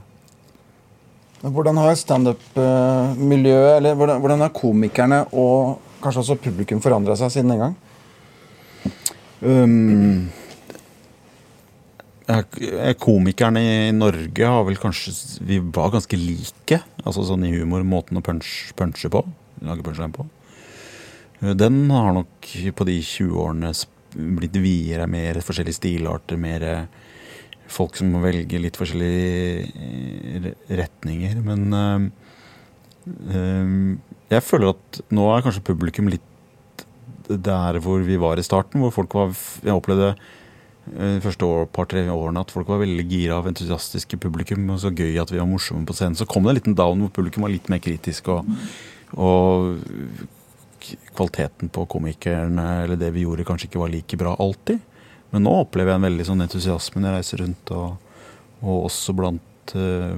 Hvordan 1.41 1.77
har 1.81 1.95
standup-miljøet, 1.95 3.77
eller 3.79 3.95
hvordan, 3.95 4.21
hvordan 4.21 4.45
har 4.45 4.55
komikerne 4.57 5.23
og 5.33 5.79
kanskje 6.03 6.23
også 6.23 6.39
publikum 6.41 6.81
forandra 6.85 7.17
seg 7.17 7.33
siden 7.33 7.53
den 7.53 7.63
gang? 7.63 7.77
Um, 9.41 10.29
komikerne 12.99 13.61
i 13.63 13.91
Norge 13.95 14.49
har 14.49 14.65
vel 14.65 14.79
kanskje 14.81 15.13
Vi 15.45 15.61
var 15.61 15.93
ganske 15.95 16.17
like. 16.19 16.81
Altså 17.05 17.25
sånn 17.29 17.45
i 17.47 17.53
humor, 17.53 17.85
måten 17.87 18.19
å 18.19 18.25
punch, 18.25 18.73
punche 18.77 19.13
på. 19.13 19.23
Lage 19.65 19.85
punchline 19.87 20.17
på. 20.17 20.27
Uh, 21.45 21.53
Den 21.55 21.85
har 21.93 22.17
nok 22.17 22.53
på 22.77 22.89
de 22.89 23.01
20 23.01 23.45
årene 23.45 23.77
blitt 24.17 24.57
videre. 24.63 25.09
Mer 25.11 25.41
forskjellige 25.45 25.79
stilarter. 25.79 26.41
Mer 26.41 26.67
eh, 26.67 26.87
folk 27.71 27.99
som 27.99 28.13
må 28.15 28.23
velge 28.25 28.61
litt 28.63 28.79
forskjellige 28.79 29.67
eh, 29.75 30.49
retninger. 30.81 31.43
Men 31.45 31.67
um, 33.07 33.93
jeg 34.31 34.43
føler 34.43 34.73
at 34.73 35.03
nå 35.15 35.29
er 35.31 35.45
kanskje 35.47 35.67
publikum 35.67 36.11
litt 36.11 36.33
der 37.27 37.79
hvor 37.83 38.03
vi 38.07 38.19
var 38.23 38.39
i 38.39 38.45
starten, 38.47 38.83
hvor 38.83 38.93
folk 38.95 39.15
var 39.19 39.33
Jeg 39.65 39.75
opplevde 39.75 40.13
eh, 40.13 41.17
de 41.17 41.23
første 41.25 41.47
år, 41.47 41.67
par-tre 41.75 42.07
årene 42.11 42.43
at 42.43 42.55
folk 42.55 42.71
var 42.71 42.83
veldig 42.85 43.07
gira 43.11 43.41
av 43.41 43.49
entusiastiske 43.51 44.21
publikum. 44.23 44.69
Og 44.71 44.83
så 44.83 44.95
gøy 44.95 45.19
at 45.23 45.33
vi 45.35 45.43
var 45.43 45.51
morsomme 45.51 45.87
på 45.87 45.97
scenen. 45.97 46.19
Så 46.19 46.29
kom 46.29 46.47
det 46.47 46.55
en 46.55 46.61
liten 46.61 46.79
down 46.79 47.03
hvor 47.05 47.15
publikum 47.21 47.47
var 47.47 47.55
litt 47.55 47.71
mer 47.73 47.83
kritisk. 47.83 48.31
Og, 48.35 48.47
og 49.19 50.27
kvaliteten 51.17 51.73
på 51.73 51.87
komikerne 51.91 52.67
eller 52.85 53.01
det 53.01 53.11
vi 53.15 53.25
gjorde, 53.27 53.47
kanskje 53.49 53.71
ikke 53.71 53.83
var 53.83 53.93
like 53.93 54.19
bra 54.21 54.37
alltid. 54.43 54.81
Men 55.35 55.47
nå 55.47 55.53
opplever 55.65 55.93
jeg 55.93 56.01
en 56.01 56.09
veldig 56.09 56.27
sånn 56.29 56.45
entusiasme 56.45 57.03
når 57.03 57.11
jeg 57.11 57.21
reiser 57.21 57.43
rundt, 57.43 57.73
og, 57.75 58.21
og 58.63 58.87
også 58.87 59.15
blant 59.19 59.75
uh, 59.75 60.15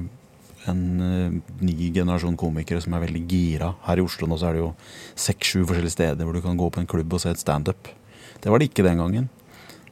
en 0.69 0.83
uh, 1.01 1.39
ny 1.65 1.89
generasjon 1.97 2.37
komikere 2.39 2.83
som 2.85 2.95
er 2.97 3.07
veldig 3.07 3.25
gira. 3.31 3.73
Her 3.87 4.03
i 4.03 4.05
Oslo 4.05 4.29
nå 4.29 4.39
så 4.39 4.51
er 4.51 4.59
det 4.59 4.65
jo 4.67 4.75
seks-sju 5.29 5.65
forskjellige 5.65 5.97
steder 5.97 6.29
hvor 6.29 6.37
du 6.37 6.45
kan 6.45 6.61
gå 6.61 6.69
på 6.75 6.83
en 6.83 6.91
klubb 6.91 7.17
og 7.17 7.25
se 7.25 7.33
et 7.33 7.43
standup. 7.43 7.91
Det 8.39 8.53
var 8.53 8.61
det 8.61 8.71
ikke 8.71 8.87
den 8.87 9.01
gangen. 9.01 9.29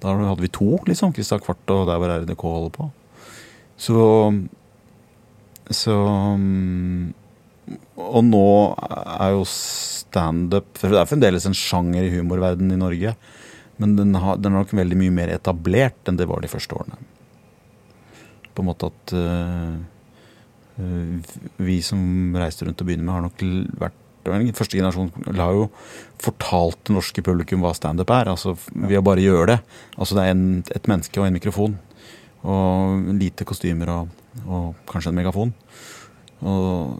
Da 0.02 0.12
hadde 0.12 0.44
vi 0.44 0.52
to, 0.52 0.76
liksom. 0.86 1.14
Kristian 1.16 1.40
Kvart 1.42 1.72
og 1.72 1.86
der 1.88 1.98
hvor 2.00 2.12
RDK 2.12 2.42
holder 2.44 2.74
på. 2.76 2.90
Så 3.76 3.98
Så 5.70 5.92
mm, 6.38 7.14
Og 7.96 8.22
nå 8.24 8.76
er 8.78 9.30
jo 9.34 9.42
standup 10.16 10.78
For 10.80 10.92
det 10.92 11.02
er 11.02 11.10
fremdeles 11.10 11.46
en 11.48 11.56
sjanger 11.56 12.06
i 12.06 12.14
humorverdenen 12.14 12.76
i 12.76 12.80
Norge. 12.80 13.12
Men 13.76 13.96
den, 13.98 14.14
har, 14.16 14.38
den 14.40 14.54
er 14.54 14.62
nok 14.62 14.72
veldig 14.76 14.96
mye 14.96 15.12
mer 15.12 15.34
etablert 15.34 16.08
enn 16.08 16.16
det 16.16 16.28
var 16.30 16.40
de 16.40 16.48
første 16.50 16.78
årene. 16.78 16.96
På 18.56 18.64
en 18.64 18.70
måte 18.70 18.88
at 18.88 19.12
uh, 19.12 19.76
vi 21.60 21.76
som 21.84 22.00
reiste 22.36 22.64
rundt 22.64 22.80
og 22.80 22.88
begynner 22.88 23.04
med, 23.04 23.14
har 23.16 23.26
nok 23.28 23.46
vært 23.84 24.02
Første 24.26 24.74
generasjon 24.74 25.12
har 25.38 25.52
jo 25.54 25.68
fortalt 26.18 26.80
det 26.88 26.96
norske 26.96 27.22
publikum 27.22 27.60
hva 27.62 27.70
standup 27.78 28.10
er. 28.10 28.32
altså 28.32 28.56
Ved 28.74 28.98
å 28.98 29.04
bare 29.06 29.22
gjøre 29.22 29.52
det. 29.52 29.56
Altså 29.94 30.16
Det 30.18 30.24
er 30.24 30.32
en, 30.32 30.64
et 30.66 30.88
menneske 30.90 31.20
og 31.20 31.28
en 31.28 31.36
mikrofon. 31.36 31.76
Og 32.42 33.06
lite 33.20 33.46
kostymer 33.46 33.92
og, 33.94 34.10
og 34.42 34.72
kanskje 34.90 35.12
en 35.12 35.20
megafon. 35.20 35.54
Og, 36.44 36.98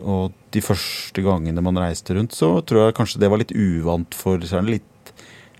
og 0.00 0.32
de 0.52 0.62
første 0.64 1.22
gangene 1.24 1.62
man 1.64 1.78
reiste 1.80 2.14
rundt, 2.16 2.34
så 2.36 2.58
tror 2.66 2.86
jeg 2.88 2.96
kanskje 2.98 3.20
det 3.22 3.30
var 3.32 3.40
litt 3.40 3.54
uvant 3.56 4.16
for 4.16 4.42
særlig 4.48 4.78
litt, 4.80 5.12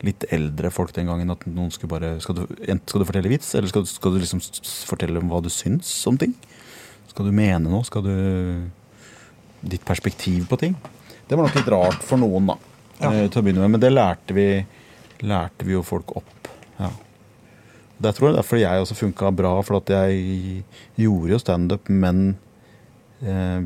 litt 0.05 0.27
eldre 0.33 0.71
folk 0.75 0.93
den 0.97 1.09
gangen. 1.09 1.33
At 1.33 1.47
noen 1.49 1.73
skulle 1.73 1.93
bare 1.95 2.13
Skal 2.21 2.41
du, 2.41 2.45
skal 2.47 3.01
du 3.03 3.09
fortelle 3.09 3.33
vits, 3.33 3.55
eller 3.57 3.73
skal 3.73 3.87
du, 3.87 3.91
skal 3.91 4.17
du 4.17 4.21
liksom 4.23 4.43
fortelle 4.91 5.23
om 5.23 5.31
hva 5.33 5.41
du 5.45 5.51
syns 5.53 5.91
om 6.11 6.19
ting? 6.21 6.35
Skal 7.11 7.27
du 7.27 7.35
mene 7.35 7.67
noe? 7.69 7.85
Skal 7.89 8.05
du 8.07 8.15
Ditt 9.61 9.83
perspektiv 9.85 10.47
på 10.49 10.57
ting? 10.57 10.73
Det 11.29 11.37
var 11.37 11.45
nok 11.45 11.57
litt 11.59 11.69
rart 11.69 12.05
for 12.07 12.17
noen, 12.21 12.47
da. 12.49 12.55
Ja. 13.01 13.11
eh, 13.13 13.27
Til 13.29 13.41
å 13.41 13.45
begynne 13.45 13.61
med. 13.67 13.75
Men 13.77 13.83
det 13.83 13.91
lærte 13.93 14.33
vi, 14.37 14.47
lærte 15.21 15.67
vi 15.69 15.75
jo 15.77 15.83
folk 15.85 16.15
opp. 16.17 16.49
Ja. 16.79 16.89
Det 18.01 18.15
tror 18.17 18.31
jeg 18.31 18.39
derfor 18.39 18.57
jeg 18.57 18.81
også 18.81 18.97
funka 18.97 19.29
bra, 19.37 19.53
for 19.61 19.77
at 19.83 19.93
jeg 19.93 20.63
gjorde 20.97 21.35
jo 21.35 21.39
standup, 21.43 21.91
men 21.93 22.39
eh, 23.25 23.63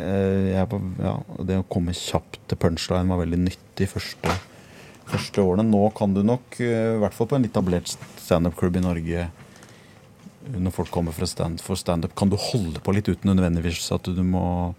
eh, 0.00 0.50
jeg, 0.54 0.82
ja, 1.04 1.14
det 1.46 1.60
å 1.60 1.68
komme 1.70 1.94
kjapt 1.96 2.40
til 2.50 2.60
punchline 2.60 3.10
var 3.10 3.22
veldig 3.22 3.40
nyttig 3.44 3.88
første, 3.92 4.34
første 5.10 5.44
årene. 5.44 5.66
Nå 5.68 5.86
kan 5.96 6.16
du 6.16 6.22
nok, 6.26 6.58
eh, 6.60 6.96
i 6.96 7.00
hvert 7.02 7.16
fall 7.16 7.30
på 7.30 7.38
en 7.38 7.48
etablert 7.48 7.94
standup-klubb 8.22 8.80
i 8.80 8.84
Norge, 8.84 9.30
når 10.44 10.74
folk 10.76 10.92
kommer 10.92 11.14
fra 11.16 11.26
stand, 11.28 11.62
for 11.64 11.78
standup, 11.80 12.12
kan 12.18 12.28
du 12.28 12.36
holde 12.36 12.82
på 12.84 12.92
litt 12.92 13.08
uten 13.08 13.30
nødvendigvis 13.32 13.86
at 13.96 14.10
du 14.12 14.20
må, 14.26 14.74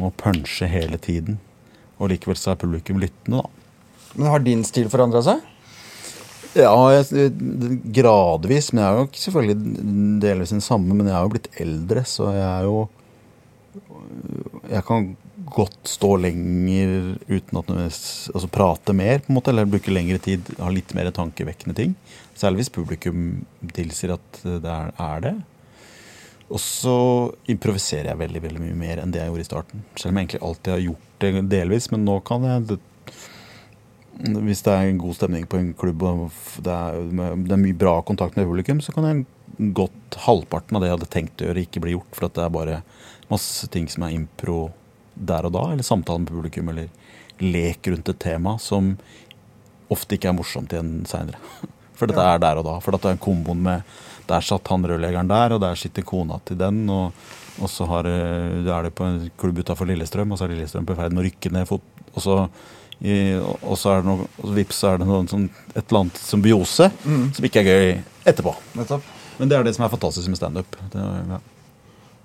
må 0.00 0.12
punche 0.16 0.68
hele 0.70 0.96
tiden. 0.96 1.36
Og 1.98 2.12
likevel 2.12 2.38
så 2.38 2.54
er 2.54 2.60
publikum 2.62 3.00
lyttende, 3.02 3.42
da. 3.42 3.50
Men 4.16 4.32
har 4.32 4.40
din 4.40 4.64
stil 4.64 4.88
forandra 4.88 5.20
seg? 5.24 5.42
Ja, 6.56 6.72
jeg, 6.94 7.30
gradvis. 7.94 8.72
Men 8.72 8.82
jeg 8.82 8.88
er 8.88 9.00
jo 9.00 9.08
ikke 9.08 9.24
selvfølgelig 9.24 10.20
delvis 10.22 10.54
den 10.54 10.64
samme, 10.64 10.94
men 10.94 11.08
jeg 11.08 11.16
er 11.16 11.26
jo 11.26 11.32
blitt 11.34 11.50
eldre, 11.60 12.04
så 12.08 12.32
jeg 12.36 12.46
er 12.48 12.68
jo 12.68 12.88
Jeg 14.68 14.82
kan 14.88 15.10
godt 15.54 15.76
stå 15.86 16.14
lenger 16.16 16.94
uten 17.28 17.60
at 17.60 17.70
Altså 17.70 18.48
prate 18.50 18.94
mer, 18.96 19.20
på 19.20 19.32
en 19.32 19.38
måte, 19.38 19.52
eller 19.52 19.68
bruke 19.68 19.92
lengre 19.92 20.18
tid, 20.18 20.48
ha 20.58 20.70
litt 20.72 20.94
mer 20.96 21.12
tankevekkende 21.14 21.76
ting. 21.76 21.94
Særlig 22.38 22.64
hvis 22.64 22.74
publikum 22.74 23.44
tilsier 23.74 24.16
at 24.16 24.42
det 24.42 24.74
er, 24.74 25.22
det. 25.24 25.36
Og 26.48 26.60
så 26.62 26.98
improviserer 27.50 28.12
jeg 28.12 28.22
veldig 28.22 28.42
veldig 28.46 28.62
mye 28.62 28.76
mer 28.78 29.02
enn 29.02 29.12
det 29.12 29.20
jeg 29.20 29.30
gjorde 29.30 29.44
i 29.44 29.48
starten. 29.50 29.82
Selv 29.98 30.12
om 30.12 30.20
jeg 30.20 30.28
egentlig 30.28 30.44
alltid 30.48 30.72
har 30.72 30.84
gjort 30.86 31.24
det 31.24 31.32
delvis, 31.52 31.90
men 31.92 32.06
nå 32.08 32.20
kan 32.24 32.46
jeg 32.46 32.78
Hvis 34.18 34.64
det 34.66 34.74
er 34.74 34.88
en 34.88 34.98
god 34.98 35.14
stemning 35.14 35.44
på 35.46 35.60
en 35.60 35.72
klubb 35.78 36.02
og 36.02 36.22
det 36.66 36.74
er, 36.74 36.96
det 37.12 37.54
er 37.54 37.60
mye 37.60 37.76
bra 37.78 38.00
kontakt 38.02 38.34
med 38.38 38.48
publikum, 38.48 38.80
så 38.82 38.94
kan 38.94 39.06
jeg 39.06 39.72
godt 39.78 40.18
halvparten 40.24 40.76
av 40.76 40.82
det 40.82 40.90
jeg 40.90 40.96
hadde 40.96 41.12
tenkt 41.12 41.42
å 41.42 41.48
gjøre, 41.48 41.62
ikke 41.62 41.82
bli 41.84 41.94
gjort. 41.94 42.10
For 42.16 42.26
det 42.26 42.42
er 42.42 42.54
bare 42.54 42.80
masse 43.30 43.68
ting 43.70 43.86
som 43.90 44.06
er 44.06 44.16
impro 44.16 44.68
der 45.14 45.46
og 45.46 45.54
da, 45.54 45.64
eller 45.72 45.86
samtale 45.86 46.24
med 46.24 46.32
publikum, 46.32 46.70
eller 46.72 46.90
lek 47.38 47.86
rundt 47.92 48.10
et 48.10 48.20
tema 48.22 48.56
som 48.62 48.96
ofte 49.92 50.18
ikke 50.18 50.32
er 50.32 50.38
morsomt 50.38 50.74
igjen 50.74 51.02
seinere. 51.08 51.38
For 51.98 52.10
dette 52.10 52.22
er 52.22 52.38
der 52.42 52.60
og 52.60 52.66
da. 52.66 52.76
For 52.82 52.94
dette 52.94 53.10
er 53.10 53.22
komboen 53.22 53.62
med 53.64 53.96
Der 54.28 54.44
satt 54.44 54.68
han 54.68 54.84
rørleggeren 54.84 55.30
der, 55.30 55.54
og 55.56 55.62
der 55.62 55.78
sitter 55.80 56.04
kona 56.04 56.36
til 56.44 56.58
den. 56.60 56.82
Og, 56.92 57.14
og 57.64 57.70
så 57.72 57.86
har, 57.88 58.04
eh, 58.04 58.60
er 58.60 58.84
det 58.84 58.92
på 58.94 59.06
en 59.06 59.22
klubb 59.40 59.62
utafor 59.62 59.88
Lillestrøm, 59.88 60.34
og 60.34 60.38
så 60.38 60.44
er 60.44 60.52
Lillestrøm 60.52 60.84
på 60.86 60.96
ferd 60.98 61.16
med 61.16 61.22
å 61.22 61.24
rykke 61.30 61.52
ned 61.54 61.64
fot. 61.70 61.86
Og 62.12 62.20
så, 62.20 62.34
og 62.98 63.76
så 63.78 63.92
er 63.92 64.00
det 64.02 64.08
noe, 64.08 64.26
vips 64.56 64.80
er 64.88 64.98
det 64.98 65.06
noe, 65.06 65.22
sånn, 65.30 65.46
et 65.74 65.84
eller 65.84 66.00
annet 66.04 66.18
symbiose 66.18 66.88
som 67.04 67.46
ikke 67.46 67.62
er 67.62 67.68
gøy 67.68 67.92
etterpå. 68.26 68.56
Nettopp. 68.78 69.06
Men 69.38 69.50
det 69.52 69.58
er 69.58 69.68
det 69.68 69.76
som 69.76 69.84
er 69.86 69.92
fantastisk 69.92 70.32
med 70.32 70.40
standup. 70.40 70.74
Ja. 70.94 71.38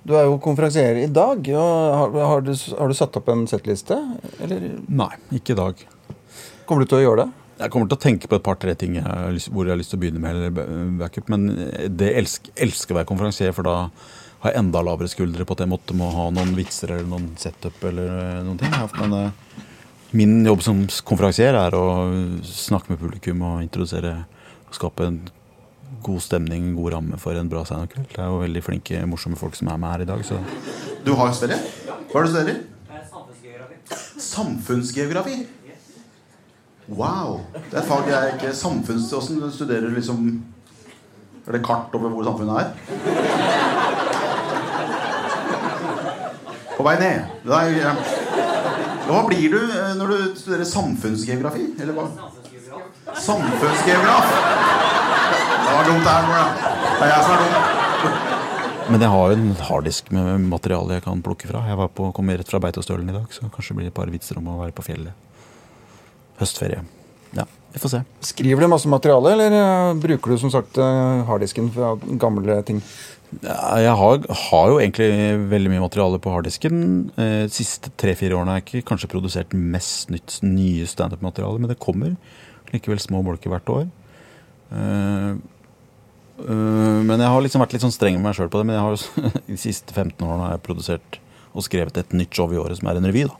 Du 0.03 0.15
er 0.17 0.25
jo 0.27 0.39
konferansier 0.43 0.97
i 1.03 1.07
dag. 1.13 1.45
Og 1.53 1.93
har, 1.99 2.17
har, 2.31 2.41
du, 2.43 2.51
har 2.79 2.89
du 2.89 2.97
satt 2.97 3.15
opp 3.19 3.29
en 3.31 3.45
settliste? 3.47 3.95
Eller 4.43 4.65
Nei, 4.89 5.11
ikke 5.37 5.53
i 5.53 5.59
dag. 5.61 5.85
kommer 6.65 6.83
du 6.83 6.89
til 6.91 6.99
å 6.99 7.05
gjøre 7.05 7.23
det? 7.23 7.29
Jeg 7.63 7.71
kommer 7.71 7.87
til 7.87 7.99
å 7.99 8.01
tenke 8.01 8.27
på 8.27 8.35
et 8.39 8.43
par-tre 8.43 8.73
ting 8.75 8.97
jeg 8.97 9.05
har 9.05 9.37
hvor 9.53 9.67
jeg 9.67 9.75
har 9.75 9.79
lyst 9.79 9.93
til 9.93 9.99
å 9.99 10.01
begynne 10.01 10.19
med. 10.23 10.35
eller 10.35 10.89
backup, 10.99 11.29
Men 11.29 11.45
det 11.87 12.09
elsker, 12.17 12.51
elsker 12.65 12.95
å 12.95 12.99
være 12.99 13.09
konferansier, 13.13 13.53
for 13.55 13.69
da 13.69 13.77
har 14.43 14.51
jeg 14.51 14.59
enda 14.59 14.81
lavere 14.83 15.07
skuldre 15.07 15.45
på 15.47 15.55
at 15.55 15.63
jeg 15.63 15.71
måtte 15.71 15.95
må 15.95 16.09
ha 16.11 16.25
noen 16.35 16.51
vitser 16.57 16.91
eller 16.97 17.07
noen 17.07 17.29
setup 17.39 17.77
eller 17.87 18.09
eh, 18.11 18.41
noen 18.43 18.57
ting. 18.59 18.73
Men 18.99 19.15
eh, 19.21 19.69
min 20.13 20.45
jobb 20.45 20.61
som 20.61 20.83
konferansier 21.07 21.55
er 21.57 21.73
å 21.73 21.85
snakke 22.45 22.93
med 22.93 22.99
publikum 23.01 23.41
og 23.47 23.63
introdusere 23.63 24.11
og 24.67 24.75
skape 24.77 25.07
en 25.09 25.17
god 26.03 26.21
stemning, 26.21 26.67
en 26.69 26.75
god 26.77 26.93
ramme 26.93 27.17
for 27.21 27.37
en 27.37 27.49
bra 27.49 27.63
standup-kveld. 27.65 28.11
Det 28.11 28.21
er 28.21 28.29
jo 28.29 28.41
veldig 28.43 28.63
flinke, 28.65 29.01
morsomme 29.09 29.39
folk 29.39 29.57
som 29.57 29.71
er 29.73 29.79
med 29.81 29.89
her 29.95 30.03
i 30.05 30.09
dag. 30.09 30.21
Så 30.27 30.37
Du 31.05 31.13
har 31.17 31.31
jo 31.31 31.33
studier? 31.39 31.59
Hva 32.11 32.19
er 32.19 32.23
det 32.23 32.29
du 32.29 32.33
studerer? 32.35 32.57
Samfunnsgeografi. 33.09 33.75
Samfunnsgeografi? 34.27 35.37
Wow. 36.87 37.39
Det 37.55 37.77
er 37.77 37.81
et 37.81 37.87
fag 37.87 38.09
jeg 38.11 38.33
ikke 38.35 38.53
Samfunns... 38.59 39.13
Åssen 39.15 39.39
studerer 39.55 39.87
du 39.87 39.95
liksom 39.95 40.43
Er 41.47 41.51
det 41.55 41.63
kart 41.63 41.95
over 41.95 42.09
hvor 42.11 42.27
samfunnet 42.27 42.59
er? 42.59 42.67
På 46.77 46.83
vei 46.85 46.97
ned. 46.99 47.23
Det 47.45 47.55
er 47.55 47.63
jeg, 47.77 48.22
hva 49.07 49.23
blir 49.27 49.51
du 49.51 49.59
eh, 49.59 49.93
når 49.99 50.11
du 50.13 50.19
studerer 50.39 50.67
samfunnsgeografi? 50.67 51.65
Eller 51.83 51.97
hva? 51.97 52.07
Samfunnsgeograf. 53.19 54.29
Det 55.63 55.73
var 55.73 55.89
dumt 55.89 56.05
det 56.05 56.13
her, 56.13 56.27
Mola. 56.29 56.45
Det 56.99 57.07
er 57.07 57.11
jeg 57.11 57.25
som 57.25 57.33
er 57.35 57.43
dum. 57.43 58.29
Men 58.83 59.03
jeg 59.03 59.13
har 59.13 59.31
jo 59.31 59.35
en 59.37 59.51
harddisk 59.69 60.09
med 60.11 60.47
materiale 60.51 60.97
jeg 60.97 61.05
kan 61.05 61.23
plukke 61.23 61.47
fra. 61.49 61.63
Jeg 61.69 61.89
på, 61.97 62.09
kom 62.15 62.31
rett 62.31 62.49
fra 62.51 62.59
Beitostølen 62.63 63.09
i 63.09 63.15
dag, 63.15 63.27
så 63.31 63.47
kanskje 63.47 63.73
det 63.73 63.79
blir 63.79 63.91
et 63.91 63.95
par 63.95 64.11
vitser 64.11 64.39
om 64.41 64.49
å 64.51 64.59
være 64.59 64.75
på 64.75 64.85
fjellet. 64.85 65.15
Høstferie. 66.39 66.83
Ja, 67.37 67.47
vi 67.73 67.81
får 67.81 67.89
se. 67.95 68.03
Skriver 68.33 68.61
du 68.61 68.69
masse 68.71 68.89
materiale, 68.89 69.33
eller 69.33 69.55
eh, 69.57 69.95
bruker 70.03 70.33
du 70.33 70.37
som 70.41 70.51
sagt 70.53 70.77
eh, 70.77 71.23
harddisken 71.27 71.71
fra 71.73 71.95
gamle 72.21 72.59
ting? 72.67 72.83
Jeg 73.41 73.93
har, 73.97 74.25
har 74.29 74.67
jo 74.69 74.77
egentlig 74.77 75.07
veldig 75.49 75.71
mye 75.71 75.81
materiale 75.81 76.19
på 76.21 76.33
harddisken. 76.35 76.83
Eh, 77.17 77.45
De 77.47 77.53
siste 77.55 77.89
tre-fire 77.97 78.37
årene 78.37 78.53
har 78.53 78.61
jeg 78.61 78.67
ikke 78.67 78.89
kanskje 78.91 79.09
produsert 79.09 79.55
mest 79.57 80.13
nytt, 80.13 80.37
nye 80.45 80.85
standup-materiale, 80.89 81.61
men 81.61 81.71
det 81.71 81.81
kommer 81.81 82.13
likevel 82.73 83.01
små 83.01 83.23
bolker 83.25 83.53
hvert 83.53 83.73
år. 83.73 83.87
Eh, 84.73 85.31
eh, 86.45 86.99
men 87.09 87.17
jeg 87.17 87.29
har 87.33 87.45
liksom 87.45 87.63
vært 87.63 87.73
litt 87.77 87.85
sånn 87.85 87.95
streng 87.95 88.19
med 88.19 88.27
meg 88.29 88.37
sjøl 88.37 88.51
på 88.53 88.61
det. 88.61 88.67
Men 88.69 88.77
jeg 88.77 88.85
har 88.85 88.97
jo 88.97 89.31
de 89.53 89.61
siste 89.61 89.95
15 89.97 90.17
årene 90.21 90.45
har 90.49 90.57
jeg 90.57 90.67
produsert 90.69 91.19
og 91.53 91.65
skrevet 91.65 91.97
et 92.01 92.13
nytt 92.17 92.33
show 92.33 92.53
i 92.53 92.61
året 92.61 92.79
som 92.79 92.89
er 92.89 93.01
en 93.01 93.09
revy. 93.09 93.25
da 93.29 93.39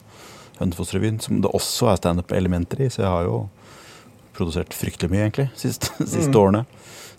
Hønefoss-revyen, 0.59 1.17
som 1.21 1.39
det 1.41 1.49
også 1.49 1.89
er 1.89 2.01
standup-elementer 2.01 2.85
i. 2.85 2.89
Så 2.93 3.01
jeg 3.01 3.09
har 3.09 3.25
jo 3.25 3.43
produsert 4.35 4.75
fryktelig 4.75 5.11
mye, 5.11 5.27
egentlig, 5.27 5.49
siste, 5.63 5.91
siste 5.99 6.39
årene. 6.39 6.65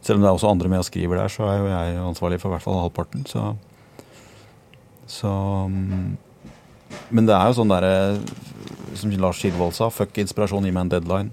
Selv 0.05 0.19
om 0.19 0.25
det 0.25 0.29
er 0.29 0.37
også 0.37 0.51
andre 0.51 0.69
med 0.69 0.83
og 0.83 0.89
skriver 0.89 1.21
der, 1.23 1.33
så 1.33 1.47
er 1.49 1.61
jo 1.61 1.71
jeg 1.71 2.03
ansvarlig 2.05 2.41
for 2.43 2.51
i 2.51 2.57
hvert 2.57 2.67
fall 2.67 2.83
halvparten. 2.83 3.25
Så, 3.29 3.47
så 5.09 5.33
mm, 5.71 6.17
Men 7.11 7.29
det 7.29 7.37
er 7.37 7.49
jo 7.49 7.57
sånn 7.59 7.73
derre 7.73 7.95
Som 8.99 9.15
Lars 9.21 9.41
Skilvold 9.41 9.75
sa, 9.77 9.89
fuck 9.93 10.21
inspirasjon, 10.21 10.67
gi 10.69 10.75
meg 10.75 10.87
en 10.87 10.93
deadline. 10.93 11.33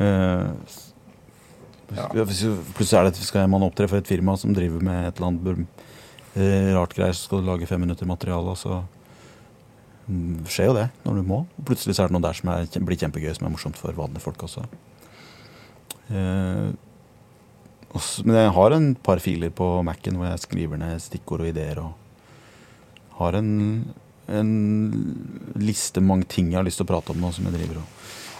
uh, 0.00 0.48
ja. 1.98 2.08
Plutselig 2.16 2.96
er 2.98 3.10
det, 3.10 3.28
skal 3.28 3.50
man 3.52 3.66
opptre 3.66 3.90
for 3.90 4.00
et 4.00 4.08
firma 4.08 4.34
som 4.40 4.56
driver 4.56 4.82
med 4.84 5.10
et 5.10 5.20
eller 5.20 5.30
annet 5.30 5.84
eh, 6.36 6.72
rart 6.74 6.94
greier, 6.96 7.14
så 7.14 7.28
skal 7.28 7.42
du 7.42 7.50
lage 7.50 7.68
fem 7.68 7.80
minutter 7.84 8.08
materiale, 8.08 8.54
og 8.54 8.58
så 8.58 8.80
mm, 8.80 8.95
skjer 10.06 10.70
jo 10.70 10.76
det 10.76 10.86
når 11.04 11.18
du 11.18 11.26
må. 11.26 11.42
Plutselig 11.66 11.96
så 11.96 12.04
er 12.04 12.10
det 12.10 12.16
noe 12.16 12.26
der 12.26 12.38
som 12.38 12.50
er, 12.52 12.66
blir 12.78 12.98
kjempegøy, 13.00 13.32
som 13.34 13.48
er 13.48 13.54
morsomt 13.54 13.78
for 13.80 13.96
vanlige 13.96 14.22
folk 14.24 14.44
også. 14.46 14.64
Eh, 16.14 16.68
også 17.96 18.26
men 18.26 18.38
jeg 18.38 18.54
har 18.58 18.76
en 18.76 18.90
par 18.94 19.22
filer 19.24 19.50
på 19.54 19.68
Mac-en 19.86 20.18
hvor 20.18 20.28
jeg 20.30 20.44
skriver 20.44 20.80
ned 20.80 21.02
stikkord 21.02 21.42
og 21.42 21.50
ideer. 21.50 21.82
Og 21.82 23.16
har 23.18 23.38
en, 23.40 23.50
en 24.28 24.54
liste 25.58 26.02
mange 26.04 26.28
ting 26.30 26.52
jeg 26.52 26.60
har 26.60 26.66
lyst 26.66 26.82
til 26.82 26.86
å 26.86 26.92
prate 26.92 27.14
om 27.14 27.22
nå, 27.22 27.32
som 27.34 27.48
jeg 27.48 27.56
driver 27.56 27.82
og 27.82 27.92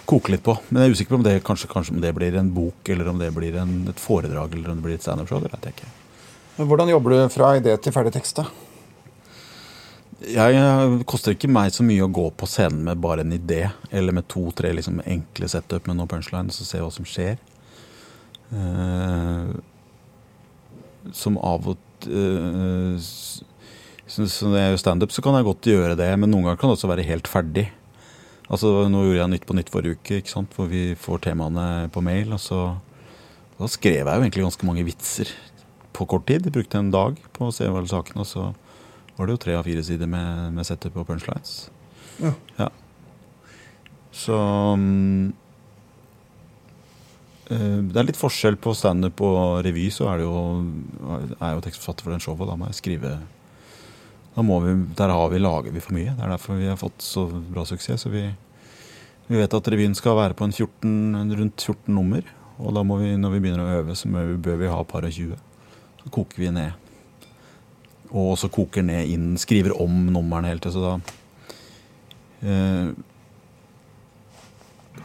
koker 0.06 0.36
litt 0.36 0.44
på. 0.46 0.54
Men 0.68 0.84
jeg 0.84 0.92
er 0.92 0.98
usikker 0.98 1.16
på 1.16 1.20
om 1.20 1.26
det 1.26 1.36
kanskje, 1.46 1.70
kanskje 1.72 1.96
om 1.96 2.02
det 2.04 2.14
blir 2.14 2.38
en 2.38 2.52
bok, 2.54 2.78
eller 2.94 3.10
om 3.10 3.18
det 3.18 3.32
blir 3.34 3.58
en, 3.58 3.80
et 3.90 4.02
foredrag, 4.02 4.54
eller 4.54 4.70
om 4.70 4.78
det 4.78 4.86
blir 4.86 5.00
et 5.00 5.06
standup-show. 5.06 5.42
Det 5.42 5.50
vet 5.50 5.66
jeg 5.66 5.78
ikke. 5.78 5.94
Hvordan 6.56 6.94
jobber 6.94 7.12
du 7.12 7.34
fra 7.34 7.50
idé 7.58 7.74
til 7.82 7.92
ferdig 7.92 8.14
tekst? 8.14 8.38
da? 8.38 8.65
Jeg, 10.24 10.56
det 10.56 11.04
koster 11.08 11.34
ikke 11.36 11.50
meg 11.52 11.74
så 11.74 11.84
mye 11.84 12.06
å 12.06 12.12
gå 12.12 12.30
på 12.40 12.48
scenen 12.48 12.86
med 12.86 13.02
bare 13.04 13.20
en 13.26 13.34
idé, 13.36 13.66
eller 13.92 14.16
med 14.16 14.28
to-tre 14.32 14.70
liksom, 14.72 15.02
enkle 15.04 15.48
setup 15.52 15.88
med 15.88 15.98
noen 15.98 16.08
punchlines, 16.08 16.60
og 16.62 16.68
se 16.68 16.80
hva 16.80 16.92
som 16.94 17.08
skjer. 17.08 17.36
Uh, 18.48 19.52
som 21.12 21.36
av 21.44 21.68
og 21.74 21.82
til 22.00 22.96
så 24.06 24.46
når 24.46 24.60
jeg 24.60 24.70
gjør 24.70 24.80
standup, 24.80 25.12
så 25.12 25.22
kan 25.24 25.34
jeg 25.34 25.46
godt 25.48 25.66
gjøre 25.66 25.96
det, 25.98 26.08
men 26.14 26.30
noen 26.30 26.46
ganger 26.46 26.60
kan 26.60 26.70
det 26.70 26.76
også 26.76 26.90
være 26.92 27.06
helt 27.08 27.26
ferdig. 27.26 27.64
Altså, 28.46 28.84
Nå 28.86 29.00
gjorde 29.02 29.18
jeg 29.18 29.32
Nytt 29.32 29.46
på 29.48 29.56
nytt 29.58 29.72
forrige 29.72 29.98
uke, 29.98 30.20
ikke 30.20 30.30
sant? 30.30 30.52
hvor 30.54 30.68
vi 30.70 30.92
får 30.94 31.24
temaene 31.24 31.88
på 31.90 32.02
mail. 32.06 32.30
og 32.36 32.38
så 32.40 32.60
Da 33.58 33.66
skrev 33.66 34.06
jeg 34.06 34.06
jo 34.06 34.22
egentlig 34.22 34.44
ganske 34.46 34.68
mange 34.68 34.86
vitser 34.86 35.32
på 35.96 36.06
kort 36.06 36.28
tid. 36.28 36.46
Jeg 36.46 36.54
brukte 36.54 36.78
en 36.78 36.92
dag 36.94 37.18
på 37.34 37.48
å 37.48 37.54
se 37.54 37.66
alle 37.66 37.90
sakene, 37.90 38.22
og 38.22 38.30
så 38.30 38.52
var 39.16 39.26
det 39.26 39.36
jo 39.36 39.42
tre 39.46 39.56
av 39.56 39.64
fire 39.66 39.82
sider 39.84 40.08
med, 40.10 40.52
med 40.56 40.68
setup 40.68 40.96
og 41.00 41.08
punchlines. 41.08 41.70
Ja. 42.56 42.68
Så 44.16 44.36
mm, 44.80 45.32
eh, 47.52 47.78
Det 47.90 48.00
er 48.00 48.08
litt 48.08 48.20
forskjell 48.20 48.56
på 48.60 48.72
standup 48.76 49.20
og 49.24 49.60
revy, 49.66 49.88
så 49.92 50.08
er 50.12 50.20
det 50.20 50.28
jo 50.28 50.36
er 51.40 51.56
jo 51.56 51.64
tekstforfatter 51.64 52.06
for 52.06 52.14
den 52.14 52.24
showet. 52.24 52.48
Da 52.48 52.56
må 52.60 52.70
jeg 52.70 52.80
skrive 52.80 53.16
da 54.36 54.44
må 54.44 54.58
vi, 54.60 54.74
Der 54.96 55.08
har 55.08 55.30
vi, 55.32 55.40
lager 55.40 55.72
vi 55.72 55.80
for 55.80 55.96
mye. 55.96 56.12
Det 56.12 56.24
er 56.24 56.34
derfor 56.34 56.58
vi 56.60 56.68
har 56.68 56.80
fått 56.80 57.00
så 57.00 57.24
bra 57.32 57.64
suksess. 57.64 58.04
Så 58.04 58.12
vi, 58.12 58.26
vi 59.28 59.38
vet 59.40 59.54
at 59.56 59.68
revyen 59.72 59.96
skal 59.96 60.18
være 60.18 60.36
på 60.36 60.44
en 60.44 60.52
14, 60.52 61.36
rundt 61.38 61.64
14 61.64 61.94
nummer. 61.94 62.24
Og 62.60 62.74
da 62.76 62.82
må 62.84 62.98
vi, 63.00 63.14
når 63.16 63.32
vi 63.32 63.40
begynner 63.40 63.64
å 63.64 63.78
øve, 63.80 63.96
så 63.96 64.08
bør 64.12 64.60
vi 64.60 64.68
ha 64.68 64.82
par 64.88 65.08
og 65.08 65.12
20. 65.12 65.40
Så 66.02 66.12
koker 66.12 66.44
vi 66.44 66.52
ned. 66.52 66.85
Og 68.16 68.32
også 68.32 68.48
koker 68.52 68.86
ned 68.86 69.12
inn, 69.12 69.34
skriver 69.40 69.76
om 69.82 70.06
numrene 70.08 70.48
hele 70.48 70.62
tiden. 70.64 70.72
Så 70.72 70.80
da 70.86 70.94
eh, 72.48 72.88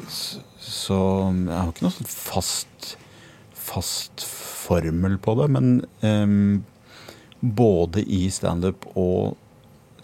så, 0.08 0.42
så 0.62 1.00
jeg 1.30 1.58
har 1.58 1.72
ikke 1.72 1.86
noe 1.86 1.96
sånn 1.96 2.12
fast, 2.12 2.94
fast 3.58 4.24
formel 4.26 5.18
på 5.22 5.36
det, 5.40 5.48
men 5.52 5.72
um, 6.02 6.64
både 7.42 8.04
i 8.06 8.24
standup 8.34 8.86
og 8.96 9.38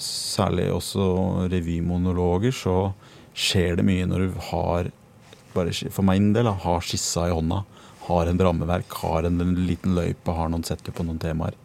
særlig 0.02 0.70
også 0.74 1.08
revymonologer, 1.52 2.54
så 2.54 2.78
skjer 3.38 3.78
det 3.80 3.86
mye 3.88 4.08
når 4.10 4.26
du 4.26 4.40
har 4.52 4.92
bare, 5.54 5.74
For 5.94 6.06
min 6.06 6.34
del 6.36 6.50
har 6.50 6.84
skissa 6.86 7.28
i 7.30 7.34
hånda, 7.34 7.64
har 8.08 8.30
en 8.30 8.42
rammeverk, 8.42 8.94
har 9.02 9.26
en, 9.26 9.42
en 9.42 9.56
liten 9.68 9.96
løype, 9.98 10.34
har 10.34 10.52
noen 10.54 10.66
setter 10.68 10.94
på 10.94 11.06
noen 11.06 11.22
temaer. 11.22 11.58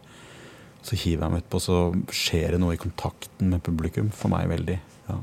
Så 0.83 0.97
hiver 0.99 1.23
jeg 1.25 1.31
meg 1.33 1.43
utpå, 1.45 1.59
så 1.63 1.77
skjer 2.11 2.55
det 2.55 2.59
noe 2.63 2.75
i 2.75 2.81
kontakten 2.81 3.53
med 3.53 3.63
publikum 3.63 4.09
for 4.11 4.31
meg 4.33 4.49
veldig. 4.51 4.79
Ja. 5.09 5.19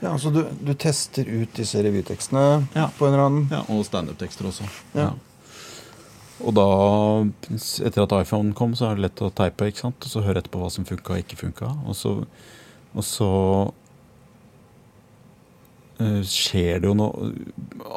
Ja, 0.00 0.14
Så 0.18 0.30
du, 0.32 0.42
du 0.64 0.72
tester 0.74 1.28
ut 1.28 1.52
disse 1.58 1.82
revytekstene 1.84 2.44
Ja. 2.74 2.86
på 2.96 3.06
en 3.06 3.12
eller 3.12 3.26
annen 3.26 3.50
Ja, 3.52 3.60
og 3.68 3.84
standup-tekster 3.84 4.48
også. 4.48 4.64
Ja. 4.96 5.10
Og 6.40 6.54
da, 6.56 6.64
etter 7.84 8.06
at 8.06 8.14
iPhone 8.22 8.54
kom, 8.56 8.72
så 8.72 8.88
er 8.88 8.96
det 8.96 9.04
lett 9.04 9.20
å 9.20 9.28
teipe, 9.36 9.68
ikke 9.68 9.82
sant? 9.84 10.00
og 10.00 10.08
så 10.08 10.22
høre 10.24 10.40
etterpå 10.40 10.62
hva 10.62 10.70
som 10.72 10.86
funka 10.88 11.12
og 11.12 11.20
ikke 11.20 11.36
funka. 11.42 11.68
Og 11.84 11.98
så, 11.98 12.14
og 12.96 13.04
så 13.04 13.28
eh, 16.00 16.22
skjer 16.24 16.80
det 16.80 16.88
jo 16.88 16.94
noe 16.96 17.32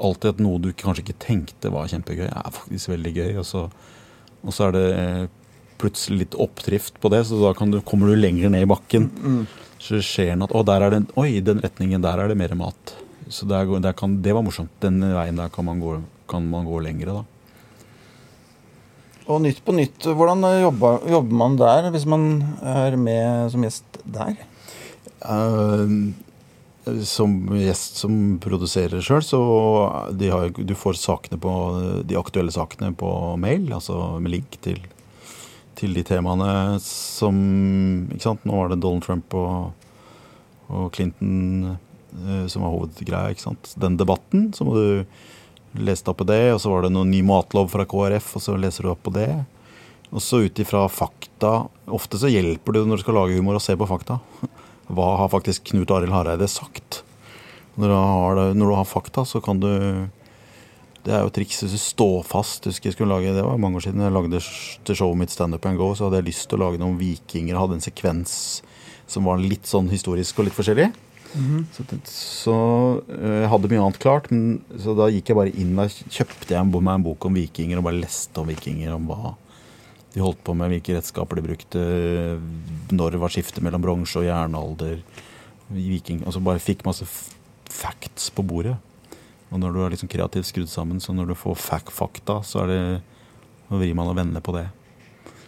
Alltid 0.04 0.34
at 0.34 0.42
noe 0.44 0.60
du 0.60 0.72
kanskje 0.76 1.06
ikke 1.06 1.20
tenkte 1.24 1.72
var 1.72 1.88
kjempegøy, 1.92 2.28
er 2.28 2.52
faktisk 2.56 2.92
veldig 2.92 3.14
gøy. 3.16 3.32
Og 3.40 3.48
så, 3.48 3.64
og 4.44 4.52
så 4.56 4.68
er 4.68 4.76
det 4.76 4.84
eh, 4.98 5.24
plutselig 5.84 6.24
litt 6.24 6.40
oppdrift 6.40 6.98
på 7.04 7.12
det, 7.14 7.26
så 7.30 7.42
da 7.42 7.54
kan 7.58 7.74
du, 7.74 7.82
kommer 7.86 8.10
du 8.10 8.18
lenger 8.18 8.54
ned 8.54 8.66
i 8.66 8.72
bakken. 8.72 9.12
Så 9.84 10.00
skjer 10.00 10.38
noe 10.40 10.48
at 10.48 10.56
Å, 10.56 10.64
der 10.68 10.86
er 10.86 10.96
det, 10.96 11.04
oi, 11.20 11.34
i 11.38 11.44
den 11.44 11.60
retningen 11.64 12.04
der 12.04 12.24
er 12.24 12.32
det 12.32 12.40
mer 12.40 12.56
mat. 12.56 12.96
Så 13.28 13.48
der, 13.50 13.68
der 13.84 13.96
kan, 13.98 14.18
det 14.24 14.34
var 14.36 14.46
morsomt. 14.46 14.72
Den 14.84 15.02
veien 15.04 15.40
der 15.40 15.52
kan 15.52 15.68
man 15.68 15.84
gå, 15.84 15.98
kan 16.32 16.48
man 16.50 16.68
gå 16.70 16.80
lengre, 16.86 17.20
da. 17.20 17.24
Og 19.32 19.40
Nytt 19.44 19.62
på 19.64 19.76
Nytt, 19.76 20.04
hvordan 20.04 20.44
jobber, 20.60 21.04
jobber 21.08 21.38
man 21.40 21.56
der 21.60 21.88
hvis 21.94 22.08
man 22.10 22.26
er 22.60 22.98
med 23.00 23.54
som 23.54 23.64
gjest 23.64 24.02
der? 24.04 24.36
Uh, 25.24 26.12
som 27.08 27.38
gjest 27.56 28.02
som 28.02 28.18
produserer 28.44 29.04
sjøl, 29.04 29.24
så 29.24 29.40
de 30.20 30.32
har, 30.34 30.52
du 30.52 30.76
får 30.76 31.00
sakene 31.00 31.40
på, 31.40 31.54
de 32.04 32.20
aktuelle 32.20 32.52
sakene 32.52 32.92
på 33.00 33.14
mail, 33.40 33.70
altså 33.72 34.18
med 34.20 34.36
link 34.36 34.60
til, 34.66 34.82
til 35.80 35.96
de 35.96 36.04
temaene 36.08 36.80
som 36.84 37.38
Ikke 38.14 38.28
sant, 38.28 38.44
nå 38.48 38.58
var 38.58 38.72
det 38.72 38.82
Donald 38.84 39.06
Trump 39.06 39.36
og, 39.38 39.72
og 40.70 40.90
Clinton 40.96 41.74
eh, 41.74 42.46
som 42.52 42.66
var 42.66 42.74
hovedgreia, 42.76 43.34
ikke 43.34 43.48
sant. 43.48 43.74
Den 43.80 43.98
debatten, 44.00 44.52
så 44.56 44.68
må 44.68 44.78
du 44.78 45.04
lese 45.74 46.06
deg 46.06 46.14
opp 46.14 46.22
på 46.22 46.30
det, 46.30 46.44
og 46.54 46.62
så 46.62 46.72
var 46.72 46.86
det 46.86 46.94
noen 46.94 47.12
ny 47.14 47.24
matlov 47.26 47.72
fra 47.74 47.86
KrF, 47.90 48.36
og 48.38 48.46
så 48.46 48.58
leser 48.60 48.86
du 48.86 48.94
opp 48.94 49.04
på 49.08 49.16
det. 49.16 49.32
Og 50.14 50.22
så 50.22 50.44
ut 50.46 50.60
ifra 50.62 50.86
fakta 50.94 51.64
Ofte 51.90 52.20
så 52.22 52.30
hjelper 52.30 52.76
det 52.76 52.84
når 52.86 53.00
du 53.00 53.04
skal 53.04 53.18
lage 53.18 53.38
humor, 53.40 53.58
å 53.58 53.64
se 53.64 53.74
på 53.78 53.88
fakta. 53.90 54.20
Hva 54.94 55.16
har 55.20 55.32
faktisk 55.34 55.72
Knut 55.72 55.92
Arild 55.92 56.14
Hareide 56.14 56.48
sagt? 56.52 57.02
Når 57.74 57.90
du 57.90 57.96
har, 57.98 58.42
når 58.54 58.70
du 58.70 58.76
har 58.78 58.86
fakta, 58.86 59.26
så 59.26 59.42
kan 59.42 59.60
du 59.60 59.72
Det 61.04 61.12
er 61.12 61.20
jo 61.26 61.28
et 61.32 61.36
triks 61.36 61.60
hvis 61.66 61.88
du 62.00 62.06
fast. 62.24 62.64
Husker 62.70 62.90
jeg 62.90 62.96
skulle 62.96 63.12
lage, 63.12 63.34
Det 63.36 63.44
var 63.44 63.58
mange 63.60 63.76
år 63.78 63.84
siden 63.90 64.02
jeg 64.06 64.14
lagde 64.16 64.40
til 64.88 64.96
showet 64.96 65.18
mitt 65.20 65.32
Stand 65.34 65.54
Up 65.58 65.66
and 65.68 65.78
Go, 65.78 65.90
så 65.96 66.08
hadde 66.08 66.22
jeg 66.22 66.30
lyst 66.32 66.48
til 66.50 66.60
å 66.60 66.64
lage 66.70 66.80
noen 66.80 66.96
vikinger. 67.00 67.60
Hadde 67.60 67.76
en 67.80 67.84
sekvens 67.84 68.62
som 69.08 69.26
var 69.28 69.38
litt 69.44 69.68
sånn 69.68 69.90
historisk 69.92 70.40
og 70.40 70.46
litt 70.48 70.56
forskjellig. 70.56 70.94
Så, 71.74 71.84
det- 71.90 72.08
så 72.08 72.56
øh, 73.10 73.42
jeg 73.42 73.50
hadde 73.50 73.70
mye 73.72 73.82
annet 73.84 74.00
klart, 74.00 74.28
men, 74.32 74.62
så 74.80 74.94
da 74.96 75.08
gikk 75.10 75.32
jeg 75.32 75.36
bare 75.40 75.54
inn 75.58 75.74
og 75.82 75.90
kjøpte 76.14 76.54
jeg 76.54 76.68
meg 76.72 76.94
en 76.94 77.04
bok 77.08 77.26
om 77.26 77.34
vikinger 77.34 77.78
og 77.82 77.88
bare 77.90 78.00
leste 78.00 78.38
om 78.40 78.48
vikinger. 78.48 78.94
Om 78.94 79.08
hva 79.10 79.34
de 80.14 80.22
holdt 80.22 80.44
på 80.46 80.54
med, 80.56 80.70
hvilke 80.70 80.94
redskaper 80.94 81.36
de 81.40 81.46
brukte, 81.48 81.84
når 82.94 83.16
det 83.16 83.20
var 83.24 83.34
skifte 83.34 83.64
mellom 83.66 83.82
bronse 83.82 84.20
og 84.22 84.28
jernalder. 84.28 85.00
Viking, 85.74 86.22
altså 86.28 86.40
bare 86.46 86.62
fikk 86.62 86.86
masse 86.86 87.08
facts 87.74 88.30
på 88.30 88.46
bordet. 88.46 88.76
Og 89.54 89.62
når 89.62 89.74
du 89.74 89.82
er 89.84 89.94
liksom 89.94 90.10
kreativt 90.10 90.50
skrudd 90.50 90.72
sammen, 90.72 91.00
så 91.02 91.14
når 91.14 91.30
du 91.30 91.36
får 91.38 91.60
fakta, 91.62 92.42
så 92.46 92.64
er 92.64 92.72
det 92.72 92.84
Nå 93.72 93.80
vrir 93.80 93.96
man 93.96 94.10
og 94.12 94.18
vender 94.18 94.44
på 94.44 94.54
det. 94.54 94.66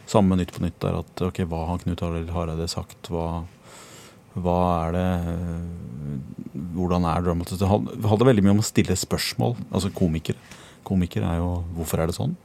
Samme 0.09 0.37
Nytt 0.39 0.53
på 0.55 0.61
Nytt 0.63 0.85
er 0.87 0.95
at 1.01 1.21
ok, 1.27 1.41
hva 1.49 1.65
har 1.67 1.81
Knut 1.81 2.01
Arild 2.05 2.31
Hareide 2.33 2.65
sagt? 2.71 3.09
Hva, 3.11 3.43
hva 4.39 4.55
er 4.85 4.95
det 4.95 5.09
Hvordan 6.75 7.05
er 7.09 7.25
dramatisk? 7.25 7.59
Det 7.59 7.69
handler 7.69 8.29
veldig 8.31 8.45
mye 8.45 8.55
om 8.55 8.63
å 8.63 8.65
stille 8.65 8.95
spørsmål. 8.97 9.57
Altså 9.67 9.91
komikere. 9.93 10.39
Komikere 10.87 11.33
er 11.33 11.41
jo 11.41 11.51
Hvorfor 11.75 12.01
er 12.01 12.09
det 12.09 12.17
sånn? 12.17 12.37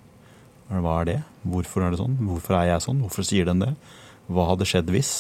Hva 0.71 0.99
er 1.01 1.09
det? 1.09 1.19
Hvorfor 1.47 1.87
er 1.87 1.95
det 1.95 2.03
sånn? 2.03 2.19
Hvorfor 2.25 2.59
er 2.59 2.73
jeg 2.73 2.85
sånn? 2.85 3.01
Hvorfor 3.05 3.27
sier 3.31 3.49
den 3.49 3.63
det? 3.63 3.73
Hva 4.31 4.51
hadde 4.51 4.69
skjedd 4.69 4.91
hvis? 4.95 5.15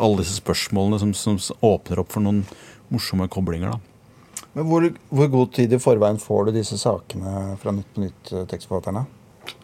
Alle 0.00 0.22
disse 0.22 0.40
spørsmålene 0.40 0.98
som, 1.02 1.14
som 1.16 1.38
åpner 1.64 2.02
opp 2.02 2.12
for 2.16 2.24
noen 2.24 2.42
morsomme 2.92 3.28
koblinger. 3.32 3.76
da. 3.76 3.89
Men 4.56 4.66
hvor, 4.66 4.86
hvor 5.14 5.30
god 5.30 5.52
tid 5.54 5.72
i 5.76 5.78
forveien 5.82 6.18
får 6.18 6.48
du 6.48 6.56
disse 6.58 6.78
sakene 6.80 7.56
fra 7.60 7.74
Nytt 7.74 7.92
på 7.94 8.02
Nytt-tekstforfatterne? 8.02 9.04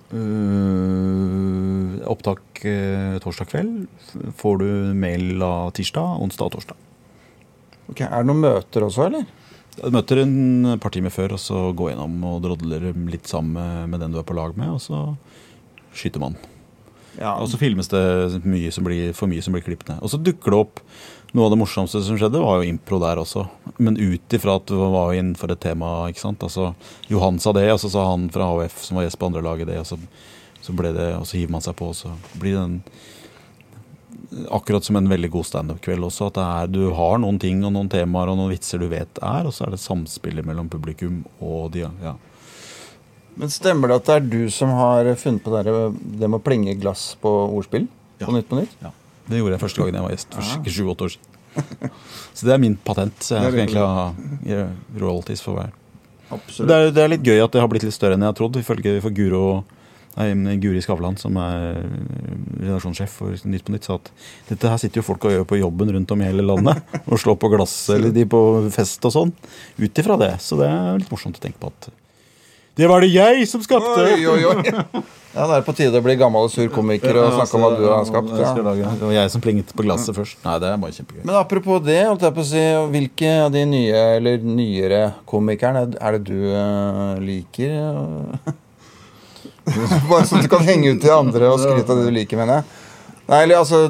Uh, 0.06 1.96
opptak 2.06 2.60
uh, 2.62 3.16
torsdag 3.22 3.50
kveld. 3.50 3.88
Får 4.38 4.60
du 4.62 4.68
mail 4.94 5.42
av 5.42 5.72
tirsdag, 5.76 6.20
onsdag 6.22 6.46
og 6.46 6.54
torsdag. 6.58 6.78
Ok, 7.90 8.04
Er 8.06 8.22
det 8.22 8.28
noen 8.30 8.44
møter 8.44 8.86
også, 8.86 9.08
eller? 9.08 9.26
Jeg 9.76 9.92
møter 9.92 10.22
en 10.22 10.76
par 10.80 10.94
timer 10.94 11.12
før, 11.12 11.34
og 11.36 11.42
så 11.42 11.66
går 11.76 11.92
gjennom 11.92 12.14
og 12.30 12.38
drodler 12.46 12.92
litt 13.10 13.26
sammen 13.28 13.90
med- 13.90 14.00
den 14.00 14.14
du 14.14 14.18
er 14.18 14.24
på 14.24 14.34
lag 14.38 14.56
med, 14.56 14.70
og 14.70 14.80
så 14.80 15.16
skyter 15.92 16.20
man. 16.22 16.38
Ja, 17.18 17.34
Og 17.40 17.48
så 17.48 17.58
filmes 17.58 17.88
det 17.88 18.44
mye 18.44 18.70
som 18.72 18.84
blir, 18.84 19.12
for 19.12 19.26
mye 19.26 19.42
som 19.42 19.52
blir 19.52 19.64
klippet 19.64 19.88
ned. 19.88 20.02
Og 20.02 20.10
så 20.10 20.20
dukker 20.22 20.50
det 20.52 20.58
opp 20.58 20.80
Noe 21.34 21.48
av 21.48 21.52
det 21.52 21.58
morsomste 21.58 22.00
som 22.04 22.16
skjedde, 22.18 22.40
var 22.40 22.60
jo 22.60 22.70
impro 22.70 23.00
der 23.02 23.18
også. 23.20 23.46
Men 23.82 23.98
ut 23.98 24.36
ifra 24.36 24.56
at 24.60 24.70
det 24.70 24.78
var 24.78 25.12
innenfor 25.12 25.52
et 25.52 25.60
tema. 25.60 26.08
ikke 26.08 26.22
sant? 26.22 26.44
Altså, 26.46 26.70
Johan 27.10 27.40
sa 27.42 27.52
det, 27.56 27.66
og 27.72 27.82
så 27.82 27.90
sa 27.92 28.06
han 28.12 28.28
fra 28.32 28.46
AUF 28.54 28.78
som 28.84 28.96
var 28.96 29.06
gjest 29.06 29.18
på 29.20 29.28
andre 29.28 29.44
laget 29.44 29.68
det, 29.68 29.80
og 29.82 29.88
så, 29.90 29.98
så 30.62 30.76
ble 30.76 30.94
det, 30.96 31.10
og 31.18 31.26
så 31.26 31.40
hiver 31.40 31.56
man 31.56 31.64
seg 31.64 31.76
på, 31.76 31.90
og 31.92 31.98
så 31.98 32.14
blir 32.38 32.56
det 32.56 32.64
en 32.64 32.80
Akkurat 34.50 34.84
som 34.84 34.96
en 34.98 35.06
veldig 35.08 35.28
god 35.30 35.46
standup-kveld 35.46 36.02
også. 36.02 36.26
At 36.28 36.34
det 36.36 36.44
er, 36.44 36.70
du 36.74 36.80
har 36.98 37.20
noen 37.22 37.38
ting 37.40 37.60
og 37.64 37.70
noen 37.72 37.86
temaer 37.88 38.32
og 38.32 38.36
noen 38.40 38.50
vitser 38.50 38.80
du 38.82 38.88
vet 38.90 39.20
er, 39.22 39.46
og 39.46 39.54
så 39.54 39.64
er 39.64 39.76
det 39.76 39.78
samspillet 39.80 40.44
mellom 40.44 40.66
publikum 40.68 41.20
og 41.38 41.70
de 41.76 41.84
ja. 41.86 42.16
Men 43.38 43.52
Stemmer 43.52 43.92
det 43.92 44.00
at 44.00 44.08
det 44.08 44.16
er 44.16 44.28
du 44.32 44.50
som 44.52 44.72
har 44.74 45.08
funnet 45.20 45.44
på 45.44 45.54
det, 45.54 45.72
det 46.18 46.26
med 46.26 46.40
å 46.40 46.44
plenge 46.44 46.74
glass 46.80 47.10
på 47.22 47.30
ordspill? 47.30 47.86
Ja. 48.18 48.26
På 48.26 48.34
Nytt 48.34 48.50
på 48.50 48.58
Nytt? 48.58 48.76
Ja, 48.82 48.90
Det 49.26 49.40
gjorde 49.40 49.56
jeg 49.56 49.62
første 49.62 49.82
gangen 49.82 49.98
jeg 49.98 50.06
var 50.06 50.14
gjest 50.14 50.36
for 50.36 50.76
sju-åtte 50.76 51.08
år 51.08 51.16
siden. 51.16 51.32
Så 52.36 52.46
det 52.46 52.52
er 52.54 52.60
min 52.62 52.76
patent. 52.76 53.16
Så 53.24 53.38
jeg 53.38 53.52
skal 53.52 53.62
egentlig 53.62 53.84
ha 53.84 54.66
royalties 55.00 55.42
for 55.44 55.58
hver. 55.58 55.72
Det 56.26 56.74
er, 56.74 56.90
det 56.90 57.02
er 57.02 57.10
litt 57.12 57.24
gøy 57.26 57.40
at 57.44 57.54
det 57.54 57.62
har 57.62 57.70
blitt 57.70 57.86
litt 57.86 57.94
større 57.94 58.16
enn 58.16 58.24
jeg 58.24 58.32
har 58.32 58.38
trodd, 58.38 58.58
ifølge 58.58 58.98
for 59.04 59.14
Guro 59.14 59.46
Nei, 60.16 60.54
Guri 60.56 60.80
Skavlan, 60.80 61.18
som 61.20 61.36
er 61.36 61.74
redaksjonssjef 62.62 63.18
for 63.18 63.36
Nytt 63.52 63.66
på 63.66 63.74
Nytt, 63.74 63.84
sa 63.84 63.98
at 63.98 64.08
dette 64.48 64.70
her 64.72 64.80
sitter 64.80 65.02
jo 65.02 65.04
folk 65.10 65.26
og 65.28 65.34
gjør 65.34 65.44
på 65.50 65.58
jobben 65.60 65.92
rundt 65.92 66.14
om 66.14 66.22
i 66.22 66.28
hele 66.30 66.46
landet. 66.46 66.80
Og 67.10 67.20
slår 67.20 67.36
på 67.42 67.50
glass 67.52 67.74
eller 67.92 68.14
de 68.16 68.24
på 68.24 68.40
fest 68.72 69.04
og 69.04 69.12
sånn. 69.12 69.34
Ut 69.76 70.00
ifra 70.00 70.16
det. 70.22 70.30
Så 70.40 70.56
det 70.56 70.70
er 70.72 71.02
litt 71.02 71.12
morsomt 71.12 71.36
å 71.36 71.42
tenke 71.44 71.60
på 71.60 71.68
at 71.68 71.90
Det 72.76 72.88
var 72.90 73.00
det 73.00 73.08
jeg 73.08 73.46
som 73.48 73.62
skapte! 73.64 74.02
Oi, 74.04 74.26
oi, 74.28 74.42
oi. 74.44 75.04
Ja, 75.36 75.44
Det 75.50 75.56
er 75.58 75.64
på 75.66 75.72
tide 75.76 76.00
å 76.00 76.04
bli 76.04 76.14
gammel 76.16 76.46
og 76.46 76.52
sur 76.52 76.68
komiker 76.72 77.12
og 77.20 77.34
snakke 77.34 77.58
om 77.58 77.64
hva 77.66 77.68
du 77.76 77.82
har 77.90 78.04
skapt. 78.08 78.30
Ja. 78.40 78.54
Det 78.56 79.02
var 79.04 79.12
jeg 79.12 79.32
som 79.34 79.42
plinget 79.44 79.72
på 79.76 79.84
glasset 79.84 80.16
først. 80.16 80.38
Nei, 80.46 80.54
det 80.62 80.70
er 80.70 80.78
bare 80.80 80.96
kjempegøy. 80.96 81.26
Men 81.28 81.36
apropos 81.36 81.82
det, 81.84 81.98
holdt 82.08 82.24
jeg 82.24 82.36
på 82.38 82.40
å 82.40 82.48
si, 82.48 82.62
hvilke 82.94 83.32
av 83.42 83.50
de 83.52 83.66
nye 83.68 84.00
eller 84.16 84.46
nyere 84.48 85.02
komikerne 85.28 85.82
er 85.92 86.16
det 86.16 86.22
du 86.24 86.40
eh, 86.48 87.20
liker? 87.20 87.76
Bare 90.08 90.24
så 90.24 90.40
du 90.40 90.48
kan 90.48 90.64
henge 90.64 90.94
ut 90.94 91.02
til 91.02 91.12
andre 91.12 91.48
og 91.50 91.60
skryte 91.60 91.90
av 91.90 92.00
det 92.00 92.08
du 92.08 92.16
liker, 92.16 92.40
mener 92.40 92.60
jeg. 92.62 92.85
Nei, 93.26 93.40
eller 93.42 93.58
altså, 93.58 93.80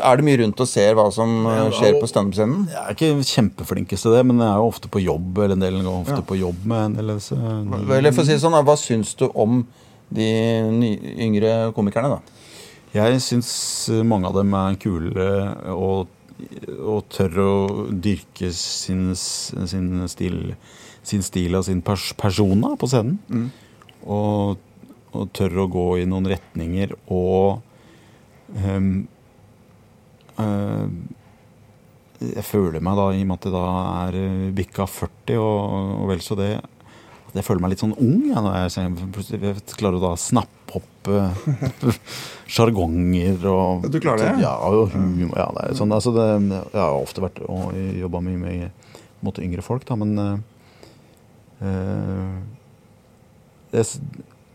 Er 0.00 0.16
det 0.16 0.24
mye 0.24 0.38
rundt 0.40 0.60
og 0.62 0.68
ser 0.70 0.94
hva 0.96 1.10
som 1.12 1.32
eh, 1.50 1.66
skjer 1.76 1.98
på 2.00 2.08
standup-scenen? 2.08 2.62
Jeg 2.72 2.80
er 2.80 2.94
ikke 2.94 3.26
kjempeflinkest 3.28 4.06
til 4.06 4.14
det, 4.16 4.22
men 4.28 4.40
jeg 4.40 4.48
er 4.48 4.62
jo 4.62 4.70
ofte 4.70 4.90
på 4.92 5.02
jobb. 5.04 5.42
Eller 5.44 5.56
en 5.58 5.64
del 5.66 5.76
ganger 5.82 5.98
ofte 5.98 6.22
på 6.24 6.38
jobb 6.40 6.62
med 6.72 6.84
en 6.84 6.96
del 7.00 7.12
Eller 7.16 8.14
for 8.16 8.24
å 8.24 8.28
si 8.28 8.38
sånn, 8.40 8.56
Hva 8.64 8.76
syns 8.80 9.12
du 9.20 9.26
om 9.34 9.66
de 10.16 10.30
yngre 11.26 11.52
komikerne? 11.76 12.16
da? 12.16 12.42
Jeg 12.96 13.20
syns 13.20 13.50
mange 14.08 14.30
av 14.30 14.38
dem 14.38 14.54
er 14.56 14.78
kule 14.80 15.28
og, 15.74 16.08
og 16.78 17.00
tør 17.12 17.40
å 17.42 17.52
dyrke 17.90 18.48
sin, 18.56 19.10
sin, 19.18 19.90
stil, 20.08 20.38
sin 21.04 21.26
stil 21.26 21.58
og 21.58 21.66
sin 21.68 21.82
pers 21.84 22.14
persona 22.16 22.72
på 22.80 22.88
scenen. 22.88 23.50
Og, 24.06 24.56
og 25.12 25.30
tør 25.36 25.66
å 25.66 25.68
gå 25.68 25.86
i 26.00 26.08
noen 26.08 26.30
retninger 26.32 26.96
og 27.12 27.60
ehm, 28.54 28.90
uh, 30.38 30.86
Jeg 32.22 32.46
føler 32.48 32.80
meg 32.80 32.96
da, 32.96 33.10
i 33.12 33.20
og 33.24 33.28
med 33.28 33.36
at 33.36 33.44
det 33.44 33.52
da 33.52 33.66
er 34.06 34.18
eh, 34.22 34.48
bikka 34.56 34.86
40 34.88 35.36
og, 35.36 35.90
og 36.00 36.06
vel 36.08 36.22
så 36.24 36.38
det 36.38 36.54
jeg 37.36 37.44
føler 37.44 37.60
meg 37.60 37.74
litt 37.74 37.82
sånn 37.82 37.92
ung 38.00 38.22
ja, 38.30 38.40
når 38.40 38.54
jeg, 38.56 38.70
jeg, 38.78 39.42
jeg 39.44 39.76
klarer 39.76 39.98
å 39.98 40.04
da 40.06 40.12
snappe 40.16 40.78
opp 40.78 41.10
eh, 41.12 41.32
sjargonger 42.54 43.44
og 43.50 43.84
Du 43.92 43.98
klarer 44.00 44.22
det? 44.22 44.44
Ja, 44.44 44.54
og 44.64 44.94
humor. 44.94 45.36
Ja, 45.36 45.50
det 45.56 45.66
er 45.66 45.76
sånn, 45.76 45.92
altså 45.92 46.14
det, 46.16 46.26
jeg 46.48 46.80
har 46.80 46.96
ofte 46.96 47.24
vært 47.24 47.42
og 47.44 47.76
jobba 47.76 48.22
mye 48.24 48.40
med 48.40 48.86
måte, 49.24 49.44
yngre 49.44 49.64
folk, 49.64 49.84
da, 49.88 49.96
men 49.98 50.16
eh, 51.60 52.34
det, 53.72 53.84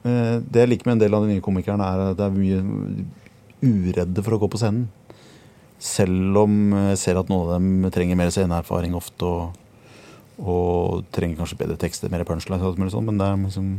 det 0.02 0.64
jeg 0.64 0.70
liker 0.72 0.90
med 0.90 0.98
en 0.98 1.04
del 1.04 1.18
av 1.18 1.26
de 1.26 1.36
nye 1.36 1.44
komikerne, 1.44 1.86
er 1.86 2.12
at 2.12 2.20
det 2.20 2.28
er 2.28 2.38
mye 2.38 2.60
uredde 3.62 4.24
for 4.26 4.36
å 4.36 4.42
gå 4.42 4.50
på 4.52 4.62
scenen. 4.62 4.88
Selv 5.82 6.38
om 6.44 6.76
jeg 6.76 7.00
ser 7.02 7.18
at 7.18 7.30
noen 7.32 7.48
av 7.48 7.56
dem 7.56 7.90
trenger 7.94 8.20
mer 8.20 8.30
sceneerfaring 8.34 8.94
ofte 8.98 9.26
og, 9.26 9.62
og 10.42 11.08
trenger 11.14 11.42
kanskje 11.42 11.58
bedre 11.64 11.80
tekster, 11.82 12.12
mer 12.14 12.26
punchlines, 12.28 12.62
og 12.62 12.78
sånt, 12.94 13.10
men 13.10 13.22
det 13.22 13.28
er 13.28 13.40
liksom 13.46 13.72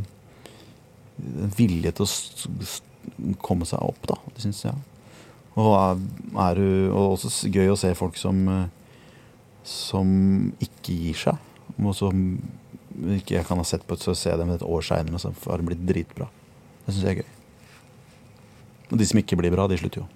en 1.43 1.53
vilje 1.55 1.93
til 1.95 2.07
å 2.07 3.35
komme 3.43 3.67
seg 3.69 3.83
opp, 3.83 4.01
da. 4.09 4.17
Det 4.35 4.43
syns 4.43 4.63
jeg. 4.65 4.75
Og, 5.53 5.73
er, 5.77 5.99
er, 6.49 6.63
og 6.89 7.15
også 7.15 7.51
gøy 7.53 7.71
å 7.71 7.79
se 7.79 7.91
folk 7.95 8.17
som 8.19 8.41
som 9.63 10.09
ikke 10.61 10.93
gir 10.93 11.19
seg. 11.23 11.53
Og 11.79 11.95
som 11.97 12.19
ikke 13.15 13.39
jeg 13.39 13.47
kan 13.47 13.57
ha 13.57 13.65
sett 13.65 13.85
på 13.87 13.97
så 13.97 14.13
ser 14.17 14.35
jeg 14.35 14.43
dem 14.43 14.51
et 14.53 14.65
år 14.67 14.85
seinere, 14.85 15.21
så 15.21 15.31
har 15.47 15.61
det 15.61 15.69
blitt 15.71 15.87
dritbra. 15.87 16.27
Det 16.83 16.93
syns 16.93 17.05
jeg 17.05 17.15
er 17.15 17.23
gøy. 17.23 17.31
Og 18.93 18.99
de 19.01 19.07
som 19.09 19.17
ikke 19.19 19.37
blir 19.39 19.49
bra, 19.53 19.65
de 19.67 19.79
slutter 19.81 20.03
jo. 20.03 20.07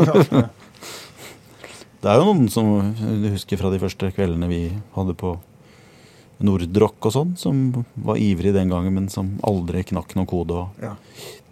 det 2.00 2.08
er 2.08 2.16
jo 2.16 2.24
noen 2.30 2.46
som 2.52 2.70
du 2.96 3.26
husker 3.34 3.60
fra 3.60 3.68
de 3.72 3.80
første 3.82 4.08
kveldene 4.16 4.48
vi 4.48 4.60
hadde 4.94 5.12
på 5.20 5.34
Nordrock 6.40 7.10
og 7.10 7.12
sånn, 7.12 7.34
som 7.36 7.60
var 8.00 8.16
ivrig 8.16 8.54
den 8.56 8.70
gangen, 8.72 8.94
men 8.96 9.10
som 9.12 9.34
aldri 9.44 9.82
knakk 9.90 10.16
noen 10.16 10.30
kode. 10.30 10.62
Og 10.64 10.80
Ja. 10.80 10.94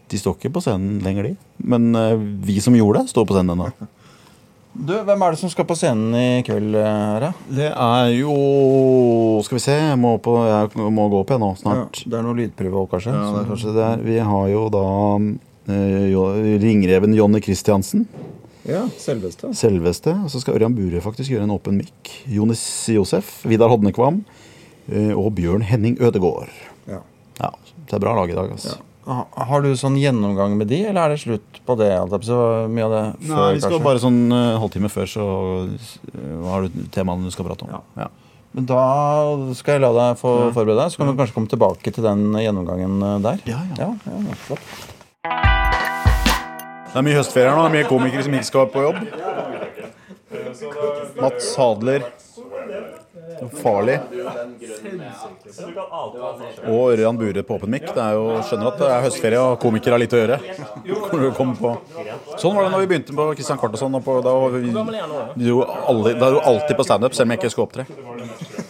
De 0.09 0.16
står 0.16 0.39
ikke 0.39 0.55
på 0.55 0.62
scenen 0.64 1.03
lenger, 1.05 1.27
de. 1.29 1.35
Men 1.69 1.91
eh, 1.93 2.14
vi 2.16 2.55
som 2.64 2.73
gjorde 2.73 3.03
det, 3.03 3.11
står 3.12 3.27
på 3.29 3.37
scenen 3.37 3.53
ennå. 3.59 3.69
Du, 4.79 4.93
Hvem 4.95 5.23
er 5.25 5.33
det 5.35 5.39
som 5.41 5.51
skal 5.51 5.64
på 5.66 5.75
scenen 5.75 6.12
i 6.14 6.43
kveld? 6.47 6.77
her. 6.77 7.25
Det 7.51 7.71
er 7.73 8.11
jo 8.14 9.41
Skal 9.43 9.57
vi 9.57 9.62
se, 9.64 9.75
jeg 9.75 9.99
må, 9.99 10.12
på, 10.23 10.35
jeg 10.47 10.93
må 10.95 11.07
gå 11.11 11.23
opp 11.25 11.33
igjen 11.33 11.43
nå 11.43 11.49
snart. 11.59 11.99
Ja, 12.05 12.11
det 12.12 12.19
er 12.19 12.27
noe 12.27 12.37
lydprøve 12.39 12.83
òg, 12.85 12.91
kanskje? 12.93 13.14
Ja, 13.16 13.25
det 13.35 13.41
er 13.41 13.49
kanskje 13.49 13.73
det 13.75 13.87
er. 13.89 14.05
Vi 14.07 14.19
har 14.29 14.45
jo 14.53 14.62
da 14.71 14.85
eh, 15.16 15.27
ringreven 15.69 17.14
Jonny 17.16 17.43
Christiansen. 17.45 18.07
Ja, 18.69 18.83
selveste. 19.01 19.53
Selveste. 19.57 20.12
Og 20.25 20.33
så 20.33 20.43
skal 20.43 20.59
Ørjan 20.59 20.75
Bure 20.77 21.01
faktisk 21.05 21.33
gjøre 21.33 21.47
en 21.47 21.55
åpen 21.55 21.79
mic. 21.81 21.93
Jonis 22.29 22.62
Josef, 22.93 23.39
Vidar 23.49 23.71
Hodnekvam 23.73 24.21
eh, 24.93 25.14
og 25.16 25.33
Bjørn 25.39 25.64
Henning 25.64 25.97
Ødegård. 26.05 26.53
Ja. 26.89 27.01
Ja, 27.41 27.55
det 27.89 27.97
er 27.97 28.05
bra 28.05 28.12
lag 28.19 28.31
i 28.33 28.37
dag. 28.37 28.53
Altså. 28.53 28.77
Ja. 28.77 28.85
Har 29.09 29.62
du 29.64 29.71
sånn 29.79 29.97
gjennomgang 29.97 30.59
med 30.61 30.69
de, 30.69 30.83
eller 30.91 31.07
er 31.07 31.14
det 31.14 31.23
slutt 31.23 31.61
på 31.64 31.79
det? 31.81 31.89
Så 32.29 32.37
mye 32.69 32.85
av 32.85 32.93
det 32.93 33.05
før, 33.23 33.39
Nei, 33.39 33.47
vi 33.57 33.62
skal 33.62 33.73
kanskje? 33.73 33.85
bare 33.87 34.03
sånn 34.03 34.19
uh, 34.35 34.59
halvtime 34.61 34.91
før, 34.93 35.09
så 35.09 35.29
eh, 36.12 36.35
har 36.45 36.66
du 36.66 36.83
temaene 36.93 37.25
du 37.25 37.33
skal 37.33 37.49
prate 37.49 37.64
om. 37.64 37.73
Ja. 37.73 37.81
Ja. 38.05 38.11
Men 38.53 38.69
da 38.69 38.83
skal 39.57 39.79
jeg 39.79 39.85
la 39.87 39.95
deg 39.97 40.21
få 40.21 40.35
forberede 40.53 40.83
deg, 40.83 40.93
så 40.93 41.01
kan 41.01 41.09
du 41.09 41.16
kanskje 41.16 41.39
komme 41.39 41.53
tilbake 41.55 41.95
til 41.95 42.05
den 42.05 42.29
gjennomgangen 42.37 43.01
eh, 43.01 43.19
der. 43.31 43.45
Ja, 43.49 43.64
ja. 43.81 43.95
ja, 44.05 44.21
ja. 44.29 45.58
Det 46.89 46.97
er 46.97 47.05
mye 47.07 47.18
høstferie 47.18 47.51
her 47.51 47.57
nå. 47.59 47.66
Det 47.66 47.70
er 47.70 47.76
mye 47.76 47.89
komikere 47.91 48.24
som 48.26 48.39
ikke 48.39 48.51
skal 48.51 48.70
på 48.72 48.86
jobb. 48.86 49.03
Mats 51.20 51.53
Hadler. 51.59 52.09
Farlig. 53.62 54.01
Og 56.66 56.93
Ørjan 56.93 57.18
Bure 57.20 57.43
på 57.47 57.55
åpen 57.59 57.70
mic. 57.70 57.86
Det 57.86 58.03
er 58.03 58.16
jo, 58.16 58.24
skjønner 58.49 58.70
at 58.72 58.80
det 58.80 58.89
er 58.91 59.05
høstferie 59.05 59.43
og 59.43 59.59
komikere 59.62 59.95
har 59.95 60.03
litt 60.03 60.16
å 60.16 60.22
gjøre. 60.22 60.39
Kommer 60.89 61.22
du 61.22 61.28
å 61.28 61.34
komme 61.36 61.55
på. 61.59 61.74
Sånn 62.41 62.57
var 62.57 62.66
det 62.66 62.72
når 62.74 62.82
vi 62.82 62.91
begynte 62.93 63.16
på 63.18 63.28
Christian. 63.39 63.61
Og 63.99 64.05
på, 64.05 64.16
da 64.24 64.34
var 64.43 64.57
vi, 64.57 64.72
jo 65.47 65.62
aldri, 65.62 66.14
da 66.18 66.30
er 66.30 66.39
du 66.39 66.41
alltid 66.51 66.74
på 66.78 66.86
standup, 66.89 67.14
selv 67.14 67.28
om 67.28 67.34
jeg 67.34 67.43
ikke 67.43 67.53
skulle 67.55 67.68
opptre. 67.68 67.86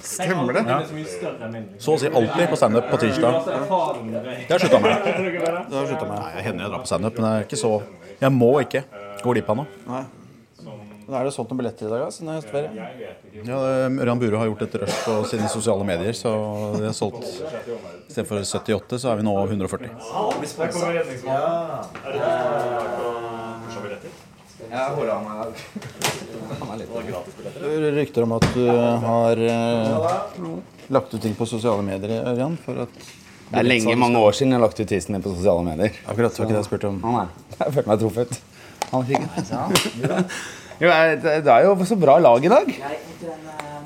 Stemmer 0.08 0.58
det? 0.58 0.64
Så 1.82 1.94
å 1.94 2.00
si 2.00 2.10
alltid 2.10 2.52
på 2.52 2.58
standup 2.58 2.90
på 2.92 3.00
tirsdag. 3.02 3.40
Det 3.48 4.50
har 4.50 4.58
jeg 4.58 4.66
slutta 4.66 4.82
med. 4.84 5.08
Det 5.08 5.78
har 5.78 5.88
slutta 5.88 6.06
med. 6.10 6.18
Nei, 6.18 6.30
jeg 6.36 6.46
hender 6.50 6.66
jeg 6.66 6.74
drar 6.74 6.84
på 6.84 6.92
standup, 6.92 7.18
men 7.18 7.28
det 7.28 7.32
er 7.32 7.48
ikke 7.48 7.60
så 7.60 7.72
Jeg 8.18 8.34
må 8.34 8.52
ikke 8.64 8.84
gå 9.22 9.34
glipp 9.34 9.50
av 9.52 9.60
noe. 9.62 9.82
Nei. 9.88 10.04
Men 11.08 11.16
er 11.16 11.24
det 11.24 11.30
solgt 11.32 11.48
noen 11.48 11.62
billetter 11.62 11.86
i 11.86 11.90
dag, 11.90 12.02
da, 12.02 12.08
siden 12.12 12.28
det 12.28 12.32
er 12.34 12.40
høstferie? 12.42 12.70
Ja, 13.48 13.58
Ørjan 13.88 14.18
Bure 14.20 14.40
har 14.42 14.48
gjort 14.50 14.64
et 14.66 14.74
rush 14.82 14.98
på 15.06 15.14
sine 15.30 15.48
sosiale 15.48 15.86
medier, 15.88 16.12
så 16.12 16.32
vi 16.74 16.84
har 16.84 16.96
solgt 16.96 17.24
Istedenfor 17.24 18.42
78, 18.44 18.98
så 19.00 19.14
er 19.14 19.22
vi 19.22 19.24
nå 19.24 19.32
140. 19.46 19.88
Rykter 27.96 28.28
om 28.28 28.36
at 28.36 28.48
du 28.52 28.66
har 29.06 29.40
eh, 29.48 30.52
lagt 30.92 31.14
ut 31.14 31.22
ting 31.24 31.32
på 31.38 31.48
sosiale 31.48 31.88
medier, 31.88 32.18
Ørjan, 32.34 32.60
for 32.66 32.84
at 32.84 33.00
Det 33.48 33.62
er 33.62 33.64
lenge, 33.64 33.96
mange 33.96 34.20
år 34.20 34.36
siden 34.36 34.52
jeg 34.52 34.60
har 34.60 34.66
lagt 34.66 34.80
ut 34.80 34.88
tissen 34.90 35.16
min 35.16 35.24
på 35.24 35.32
sosiale 35.32 35.64
medier. 35.64 35.98
Akkurat, 36.04 36.34
det 36.34 36.42
var 36.42 36.48
ikke 36.48 36.54
det 36.54 36.60
jeg 36.60 36.68
spurte 36.68 36.90
om. 36.90 36.98
Ah, 37.08 37.20
nei, 37.54 37.58
jeg 37.64 37.76
følte 37.76 37.90
meg 37.90 38.02
truffet. 38.02 38.40
Han 38.92 39.06
fikk 39.08 39.28
den. 40.04 40.24
Jo, 40.78 40.92
det 41.18 41.50
er 41.50 41.64
jo 41.66 41.72
så 41.82 41.96
bra 41.98 42.20
lag 42.22 42.44
i 42.46 42.50
dag. 42.52 42.68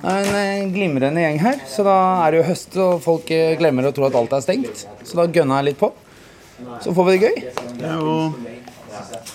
Det 0.03 0.11
er 0.11 0.27
en 0.27 0.35
eh, 0.37 0.65
glimrende 0.75 1.23
gjeng 1.23 1.39
her. 1.41 1.63
Så 1.65 1.87
da 1.87 1.95
er 2.27 2.35
det 2.35 2.43
jo 2.43 2.49
høst, 2.51 2.77
og 2.77 2.99
folk 3.01 3.31
eh, 3.33 3.55
glemmer 3.57 3.89
å 3.89 3.93
tro 3.97 4.05
at 4.11 4.19
alt 4.19 4.35
er 4.37 4.43
stengt. 4.45 4.83
Så 5.01 5.17
da 5.17 5.25
gønna 5.25 5.63
jeg 5.63 5.71
litt 5.71 5.79
på. 5.81 5.89
Så 6.85 6.93
får 6.93 7.09
vi 7.09 7.15
det 7.15 7.31
gøy. 7.31 7.39
Det 7.79 7.89
er 7.89 8.03
jo 8.03 8.19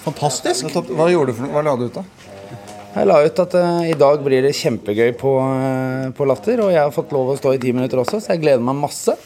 fantastisk. 0.03 0.69
Hva 0.69 1.09
gjorde 1.09 1.33
du 1.33 1.39
for 1.39 1.47
noe? 1.47 1.55
Hva 1.55 1.65
la 1.65 1.73
du 1.79 1.87
ut, 1.87 1.97
da? 1.97 2.05
Jeg 2.97 3.09
la 3.09 3.17
ut 3.25 3.41
at 3.41 3.57
uh, 3.57 3.81
i 3.89 3.97
dag 3.97 4.21
blir 4.25 4.45
det 4.45 4.53
kjempegøy 4.57 5.11
på, 5.17 5.33
uh, 5.41 6.05
på 6.17 6.29
Latter, 6.29 6.61
og 6.65 6.71
jeg 6.73 6.81
har 6.81 6.93
fått 6.93 7.11
lov 7.13 7.33
å 7.33 7.39
stå 7.41 7.55
i 7.57 7.59
ti 7.61 7.73
minutter 7.73 8.01
også, 8.01 8.21
så 8.21 8.35
jeg 8.35 8.45
gleder 8.45 8.63
meg 8.69 8.77
masse. 8.85 9.17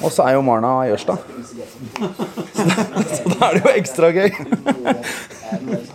Og 0.00 0.12
så 0.12 0.24
er 0.26 0.36
jo 0.36 0.42
Marna 0.44 0.72
Jørstad. 0.88 1.16
Så, 1.44 2.06
så 3.16 3.32
da 3.34 3.48
er 3.48 3.56
det 3.56 3.62
jo 3.64 3.72
ekstra 3.76 4.10
gøy. 4.14 4.30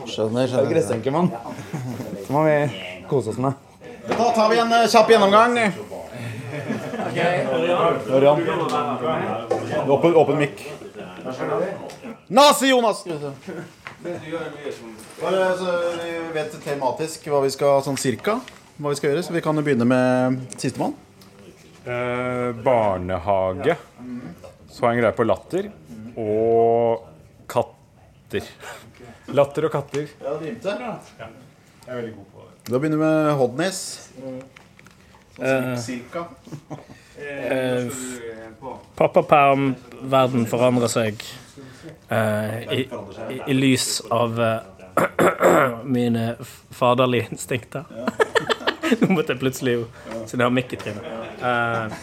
Skjønner, 0.06 0.48
skjønner. 0.48 0.70
Gressenkemann. 0.70 1.32
Det 2.20 2.30
må 2.34 2.44
vi 2.46 2.58
kose 3.10 3.34
oss 3.34 3.40
med. 3.42 3.54
Da 4.10 4.30
tar 4.36 4.50
vi 4.52 4.60
en 4.62 4.74
eh, 4.78 4.88
kjapp 4.92 5.10
gjennomgang. 5.14 5.58
Ørjan. 8.16 8.44
Åpen, 9.88 10.16
åpen 10.16 10.38
mikk. 10.42 10.68
Nazi-Jonas! 12.28 13.06
Bare 15.22 15.48
så 15.58 15.80
vi 16.04 16.12
vet 16.36 16.60
tematisk 16.66 17.26
hva 17.32 17.42
vi 17.46 17.52
skal 17.54 17.82
sånn 17.86 17.98
cirka 17.98 18.40
hva 18.76 18.92
vi 18.92 18.98
skal 19.00 19.14
gjøre, 19.14 19.24
så 19.24 19.32
vi 19.32 19.42
kan 19.44 19.56
jo 19.56 19.64
begynne 19.64 19.86
med 19.88 20.42
sistemann. 20.60 20.96
Eh, 21.86 22.52
barnehage. 22.64 23.76
Så 24.70 24.86
har 24.86 24.94
jeg 24.94 24.98
en 24.98 25.04
greie 25.04 25.16
på 25.16 25.26
latter. 25.28 25.70
Og 26.18 27.06
katter. 27.52 28.48
Latter 29.38 29.68
og 29.68 29.74
katter. 29.76 30.08
Ja, 30.24 30.34
det 30.40 30.50
rimte. 30.50 30.74
Jeg 30.74 31.30
er 31.88 32.00
veldig 32.00 32.14
god 32.16 32.28
på 32.34 32.46
det. 32.48 32.54
Da 32.72 32.80
begynner 32.82 32.98
vi 32.98 33.06
med 33.06 33.32
Hodnis. 33.38 33.82
Sånn 35.38 35.76
cirka. 35.84 36.26
Pappaperm, 38.98 39.76
verden 40.02 40.48
forandrer 40.50 40.90
seg 40.92 41.22
eh, 42.10 42.58
i, 42.80 42.82
i, 43.30 43.38
i 43.46 43.56
lys 43.56 44.00
av 44.10 44.42
eh, 44.42 45.70
mine 45.98 46.34
faderlige 46.74 47.30
instinkter. 47.36 47.86
Nå 49.02 49.12
måtte 49.14 49.36
jeg 49.36 49.42
plutselig 49.42 49.78
jo 49.80 49.86
Siden 50.26 50.42
det 50.42 50.48
har 50.48 50.54
mikk 50.56 50.74
i 50.74 50.80
trynet. 50.82 51.06
Eh, 51.46 51.98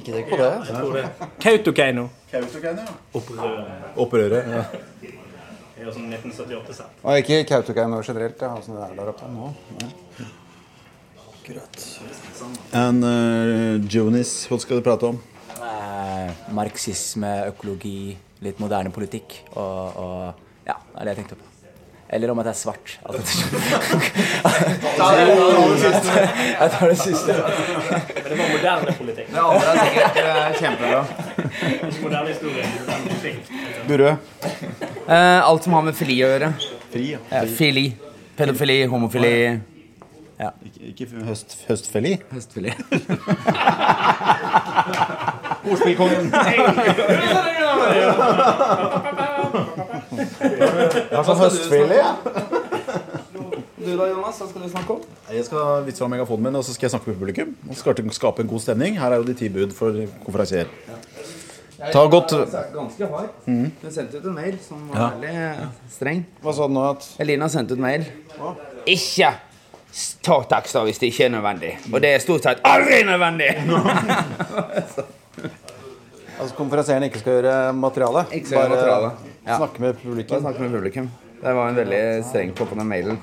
Ikke 0.00 0.12
tenk 0.12 0.30
på 0.30 0.38
det. 0.40 0.50
jeg 0.68 0.74
tror 0.74 0.96
det 0.96 1.04
Kautokeino. 1.44 2.08
Kautokeino, 2.32 2.84
ja. 2.84 2.96
Opprøret. 3.14 3.96
Opprøret. 4.04 4.50
Ja. 4.52 4.64
Det 5.78 5.84
er 5.84 5.86
jo 5.86 5.94
sånn 5.94 6.10
1978 6.10 6.76
selv. 6.80 7.00
Og 7.04 7.22
ikke 7.22 7.40
Kautokeino 7.48 8.02
generelt. 8.02 8.42
Ja, 8.42 8.52
sånn 8.64 8.76
det 8.78 8.84
er 8.88 8.94
der 8.98 9.12
oppe 9.14 9.30
nå. 9.32 9.52
Akkurat. 11.28 11.84
En 12.76 13.02
uh, 13.06 13.88
Jonis, 13.88 14.32
hva 14.50 14.58
skal 14.60 14.80
du 14.80 14.84
prate 14.84 15.08
om? 15.14 15.20
Eh, 15.58 16.32
marxisme, 16.54 17.30
økologi, 17.48 18.12
litt 18.44 18.60
moderne 18.62 18.92
politikk. 18.94 19.40
Og, 19.54 20.02
og 20.02 20.68
ja, 20.68 20.76
det 20.76 21.00
er 21.00 21.08
det 21.08 21.14
jeg 21.14 21.20
tenkte 21.22 21.38
på. 21.40 21.57
Eller 22.10 22.30
om 22.32 22.38
at 22.40 22.46
jeg 22.48 22.54
er 22.54 22.56
svart. 22.56 22.98
Altså, 23.04 23.38
jeg 26.60 26.70
tar 26.72 26.88
det 26.88 26.98
siste. 26.98 27.32
Men 27.34 28.30
det 28.30 28.38
var 28.38 28.48
moderne 28.54 28.94
politikk. 28.96 29.28
Det 29.28 29.38
andre 29.44 29.68
er 29.68 29.76
sikkert 29.84 30.16
eh, 30.22 30.56
kjempebra. 30.62 31.00
Moderne 32.02 32.28
historie. 32.32 32.64
Burøe. 33.88 34.14
Eh, 35.08 35.40
alt 35.50 35.64
som 35.64 35.72
har 35.76 35.82
med 35.84 35.94
fili 36.00 36.16
å 36.24 36.32
gjøre. 36.32 36.48
Fri, 36.92 37.10
ja. 37.12 37.20
Eh, 37.28 37.44
fili. 37.60 37.86
Pedofili, 38.38 38.78
homofili. 38.88 39.60
Ikke, 40.38 40.80
ikke 40.92 41.06
høst, 41.26 41.58
høstfeli. 41.68 42.14
Høstfili. 42.32 42.72
Ordspillkongen. 45.68 46.32
Ja, 51.14 51.22
sånn 51.26 51.40
høstfeli, 51.42 51.98
ja. 51.98 52.12
Du 53.78 53.92
da, 53.96 54.08
Jonas? 54.10 54.36
Hva 54.42 54.46
skal 54.50 54.64
du 54.64 54.68
snakke 54.68 54.94
om? 54.98 55.02
Jeg 55.32 55.44
skal 55.46 55.84
vise 55.86 56.02
fram 56.02 56.10
megafonen 56.12 56.48
min, 56.48 56.56
og 56.58 56.64
så 56.66 56.74
skal 56.74 56.88
jeg 56.88 56.92
snakke 56.96 57.08
med 57.12 57.16
publikum. 57.20 57.52
Og 57.68 57.72
så 57.72 57.80
skal 57.80 57.94
jeg 58.02 58.16
skape 58.18 58.42
en 58.44 58.50
god 58.50 58.60
stemning. 58.64 58.98
Her 59.00 59.14
er 59.14 59.22
jo 59.22 59.26
de 59.28 59.36
ti 59.38 59.48
bud 59.54 59.72
for 59.76 59.96
konferansier. 60.26 60.68
Ta 61.78 62.02
gått 62.10 62.34
Ganske 62.74 63.06
hard. 63.12 63.28
Hun 63.46 63.70
sendte 63.94 64.18
ut 64.18 64.24
en 64.26 64.34
mail 64.34 64.56
som 64.60 64.82
var 64.90 64.98
Ja. 64.98 65.08
veldig 65.14 65.68
streng. 65.94 66.24
Hva 66.42 66.54
sa 66.54 66.66
du 66.66 66.74
nå? 66.74 66.82
At 66.90 67.06
Elina 67.22 67.48
sendte 67.48 67.78
ut 67.78 67.78
mail. 67.80 68.04
Ikke 68.84 69.30
ta 70.22 70.40
takster 70.50 70.84
hvis 70.84 70.98
det 71.00 71.12
ikke 71.12 71.24
er 71.28 71.32
nødvendig. 71.38 71.72
Og 71.92 72.02
det 72.02 72.10
er 72.14 72.18
stort 72.22 72.42
sett 72.44 72.60
aldri 72.66 73.04
nødvendig! 73.06 73.50
altså, 76.40 76.54
konferansieren 76.58 77.06
ikke 77.08 77.22
skal 77.22 77.38
gjøre 77.38 77.72
materiale? 77.78 78.26
Ikke 78.32 78.50
skal 78.50 78.58
gjøre 78.58 78.74
materiale. 78.74 79.10
Ja. 79.46 79.56
snakke 79.56 79.80
med 79.80 79.94
Bare 79.94 80.02
publikum? 80.04 80.40
snakke 80.40 80.60
med 80.60 80.70
publikum. 80.72 81.10
Det 81.42 81.54
var 81.54 81.68
en 81.68 81.76
veldig 81.76 82.24
streng 82.24 82.52
på 82.54 82.66
på 82.66 82.74
den 82.78 82.86
mailen. 82.88 83.18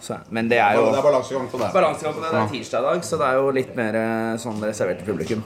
Så, 0.00 0.16
men 0.30 0.48
det 0.50 0.58
er 0.60 0.74
jo 0.76 0.84
Det 0.90 0.98
er 0.98 1.02
balansegang 1.02 1.46
på 1.50 1.58
det. 1.58 1.70
Balansegang 1.72 2.14
på 2.14 2.20
det. 2.20 2.30
Det 2.32 2.40
er 2.40 2.48
tirsdag 2.52 2.78
i 2.80 2.82
dag, 2.90 3.04
så 3.04 3.16
det 3.16 3.26
er 3.26 3.34
jo 3.40 3.50
litt 3.50 3.76
mer 3.76 3.94
eh, 3.96 4.36
sånn 4.42 4.60
reservert 4.62 4.98
til 5.00 5.06
publikum. 5.14 5.44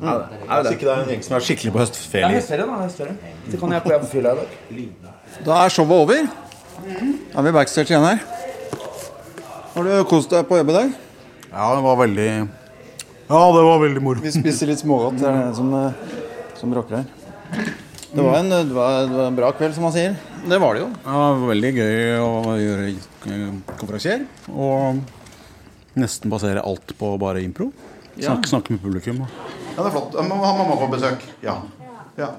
Ja, 0.00 0.14
det 0.18 0.38
er 0.48 0.62
det. 0.62 0.72
ikke 0.72 0.86
det 0.88 0.92
er 0.94 1.02
en 1.04 1.10
gjeng 1.12 1.22
som 1.26 1.36
er 1.36 1.44
skikkelig 1.44 1.72
på 1.74 1.78
Det 1.78 1.84
Ja, 1.84 1.92
høstferie. 1.92 2.30
høstferie, 2.34 2.66
da. 2.66 2.78
Høstferie. 2.80 3.16
Så 3.50 3.60
kan 3.60 3.72
jeg 3.76 3.82
på 3.84 4.06
fylla 4.10 4.32
i 4.32 4.36
dag. 4.40 5.44
Da 5.46 5.58
er 5.64 5.68
showet 5.68 5.90
over. 5.90 6.30
Da 7.32 7.38
er 7.38 7.42
vi 7.42 7.52
backstage 7.52 7.92
igjen 7.92 8.06
her. 8.08 8.18
Har 9.74 9.84
du 9.84 10.04
kost 10.10 10.30
deg 10.32 10.48
på 10.48 10.56
jobb 10.56 10.70
i 10.72 10.72
dag? 10.72 10.90
Ja, 11.52 11.68
det 11.76 11.82
var 11.84 11.96
veldig 12.00 12.30
Ja, 13.30 13.40
det 13.54 13.62
var 13.68 13.78
veldig 13.84 14.02
moro. 14.02 14.20
Vi 14.24 14.30
spiser 14.34 14.66
litt 14.66 14.80
smågodt. 14.80 15.20
Det 15.20 15.28
er 15.28 15.46
det 15.46 15.56
som, 15.56 15.74
eh, 15.74 15.92
som 16.58 16.74
rocker 16.74 16.96
her. 16.96 17.74
Det 18.12 18.22
var, 18.22 18.38
en, 18.38 18.50
det, 18.50 18.74
var, 18.74 19.02
det 19.06 19.14
var 19.14 19.26
en 19.26 19.36
bra 19.36 19.52
kveld, 19.54 19.74
som 19.74 19.84
man 19.86 19.92
sier. 19.94 20.16
Det 20.42 20.58
var 20.58 20.74
det 20.74 20.80
jo. 20.82 20.88
Ja, 21.04 21.18
det 21.30 21.42
var 21.44 21.50
veldig 21.52 21.70
gøy 21.76 21.98
å 22.18 22.54
gjøre 22.58 22.86
eh, 22.90 23.44
konferansier. 23.78 24.24
Og 24.50 24.98
nesten 26.00 26.32
basere 26.32 26.64
alt 26.66 26.96
på 26.98 27.12
bare 27.22 27.44
impro. 27.44 27.68
Snakke, 28.18 28.50
snakke 28.50 28.74
med 28.74 28.82
publikum. 28.82 29.22
Ja, 29.22 29.84
det 29.84 29.86
er 29.86 29.94
flott. 29.94 30.18
Må 30.26 30.40
ha 30.42 30.52
mamma 30.58 30.74
på 30.80 30.90
besøk. 30.90 31.22
Ja. 31.44 31.60
Ja, 32.18 32.32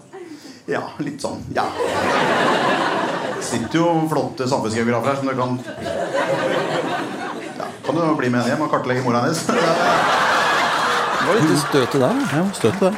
ja 0.67 0.81
litt 0.99 1.23
sånn. 1.23 1.39
Ja. 1.55 1.69
Det 3.31 3.47
sitter 3.47 3.79
jo 3.79 3.85
flotte 4.11 4.47
samfunnsgeografer 4.51 5.13
her 5.13 5.17
som 5.17 5.31
du 5.31 5.33
kan 5.39 5.55
ja, 7.57 7.69
Kan 7.87 7.97
du 7.97 8.03
bli 8.19 8.29
med 8.29 8.45
hjem 8.51 8.61
og 8.67 8.69
kartlegge 8.75 9.01
mora 9.07 9.23
hennes? 9.23 9.41
Det 9.47 9.55
var 11.29 11.39
litt 11.39 11.63
støt 11.63 11.95
i 11.95 12.03
deg. 12.03 12.25
Ja, 12.35 12.43
støtt 12.59 12.83
det. 12.83 12.91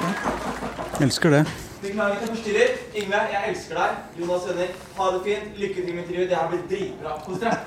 Elsker 1.05 1.38
det. 1.38 1.45
At 1.93 2.21
jeg 2.21 2.29
forstyrrer. 2.31 2.77
Yngve, 3.03 3.19
jeg 3.33 3.49
elsker 3.51 3.77
deg. 3.79 3.97
Jonas 4.21 4.47
Venner, 4.49 4.71
ha 4.97 5.09
det 5.13 5.21
fint. 5.27 5.59
Lykke 5.61 5.79
til 5.81 5.93
med 5.93 6.03
intervjuet. 6.03 6.29
Det 6.31 6.37
her 6.39 6.47
blir 6.53 6.63
dritbra. 6.71 7.17
Kos 7.25 7.43
dere. 7.43 7.57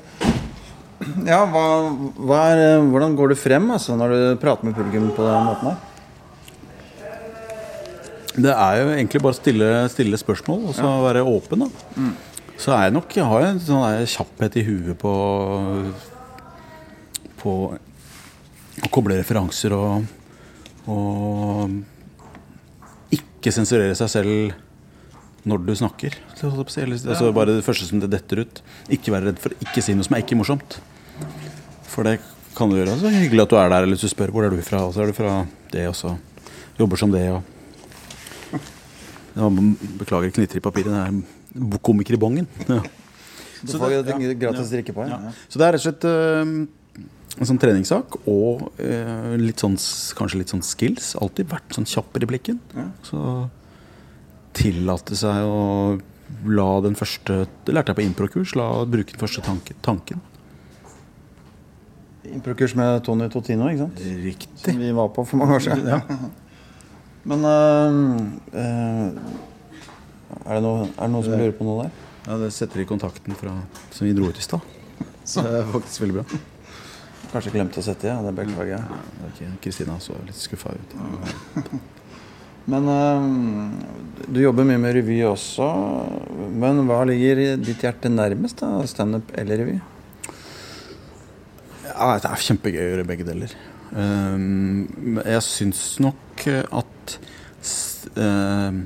Ja, 1.26 1.42
hva, 1.50 1.62
hva 2.16 2.38
er, 2.50 2.60
eh, 2.64 2.84
hvordan 2.90 3.14
går 3.18 3.30
du 3.30 3.36
frem 3.38 3.68
altså, 3.70 3.94
når 4.00 4.12
du 4.12 4.20
prater 4.42 4.66
med 4.66 4.74
publikum 4.74 5.10
på 5.14 5.26
den 5.26 5.44
måten 5.44 5.68
her? 5.68 5.76
Det 8.36 8.52
er 8.52 8.78
jo 8.80 8.88
egentlig 8.94 9.20
bare 9.24 9.36
å 9.36 9.38
stille, 9.38 9.68
stille 9.92 10.18
spørsmål 10.20 10.70
og 10.70 10.74
så 10.76 10.88
være 11.04 11.22
åpen. 11.24 11.64
da 11.64 12.08
Så 12.60 12.72
er 12.74 12.88
jeg 12.88 12.96
nok 12.96 13.16
Jeg 13.16 13.28
har 13.28 13.46
en 13.46 13.60
sånn 13.60 13.84
der 13.84 14.08
kjapphet 14.12 14.56
i 14.60 14.64
huet 14.66 14.98
på 15.00 15.12
På 17.40 17.54
å 17.76 18.90
koble 18.92 19.16
referanser 19.20 19.72
og, 19.72 20.04
og 20.88 21.70
ikke 23.46 23.54
sensurere 23.54 23.94
seg 23.94 24.10
selv 24.10 24.54
når 25.46 25.60
du 25.62 25.74
snakker. 25.78 26.16
Altså 26.34 27.28
bare 27.30 27.54
det 27.54 27.62
første 27.62 27.86
som 27.86 28.00
det 28.02 28.10
detter 28.10 28.42
ut. 28.42 28.62
Ikke 28.90 29.14
være 29.14 29.30
redd 29.30 29.42
for 29.42 29.54
å 29.54 29.60
ikke 29.62 29.84
si 29.84 29.94
noe 29.94 30.06
som 30.06 30.16
er 30.18 30.24
ikke 30.24 30.38
morsomt. 30.40 30.80
For 31.86 32.02
det 32.02 32.16
kan 32.56 32.72
du 32.72 32.74
gjøre. 32.80 32.96
Så 32.98 33.12
hyggelig 33.14 33.44
at 33.44 33.52
du 33.52 33.58
er 33.60 33.70
der, 33.70 33.86
eller 33.86 33.94
hvis 33.94 34.02
du 34.02 34.10
spør 34.10 34.32
hvor 34.34 34.48
er 34.48 34.50
du 34.50 34.58
fra, 34.66 34.82
og 34.88 34.96
så 34.96 35.04
er 35.04 35.12
du 35.12 35.14
fra 35.14 35.36
det, 35.70 35.84
og 35.86 35.94
så 35.94 36.16
jobber 36.80 36.98
som 36.98 37.14
det. 37.14 37.22
og 37.30 38.58
ja, 39.36 39.50
beklager, 40.00 40.32
knitter 40.34 40.58
i 40.58 40.64
papiret. 40.64 40.90
Det 40.90 41.62
er 41.62 41.78
komiker 41.84 42.16
i 42.16 42.20
bongen. 42.20 42.50
Ja. 42.66 42.80
Du 43.62 43.76
får 43.78 44.02
gratis 44.40 44.74
drikke 44.74 44.96
på 44.96 45.06
her. 45.06 45.30
Så 45.46 45.60
det 45.60 45.68
er 45.68 45.76
rett 45.76 45.84
og 45.84 45.86
slett 45.86 46.10
en 47.36 47.48
sånn 47.48 47.60
treningssak 47.60 48.16
og 48.30 48.68
eh, 48.80 49.34
litt 49.40 49.60
sånn, 49.60 49.76
kanskje 50.16 50.40
litt 50.40 50.52
sånn 50.54 50.64
skills. 50.64 51.12
Alltid 51.20 51.50
vært 51.50 51.76
sånn 51.76 51.88
kjapp 51.88 52.16
i 52.16 52.22
replikken. 52.24 52.60
Så 53.04 53.20
tillate 54.56 55.18
seg 55.18 55.44
å 55.44 55.98
la 56.48 56.70
den 56.82 56.96
første 56.98 57.44
Det 57.66 57.74
lærte 57.74 57.92
jeg 57.92 57.98
på 57.98 58.06
improkurs. 58.06 58.54
La 58.58 58.70
bruke 58.88 59.12
den 59.12 59.20
første 59.20 59.44
tanke, 59.44 59.76
tanken. 59.84 60.22
Improkurs 62.26 62.74
med 62.78 63.04
Tony 63.06 63.28
Totino, 63.30 63.68
ikke 63.70 63.84
sant? 63.84 64.00
Riktig. 64.24 64.64
Som 64.64 64.80
vi 64.82 64.90
var 64.96 65.12
på 65.14 65.26
for 65.28 65.42
mange 65.42 65.60
år 65.60 65.66
siden. 65.68 66.32
Men 67.30 67.44
øh, 67.44 68.00
øh, 68.54 69.06
er, 70.46 70.56
det 70.56 70.62
noe, 70.62 70.88
er 70.88 71.04
det 71.04 71.12
noen 71.12 71.24
som 71.26 71.32
lurer 71.36 71.54
på 71.58 71.66
noe 71.66 71.84
der? 71.84 72.02
Ja, 72.26 72.40
det 72.42 72.52
setter 72.54 72.82
i 72.82 72.88
kontakten 72.88 73.38
fra, 73.38 73.52
som 73.94 74.06
vi 74.06 74.14
dro 74.14 74.30
ut 74.30 74.38
i 74.38 74.44
stad. 74.44 74.62
Så 75.26 75.42
det 75.46 75.60
er 75.60 75.72
faktisk 75.72 76.06
veldig 76.06 76.20
bra. 76.20 76.40
Kanskje 77.36 77.52
glemte 77.52 77.82
å 77.82 77.84
sette 77.84 78.06
i, 78.06 78.08
ja. 78.08 78.16
Det 78.24 78.32
beklager 78.32 78.78
jeg. 78.78 79.50
Kristina 79.60 79.98
så 80.00 80.16
litt 80.24 80.38
skuffa 80.40 80.72
ut. 80.72 80.94
Men 82.72 82.88
øh, 82.88 83.26
du 84.32 84.40
jobber 84.40 84.64
mye 84.64 84.80
med 84.80 84.96
revy 84.96 85.18
også. 85.28 85.66
Men 86.56 86.80
hva 86.88 87.02
ligger 87.06 87.60
ditt 87.60 87.84
hjerte 87.84 88.08
nærmest? 88.08 88.64
da? 88.64 88.80
Standup 88.88 89.36
eller 89.36 89.60
revy? 89.62 89.76
Ja, 91.90 92.16
det 92.16 92.32
er 92.32 92.48
kjempegøy 92.48 92.80
å 92.80 92.88
gjøre 92.90 93.06
begge 93.12 93.28
deler. 93.28 93.52
Um, 93.92 95.20
jeg 95.20 95.44
syns 95.46 95.84
nok 96.02 96.42
at 96.48 97.14
um, 98.18 98.82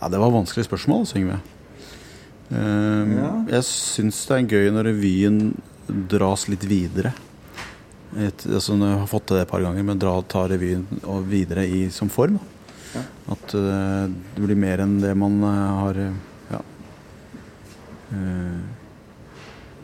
Ja, 0.00 0.08
det 0.10 0.18
var 0.24 0.32
vanskelige 0.34 0.66
spørsmål, 0.72 1.06
Yngve. 1.20 1.40
Um, 2.50 3.16
Ja. 3.20 3.32
Jeg 3.58 3.68
syns 3.68 4.24
det 4.26 4.40
er 4.40 4.54
gøy 4.56 4.72
når 4.74 4.90
revyen 4.94 5.42
dras 6.10 6.48
litt 6.50 6.64
videre. 6.66 7.12
Et, 8.18 8.46
altså, 8.50 8.74
jeg 8.74 8.98
har 9.02 9.06
fått 9.10 9.28
til 9.28 9.38
det 9.38 9.44
et 9.44 9.52
par 9.52 9.62
ganger, 9.62 9.84
men 9.86 10.00
dra, 10.00 10.16
ta 10.26 10.46
revyen 10.50 10.86
og 11.04 11.28
videre 11.30 11.66
i, 11.68 11.84
som 11.94 12.10
form. 12.10 12.40
Da. 12.40 13.04
At 13.30 13.54
uh, 13.54 14.10
det 14.34 14.42
blir 14.42 14.58
mer 14.58 14.82
enn 14.82 14.96
det 15.02 15.12
man 15.18 15.38
uh, 15.44 15.52
har 15.84 16.02
uh, 16.08 16.26
Ja. 16.50 16.62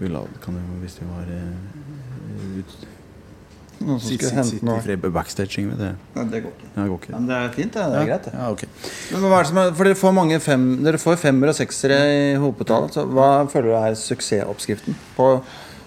La, 0.02 0.20
kan 0.42 0.58
jo, 0.58 0.80
hvis 0.82 0.98
det 0.98 1.06
var 1.08 1.28
ut, 2.58 2.72
Noen 3.76 4.00
som 4.00 4.08
skulle 4.08 4.32
hente 4.32 4.50
sitte 4.54 4.66
noe? 4.66 4.80
i 4.80 4.84
fred 4.84 5.04
backstaging 5.12 5.68
med 5.68 5.80
det. 5.82 5.90
Nei, 6.16 6.24
det 6.32 6.40
går 6.46 6.52
ikke. 6.54 6.68
Ja, 6.68 6.76
det 6.78 6.86
går 6.88 7.00
ikke. 7.00 7.12
Ja, 7.12 7.18
men 7.18 7.28
det 7.28 7.36
er 7.36 7.50
fint, 7.52 7.74
det. 7.74 7.84
Det 7.92 7.98
er 8.00 8.08
greit, 8.08 8.26
det. 8.26 8.32
Ja, 8.34 8.46
okay. 8.54 8.68
Men 9.12 9.26
hva 9.26 9.38
er 9.38 9.44
det 9.44 9.50
som 9.50 9.60
er, 9.60 9.72
for 9.76 9.88
dere 9.88 9.98
får 10.00 10.14
mange 10.16 10.38
fem, 10.42 10.64
dere 10.86 11.00
får 11.02 11.18
femmer 11.20 11.52
og 11.52 11.58
seksere 11.58 11.98
i 12.08 12.22
hopetall. 12.40 12.88
Så 12.94 13.04
hva 13.10 13.28
føler 13.52 13.68
du 13.68 13.76
er 13.78 13.98
suksessoppskriften 14.00 14.96
på 15.18 15.28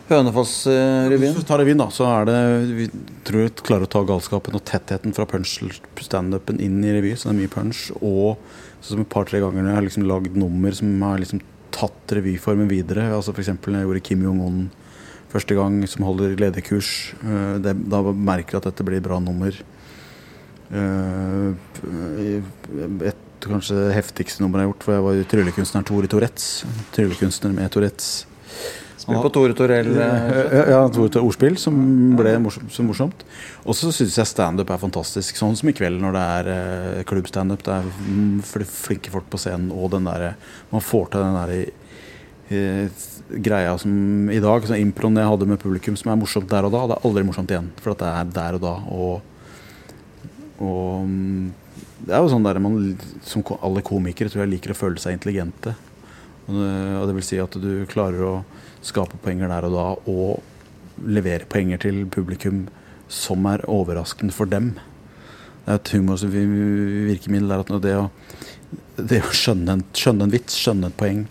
Hønefoss-revyen? 0.09 1.21
Hvis 1.33 1.43
du 1.43 1.47
tar 1.47 1.61
revyen, 1.61 1.79
da, 1.81 1.89
så 1.93 2.07
er 2.09 2.25
det 2.29 2.39
Vi 2.75 2.87
tror 3.27 3.45
vi 3.45 3.51
klarer 3.69 3.85
å 3.87 3.91
ta 3.91 4.01
galskapen 4.07 4.57
og 4.57 4.63
tettheten 4.67 5.13
fra 5.15 5.27
punch-standupen 5.29 6.59
inn 6.63 6.81
i 6.83 6.95
revy. 6.95 7.13
Så 7.15 7.29
det 7.29 7.35
er 7.35 7.39
mye 7.43 7.53
punch. 7.53 7.85
Og 8.01 8.37
så 8.81 8.93
som 8.95 9.03
et 9.03 9.11
par-tre 9.11 9.41
ganger 9.43 9.61
når 9.63 9.71
jeg 9.73 9.79
har 9.79 9.87
liksom 9.87 10.07
lagd 10.09 10.37
nummer 10.39 10.75
som 10.75 10.93
har 11.05 11.21
liksom 11.21 11.41
tatt 11.75 12.15
revyformen 12.17 12.69
videre. 12.71 13.09
Altså 13.15 13.33
F.eks. 13.35 13.51
når 13.59 13.79
jeg 13.79 13.87
gjorde 13.89 14.05
Kim 14.09 14.23
Jong-un 14.25 14.61
første 15.29 15.53
gang, 15.57 15.75
som 15.87 16.07
holder 16.07 16.33
lederkurs. 16.41 17.13
eh, 17.21 17.59
da 17.61 18.01
merker 18.09 18.57
jeg 18.57 18.63
at 18.63 18.69
dette 18.71 18.87
blir 18.87 19.03
bra 19.05 19.19
nummer. 19.21 19.53
Eh, 20.73 21.53
Et 23.09 23.25
kanskje 23.45 23.75
heftigste 23.95 24.43
nummeret 24.43 24.65
jeg 24.65 24.67
har 24.67 24.73
gjort, 24.73 24.83
for 24.83 24.93
jeg 24.97 25.03
var 25.05 25.13
jo 25.15 25.27
tryllekunstneren 25.31 25.85
Tore 25.87 26.09
Tourettes. 26.11 26.47
Tryllekunstner 26.95 27.53
med 27.55 27.71
Tourettes. 27.71 28.25
Spill 29.09 29.23
på 29.25 29.31
Tore 29.33 29.55
Torell. 29.57 29.89
eh, 29.97 30.53
Ja, 30.53 30.63
ja, 30.69 30.79
to 30.93 31.07
ordspill 31.23 31.57
som 31.57 31.75
ble 32.17 32.35
morsomt, 32.39 32.71
morsomt. 32.85 33.25
Og 33.65 33.75
så 33.75 33.91
syns 33.95 34.15
jeg 34.17 34.29
standup 34.29 34.69
er 34.69 34.81
fantastisk. 34.81 35.35
Sånn 35.39 35.57
som 35.57 35.69
i 35.69 35.73
kveld 35.73 35.99
når 36.01 36.15
det 36.15 36.25
er 36.37 36.49
eh, 36.53 37.03
klubbstandup. 37.09 37.63
Det 37.65 37.73
er 37.79 37.89
mm, 37.89 38.41
flinke 38.45 39.11
folk 39.13 39.29
på 39.29 39.41
scenen, 39.41 39.71
og 39.73 39.91
den 39.95 40.05
derre 40.09 40.35
Man 40.71 40.85
får 40.85 41.09
til 41.09 41.25
den 41.25 41.37
derre 41.39 41.61
eh, 42.49 42.99
greia 43.29 43.75
som 43.77 44.29
i 44.33 44.39
dag, 44.41 44.65
sånn 44.65 44.81
improen 44.81 45.17
jeg 45.19 45.29
hadde 45.29 45.49
med 45.49 45.61
publikum, 45.61 45.97
som 45.99 46.11
er 46.13 46.21
morsomt 46.21 46.49
der 46.49 46.65
og 46.65 46.73
da. 46.73 46.85
Det 46.89 46.97
er 46.97 47.09
aldri 47.09 47.25
morsomt 47.27 47.51
igjen, 47.53 47.71
for 47.81 47.93
at 47.93 48.01
det 48.01 48.13
er 48.13 48.31
der 48.37 48.57
og 48.57 48.63
da. 48.63 48.75
Og, 48.93 49.21
og 50.59 51.03
mm, 51.09 51.51
det 52.07 52.15
er 52.15 52.23
jo 52.23 52.31
sånn 52.31 52.45
der 52.47 52.57
man 52.63 52.79
Som 53.27 53.43
alle 53.59 53.83
komikere 53.85 54.31
tror 54.31 54.45
jeg 54.45 54.53
liker 54.53 54.73
å 54.73 54.77
føle 54.79 55.01
seg 55.01 55.17
intelligente. 55.17 55.75
Og 56.47 56.55
det, 56.57 56.71
og 56.97 57.07
det 57.09 57.15
vil 57.19 57.27
si 57.27 57.37
at 57.41 57.57
du 57.61 57.71
klarer 57.91 58.25
å 58.25 58.33
skape 58.85 59.19
poenger 59.23 59.51
der 59.51 59.67
og 59.67 59.75
da, 59.75 59.87
og 60.11 61.07
levere 61.09 61.47
poenger 61.49 61.81
til 61.83 62.05
publikum 62.11 62.67
som 63.09 63.45
er 63.49 63.65
overraskende 63.69 64.35
for 64.35 64.49
dem. 64.49 64.73
Det 65.65 65.73
er 65.73 65.79
et 65.79 65.91
humorvirkemiddel 65.95 67.49
der 67.51 67.63
at 67.63 67.73
det 67.83 67.95
å, 67.97 68.05
det 68.97 69.23
å 69.23 69.33
skjønne, 69.33 69.75
en, 69.75 69.83
skjønne 69.95 70.27
en 70.27 70.33
vits, 70.33 70.55
skjønne 70.57 70.89
et 70.89 70.99
poeng, 70.99 71.25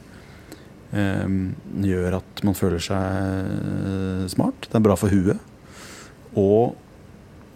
eh, 0.93 1.39
gjør 1.87 2.19
at 2.21 2.45
man 2.47 2.59
føler 2.59 2.83
seg 2.83 4.29
smart. 4.35 4.69
Det 4.69 4.79
er 4.79 4.85
bra 4.85 4.99
for 4.99 5.13
huet. 5.13 5.41
Og 6.39 6.77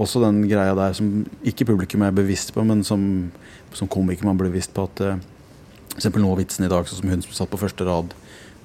også 0.03 0.23
den 0.25 0.43
greia 0.51 0.75
der 0.75 0.95
som 0.97 1.23
ikke 1.47 1.69
publikum 1.69 2.03
er 2.07 2.15
bevisst 2.17 2.55
på, 2.55 2.65
men 2.67 2.83
som, 2.87 3.05
som 3.77 3.91
komiker 3.91 4.27
man 4.27 4.39
blir 4.41 4.51
bevisst 4.51 4.75
på 4.75 4.87
at 4.89 5.05
eh, 5.05 5.23
eksempel 5.97 6.25
nå 6.25 6.33
vitsen 6.39 6.67
i 6.67 6.73
dag, 6.73 6.89
sånn 6.89 7.03
som 7.03 7.13
hun 7.13 7.25
som 7.25 7.37
satt 7.37 7.53
på 7.53 7.61
første 7.61 7.87
rad, 7.87 8.15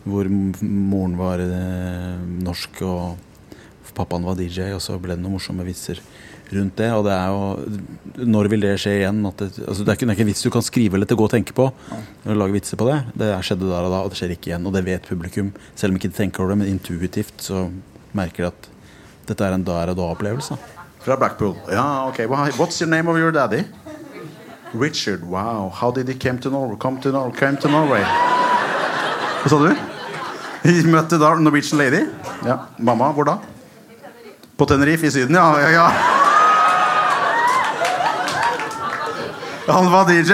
hvor 0.10 0.30
moren 0.64 1.16
var 1.20 1.42
eh, 1.44 2.18
norsk 2.46 2.82
og 2.88 3.18
pappaen 3.98 4.26
var 4.28 4.36
DJ, 4.38 4.72
og 4.76 4.82
så 4.84 4.98
ble 5.02 5.16
det 5.16 5.24
noen 5.24 5.34
morsomme 5.40 5.64
vitser 5.66 5.98
rundt 6.54 6.76
det. 6.78 6.90
Og 6.94 7.02
det 7.08 7.14
er 7.16 7.32
jo 7.34 8.28
Når 8.30 8.48
vil 8.54 8.62
det 8.64 8.76
skje 8.80 8.94
igjen? 9.00 9.24
Det, 9.40 9.48
altså 9.68 9.84
det, 9.84 9.90
er 9.90 9.98
ikke, 9.98 10.06
det 10.06 10.12
er 10.14 10.18
ikke 10.20 10.26
en 10.28 10.30
vits 10.32 10.46
du 10.46 10.52
kan 10.54 10.64
skrive 10.66 10.96
eller 11.00 11.10
til 11.10 11.18
gå 11.20 11.26
og 11.26 11.34
tenke 11.34 11.56
på. 11.58 11.66
Når 12.24 12.30
du 12.30 12.38
lager 12.40 12.56
vitser 12.60 12.78
på 12.80 12.88
det. 12.92 13.00
Det 13.18 13.32
skjedde 13.48 13.68
der 13.72 13.88
og 13.90 13.92
da, 13.96 14.04
og 14.06 14.14
det 14.14 14.20
skjer 14.22 14.36
ikke 14.36 14.52
igjen. 14.54 14.70
Og 14.70 14.76
det 14.78 14.86
vet 14.86 15.10
publikum. 15.10 15.50
Selv 15.76 15.92
om 15.96 15.98
ikke 16.00 16.12
de 16.14 16.20
tenker 16.20 16.46
over 16.46 16.54
det, 16.54 16.60
men 16.62 16.72
intuitivt 16.76 17.42
så 17.50 17.66
merker 18.16 18.46
de 18.46 18.52
at 18.54 18.70
dette 19.32 19.44
er 19.50 19.58
en 19.58 19.66
der 19.68 19.92
og 19.92 19.98
da-opplevelse. 20.00 20.56
Fra 21.04 21.18
Blackpool. 21.20 21.56
Ja, 21.74 21.88
ok. 22.08 22.22
Wha- 22.30 22.54
What's 22.62 22.80
your 22.82 22.90
name 22.94 23.10
of 23.12 23.18
your 23.20 23.32
daddy? 23.34 23.64
Richard. 24.78 25.24
Wow. 25.26 25.70
How 25.74 25.92
did 25.92 26.08
he 26.08 26.14
come 26.16 26.38
to 26.46 26.50
Norway? 26.54 26.78
Come 26.78 27.00
to 27.02 27.12
Norway? 27.12 28.04
Hva 29.44 29.50
sa 29.50 29.58
du? 29.66 29.97
Vi 30.64 30.80
møtte 30.90 31.20
da 31.22 31.36
Norwegian 31.40 31.80
Lady. 31.82 32.02
Ja. 32.48 32.62
Mamma, 32.80 33.12
hvor 33.16 33.28
da? 33.28 33.38
På 34.58 34.66
Tenerife 34.66 35.06
i 35.08 35.12
Syden, 35.14 35.38
ja. 35.38 35.46
ja, 35.62 35.70
ja. 35.76 35.88
Han 39.68 39.92
var 39.92 40.08
DJ. 40.10 40.34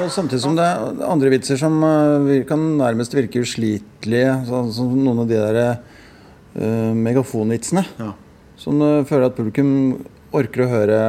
Og 0.00 0.08
samtidig 0.14 0.40
som 0.44 0.54
det 0.56 0.64
er 0.64 1.02
andre 1.10 1.32
vitser 1.34 1.58
som 1.60 1.76
eh, 1.84 2.44
kan 2.48 2.62
nærmest 2.78 3.14
virke 3.16 3.42
uslitelige, 3.44 4.36
sånn 4.48 4.70
som 4.72 4.94
noen 4.94 5.24
av 5.24 5.28
de 5.28 5.40
der 5.40 5.58
uh, 5.74 6.92
megafonvitsene. 6.96 7.84
Ja. 7.98 8.14
Som 8.60 8.80
du 8.80 8.88
føler 9.08 9.28
at 9.28 9.36
publikum 9.36 9.98
orker 10.36 10.64
å 10.64 10.70
høre 10.70 11.00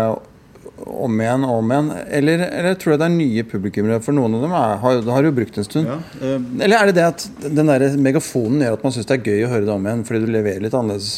om 0.85 1.19
igjen 1.21 1.45
og 1.47 1.57
om 1.59 1.73
igjen. 1.73 1.89
Eller, 2.19 2.45
eller 2.47 2.77
tror 2.79 2.95
jeg 2.95 3.01
det 3.01 3.07
er 3.07 3.15
nye 3.15 3.43
publikummere? 3.51 3.99
For 4.05 4.15
noen 4.17 4.37
av 4.37 4.45
dem 4.45 4.55
er, 4.57 4.77
har, 4.83 5.01
har 5.17 5.27
jo 5.27 5.33
brukt 5.37 5.59
en 5.61 5.67
stund. 5.67 5.89
Ja, 5.89 5.97
eh, 6.21 6.37
Eller 6.65 6.77
er 6.77 6.91
det 6.91 6.97
det 6.99 7.07
at 7.09 7.27
den 7.47 7.69
der 7.71 7.87
megafonen 8.01 8.63
gjør 8.65 8.79
at 8.79 8.87
man 8.87 8.95
syns 8.95 9.09
det 9.09 9.19
er 9.19 9.29
gøy 9.31 9.45
å 9.47 9.51
høre 9.53 9.67
det 9.67 9.75
om 9.75 9.87
igjen 9.87 10.07
fordi 10.07 10.23
du 10.25 10.33
leverer 10.33 10.65
litt 10.65 10.77
annerledes? 10.77 11.11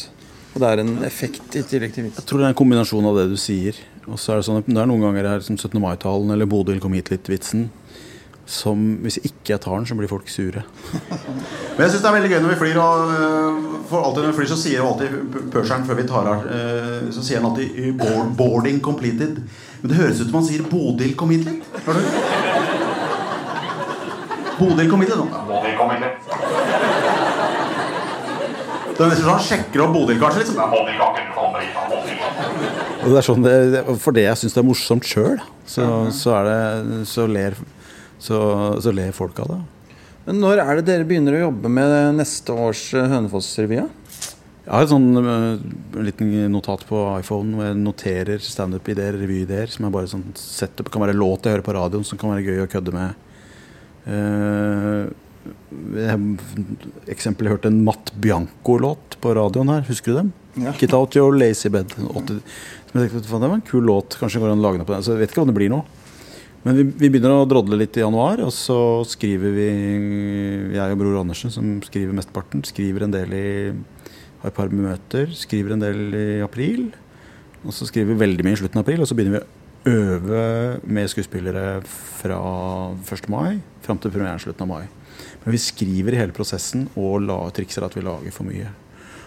Og 0.54 0.62
det 0.62 0.70
er 0.70 0.84
en 0.84 0.92
effekt 1.06 1.56
i 1.58 1.64
tillegg 1.66 1.94
til 1.96 2.06
vits. 2.06 2.20
Jeg 2.20 2.30
tror 2.30 2.40
det 2.40 2.46
er 2.46 2.52
en 2.54 2.60
kombinasjon 2.60 3.08
av 3.10 3.16
det 3.18 3.26
du 3.32 3.38
sier. 3.40 3.78
Og 4.04 4.20
så 4.20 4.34
er 4.34 4.40
det 4.40 4.46
sånn 4.46 4.60
at 4.60 4.68
det 4.68 4.78
er 4.78 4.86
noen 4.90 5.02
ganger 5.02 5.26
her 5.32 5.42
som 5.42 5.56
17. 5.56 5.80
mai-talen 5.82 6.30
eller 6.30 6.48
Bodil 6.50 6.78
kom 6.82 6.94
hit 6.94 7.10
litt-vitsen. 7.10 7.66
Som 8.46 8.98
hvis 9.02 9.16
ikke 9.24 9.54
jeg 9.54 9.60
tar 9.64 9.78
den, 9.78 9.86
så 9.88 9.94
blir 9.96 10.08
folk 10.10 10.28
sure. 10.28 10.62
Men 11.00 11.80
jeg 11.80 11.90
synes 11.94 12.02
det 12.02 12.08
er 12.10 12.16
veldig 12.18 12.30
gøy 12.34 12.40
når 12.44 12.50
vi 12.52 12.58
flyr. 12.60 12.76
Og, 12.82 13.12
øh, 13.14 13.52
for 13.88 14.04
alltid 14.04 14.22
når 14.22 14.30
vi 14.32 14.36
flyr, 14.38 14.50
så 14.52 14.58
sier 14.60 14.78
jo 14.82 14.88
alltid 14.92 15.08
pørseren 15.52 15.86
før 15.88 15.94
vi 16.00 16.06
tar 16.08 16.28
av, 16.28 16.44
øh, 16.44 17.06
så 17.12 17.22
sier 17.24 17.40
han 17.40 17.48
alltid 17.50 17.68
'boarding 18.36 18.80
completed'. 18.84 19.40
Men 19.80 19.88
det 19.90 19.96
høres 19.96 20.20
ut 20.20 20.26
som 20.30 20.34
han 20.40 20.44
sier 20.48 20.62
'Bodil 20.62 21.14
kom 21.16 21.30
hit 21.30 21.44
litt'. 21.46 21.62
Hører 21.86 22.00
du? 22.00 22.06
Bodil 24.58 24.90
kom 24.90 25.00
hit 25.00 25.08
litt. 25.08 25.18
nå. 25.18 25.26
Det 28.94 29.02
er 29.02 29.08
nesten 29.10 29.24
sånn 29.26 29.32
han 29.34 29.42
sjekker 29.42 29.82
opp 29.82 29.92
Bodil, 29.96 30.20
kanskje. 30.20 30.44
Liksom. 30.44 30.54
Og 33.04 33.10
det 33.10 33.18
er 33.18 33.26
sånn 33.26 33.42
det, 33.42 33.54
det- 33.72 33.98
for 34.00 34.12
det 34.12 34.22
jeg 34.28 34.36
syns 34.36 34.56
er 34.56 34.62
morsomt 34.62 35.04
sjøl, 35.04 35.40
så, 35.66 35.82
så, 36.14 36.30
er 36.38 37.04
så, 37.04 37.26
ler, 37.26 37.56
så, 38.24 38.38
så 38.80 38.92
ler 38.94 39.12
folk 39.16 39.38
av 39.44 39.52
det. 39.52 39.60
Men 40.24 40.40
når 40.40 40.62
er 40.62 40.78
det 40.78 40.86
dere 40.88 41.08
begynner 41.08 41.36
å 41.36 41.46
jobbe 41.48 41.70
med 41.72 42.16
neste 42.16 42.54
års 42.56 42.86
eh, 42.96 43.10
Hønefoss-revy? 43.12 43.82
Jeg 44.64 44.72
har 44.72 44.86
et 44.86 44.92
sånn 44.94 45.10
uh, 45.20 46.00
liten 46.00 46.30
notat 46.48 46.86
på 46.88 47.02
iPhone 47.18 47.52
hvor 47.52 47.66
jeg 47.66 47.76
noterer 47.82 48.40
standup-ideer, 48.40 49.18
revyideer, 49.20 49.68
som 49.68 49.84
er 49.84 49.92
bare 49.92 50.08
sånn 50.08 50.30
setup. 50.40 50.88
Kan 50.92 51.04
være 51.04 51.16
låt 51.18 51.44
jeg 51.44 51.58
hører 51.58 51.66
på 51.66 51.74
radioen 51.76 52.06
som 52.08 52.20
kan 52.20 52.32
være 52.32 52.46
gøy 52.46 52.62
å 52.64 52.70
kødde 52.72 52.94
med. 52.96 53.20
Uh, 54.08 55.12
jeg, 55.98 56.16
eksempel, 57.12 57.44
jeg 57.44 57.58
hørte 57.58 57.68
en 57.68 57.82
Matt 57.84 58.14
Bianco-låt 58.16 59.18
på 59.20 59.34
radioen 59.36 59.74
her. 59.74 59.84
Husker 59.90 60.14
du 60.14 60.20
dem? 60.22 60.32
Ja. 60.64 60.72
Get 60.80 60.96
Out 60.96 61.18
Your 61.18 61.36
Lazy 61.36 61.68
Bed. 61.68 61.92
80. 61.92 62.40
Som 62.88 63.02
jeg 63.02 63.12
tenkte, 63.12 63.26
det 63.28 63.50
var 63.50 63.58
en 63.58 63.68
kul 63.68 63.84
låt. 63.84 64.16
Kanskje 64.16 64.40
går 64.40 64.54
an 64.54 64.64
å 64.64 64.64
lage 64.64 64.80
noe 64.80 64.88
på 64.88 64.96
den. 64.96 65.04
Så 65.04 65.12
jeg 65.12 65.26
vet 65.26 65.34
ikke 65.34 65.44
om 65.44 65.52
det 65.52 65.58
blir 65.60 65.72
noe. 65.74 65.84
Men 66.64 66.78
vi, 66.78 66.84
vi 66.96 67.10
begynner 67.12 67.42
å 67.42 67.48
drodle 67.48 67.76
litt 67.76 67.96
i 67.98 68.02
januar, 68.02 68.40
og 68.40 68.52
så 68.56 68.78
skriver 69.04 69.52
vi 69.52 69.66
Jeg 70.72 70.94
og 70.94 71.00
bror 71.00 71.18
Andersen, 71.20 71.52
som 71.52 71.74
skriver 71.84 72.16
mesteparten, 72.16 72.62
skriver 72.64 73.04
en 73.04 73.12
del 73.12 73.34
i 73.36 73.48
Har 74.40 74.48
et 74.48 74.56
par 74.56 74.72
møter. 74.72 75.28
Skriver 75.36 75.74
en 75.74 75.84
del 75.84 76.16
i 76.16 76.28
april. 76.44 76.86
Og 77.64 77.76
så 77.76 77.88
skriver 77.88 78.14
vi 78.14 78.22
veldig 78.22 78.46
mye 78.46 78.56
i 78.56 78.60
slutten 78.62 78.80
av 78.80 78.84
april, 78.84 79.04
og 79.04 79.08
så 79.08 79.16
begynner 79.16 79.38
vi 79.38 79.44
å 79.44 79.64
øve 79.84 80.44
med 80.88 81.10
skuespillere 81.12 81.82
fra 81.84 82.38
1. 82.96 83.28
mai 83.32 83.60
fram 83.84 84.00
til 84.00 84.12
premieren 84.12 84.40
slutten 84.40 84.64
av 84.64 84.70
mai. 84.70 84.86
Men 85.44 85.52
vi 85.52 85.60
skriver 85.60 86.16
i 86.16 86.20
hele 86.22 86.36
prosessen 86.36 86.86
og 86.96 87.26
la, 87.26 87.38
trikser 87.52 87.84
at 87.84 87.96
vi 87.96 88.04
lager 88.04 88.32
for 88.32 88.48
mye. 88.48 88.72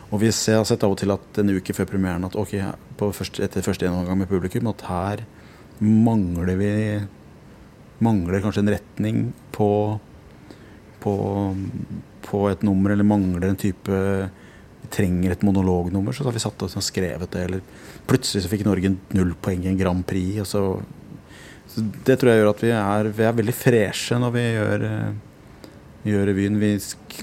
Og 0.09 0.21
vi 0.23 0.31
har 0.31 0.65
sett 0.65 0.85
av 0.85 0.93
og 0.93 0.97
til 0.97 1.13
at 1.13 1.41
en 1.41 1.53
uke 1.53 1.75
før 1.75 1.89
premieren 1.91 2.25
at 2.25 2.38
ok, 2.39 2.55
første, 2.97 3.43
etter 3.45 3.65
første 3.65 3.85
gjennomgang 3.85 4.21
med 4.23 4.31
publikum 4.31 4.69
at 4.71 4.85
her 4.88 5.25
mangler 5.83 6.57
vi 6.57 6.71
Mangler 8.03 8.43
kanskje 8.43 8.63
en 8.63 8.73
retning 8.75 9.21
på, 9.55 9.69
på, 11.03 11.13
på 12.27 12.43
et 12.51 12.65
nummer, 12.65 12.93
eller 12.93 13.07
mangler 13.07 13.49
en 13.49 13.59
type 13.59 14.01
Vi 14.81 14.91
trenger 14.93 15.33
et 15.33 15.45
monolognummer, 15.45 16.13
så 16.13 16.27
har 16.27 16.35
vi 16.35 16.43
satt 16.43 16.61
oss 16.63 16.77
og 16.77 16.85
skrevet 16.85 17.31
det. 17.33 17.45
Eller 17.49 17.63
plutselig 18.07 18.45
så 18.45 18.51
fikk 18.51 18.65
Norge 18.67 18.93
null 19.17 19.33
poeng 19.41 19.65
i 19.65 19.71
en 19.71 19.79
Grand 19.79 20.05
Prix. 20.07 20.41
Og 20.43 20.47
så, 20.47 20.61
så 21.73 21.85
det 22.05 22.19
tror 22.19 22.31
jeg 22.31 22.43
gjør 22.43 22.51
at 22.53 22.63
vi 22.63 22.75
er, 22.75 23.09
vi 23.17 23.25
er 23.27 23.39
veldig 23.41 23.57
freshe 23.57 24.19
når 24.21 24.35
vi 24.37 24.45
gjør 24.45 24.85
eh, 24.91 25.15
gjør 26.07 26.29
revyen. 26.29 26.59
Vi 26.61 26.71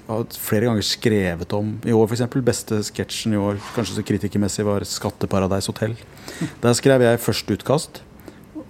har 0.09 0.25
flere 0.41 0.69
ganger 0.69 0.87
skrevet 0.87 1.55
om 1.57 1.75
I 1.87 1.95
år, 1.95 2.09
f.eks. 2.09 2.25
Beste 2.45 2.81
sketsjen 2.87 3.37
i 3.37 3.41
år, 3.41 3.61
kanskje 3.77 3.99
så 3.99 4.07
kritikermessig, 4.07 4.67
var 4.67 4.85
'Skatteparadis 4.85 5.71
hotell'. 5.71 5.97
Der 6.63 6.73
skrev 6.77 7.03
jeg 7.03 7.21
første 7.21 7.57
utkast. 7.57 8.03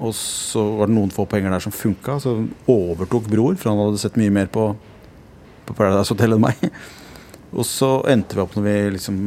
Og 0.02 0.14
så 0.18 0.62
var 0.80 0.90
det 0.90 0.96
noen 0.96 1.12
få 1.14 1.26
poenger 1.30 1.54
der 1.54 1.62
som 1.62 1.74
funka. 1.74 2.18
Så 2.22 2.34
overtok 2.70 3.28
Bror, 3.30 3.54
for 3.60 3.70
han 3.70 3.82
hadde 3.84 4.02
sett 4.02 4.18
mye 4.18 4.32
mer 4.34 4.50
på, 4.52 4.72
på 5.68 5.76
Paradise 5.76 6.10
Hotel 6.14 6.36
enn 6.36 6.44
meg. 6.44 6.64
Og 7.54 7.62
så 7.68 7.88
endte 8.10 8.34
vi 8.34 8.42
opp 8.42 8.56
når 8.56 8.64
vi 8.66 8.74
liksom 8.96 9.18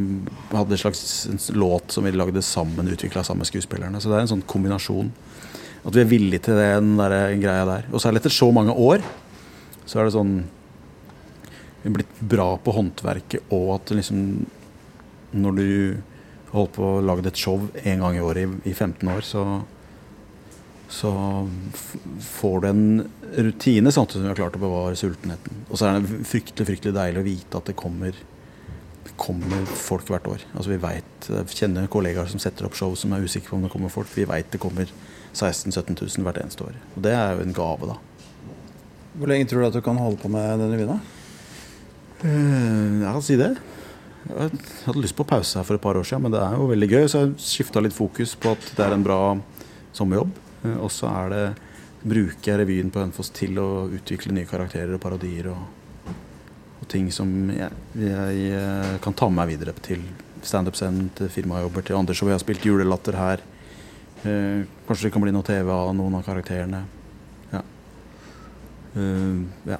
hadde 0.52 0.76
en 0.76 0.82
slags 0.82 1.48
låt 1.56 1.94
som 1.94 2.04
vi 2.04 2.12
lagde 2.12 2.42
sammen, 2.44 2.90
utvikla 2.92 3.22
sammen 3.24 3.40
med 3.44 3.48
skuespillerne. 3.48 4.02
Så 4.02 4.10
det 4.10 4.18
er 4.18 4.26
en 4.26 4.34
sånn 4.34 4.44
kombinasjon. 4.48 5.08
At 5.88 5.96
vi 5.96 6.02
er 6.02 6.10
villige 6.10 6.44
til 6.48 6.60
den 6.60 6.92
der 6.98 7.16
greia 7.40 7.64
der. 7.64 7.88
Og 7.88 8.02
særlig 8.04 8.20
etter 8.20 8.34
så 8.34 8.50
mange 8.52 8.74
år, 8.76 9.04
så 9.88 10.00
er 10.00 10.08
det 10.08 10.16
sånn 10.18 10.36
Vi 11.78 11.88
er 11.88 11.94
blitt 11.94 12.20
bra 12.20 12.50
på 12.60 12.74
håndverket, 12.74 13.48
og 13.54 13.76
at 13.78 13.92
liksom 13.94 14.44
Når 15.32 15.52
du 15.56 15.68
holdt 16.52 16.74
på 16.74 16.84
å 16.84 17.00
lage 17.04 17.24
et 17.28 17.38
show 17.38 17.68
én 17.84 18.02
gang 18.02 18.16
i 18.16 18.24
året 18.24 18.44
i, 18.44 18.70
i 18.70 18.74
15 18.74 19.08
år, 19.12 19.24
så 19.24 19.44
så 20.88 21.10
får 22.24 22.60
du 22.64 22.66
en 22.68 22.84
rutine 23.36 23.92
samtidig 23.92 24.22
som 24.22 24.22
vi 24.24 24.30
har 24.32 24.38
klart 24.40 24.56
å 24.56 24.62
bevare 24.62 24.96
sultenheten. 24.96 25.62
Og 25.68 25.76
så 25.76 25.90
er 25.90 26.00
det 26.00 26.22
fryktelig 26.30 26.66
fryktelig 26.70 26.94
deilig 26.96 27.20
å 27.20 27.26
vite 27.26 27.60
at 27.60 27.68
det 27.68 27.76
kommer, 27.76 28.16
kommer 29.20 29.66
folk 29.68 30.08
hvert 30.08 30.30
år. 30.32 30.46
Altså 30.54 30.72
vi 30.72 30.80
vet, 30.80 31.28
Jeg 31.28 31.52
kjenner 31.60 31.90
kollegaer 31.92 32.30
som 32.32 32.40
setter 32.40 32.64
opp 32.68 32.76
show 32.78 32.94
som 32.96 33.12
er 33.12 33.20
usikre 33.26 33.50
på 33.52 33.58
om 33.60 33.66
det 33.66 33.72
kommer 33.74 33.92
folk. 33.92 34.08
Vi 34.16 34.24
veit 34.28 34.48
det 34.54 34.62
kommer 34.62 34.88
16 35.36 35.72
000-17 35.76 36.00
000 36.18 36.24
hvert 36.24 36.40
eneste 36.40 36.64
år. 36.64 36.80
Og 36.96 37.04
det 37.04 37.12
er 37.12 37.36
jo 37.36 37.44
en 37.44 37.52
gave, 37.60 37.90
da. 37.92 37.98
Hvor 39.18 39.28
lenge 39.28 39.48
tror 39.50 39.60
du 39.60 39.68
at 39.68 39.76
du 39.76 39.82
kan 39.84 39.98
holde 40.00 40.20
på 40.22 40.30
med 40.32 40.56
denne 40.62 40.78
vina? 40.80 40.98
Eh, 42.24 43.04
Jeg 43.04 43.12
kan 43.12 43.22
si 43.28 43.36
det. 43.36 43.52
Jeg 44.28 44.50
hadde 44.86 45.00
lyst 45.04 45.16
på 45.16 45.24
pause 45.28 45.58
her 45.60 45.64
for 45.68 45.76
et 45.76 45.84
par 45.84 45.96
år 46.00 46.04
siden, 46.04 46.22
men 46.24 46.32
det 46.32 46.40
er 46.42 46.56
jo 46.56 46.72
veldig 46.72 46.88
gøy. 46.90 47.04
Så 47.08 47.26
jeg 47.26 47.36
skifta 47.44 47.80
litt 47.84 47.96
fokus 47.96 48.32
på 48.40 48.56
at 48.56 48.72
det 48.76 48.84
er 48.88 48.96
en 48.96 49.04
bra 49.04 49.20
sommerjobb. 49.92 50.32
Eh, 50.64 50.78
Og 50.78 50.90
så 50.92 51.10
er 51.10 51.34
det 51.34 51.44
bruker 51.98 52.52
jeg 52.52 52.60
revyen 52.60 52.92
på 52.94 53.02
Hønefoss 53.02 53.32
til 53.34 53.58
å 53.58 53.88
utvikle 53.90 54.34
nye 54.34 54.46
karakterer 54.48 54.94
og 54.94 55.02
parodier 55.02 55.48
og, 55.50 56.12
og 56.78 56.86
ting 56.90 57.08
som 57.14 57.50
jeg, 57.50 57.70
jeg 57.98 58.52
eh, 58.54 58.98
kan 59.02 59.16
ta 59.18 59.28
med 59.28 59.40
meg 59.42 59.56
videre 59.56 59.74
til 59.82 60.04
standup-scenen, 60.46 61.10
til 61.18 61.30
firmajobber, 61.34 61.82
til 61.82 61.98
andre 61.98 62.14
show. 62.14 62.30
Jeg 62.30 62.38
har 62.38 62.44
spilt 62.44 62.66
Julelatter 62.66 63.18
her. 63.18 63.42
Eh, 64.22 64.62
Kanskje 64.86 65.08
det 65.08 65.14
kan 65.16 65.24
bli 65.24 65.34
noe 65.34 65.46
TV 65.46 65.68
av 65.74 65.90
noen 65.98 66.20
av 66.20 66.22
karakterene. 66.26 66.84
Ja. 67.50 67.64
Uh, 68.94 69.42
ja. 69.68 69.76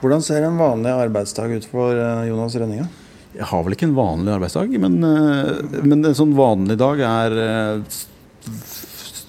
Hvordan 0.00 0.22
ser 0.24 0.46
en 0.46 0.56
vanlig 0.56 0.94
arbeidsdag 0.94 1.52
ut 1.58 1.66
for 1.68 1.98
Jonas 2.24 2.54
Rønninga? 2.56 2.86
Jeg 3.34 3.46
har 3.50 3.64
vel 3.66 3.74
ikke 3.74 3.90
en 3.90 3.98
vanlig 3.98 4.32
arbeidsdag, 4.32 4.72
men, 4.80 4.96
men 5.02 5.98
en 5.98 6.16
sånn 6.16 6.32
vanlig 6.38 6.78
dag 6.80 7.02
er 7.04 7.36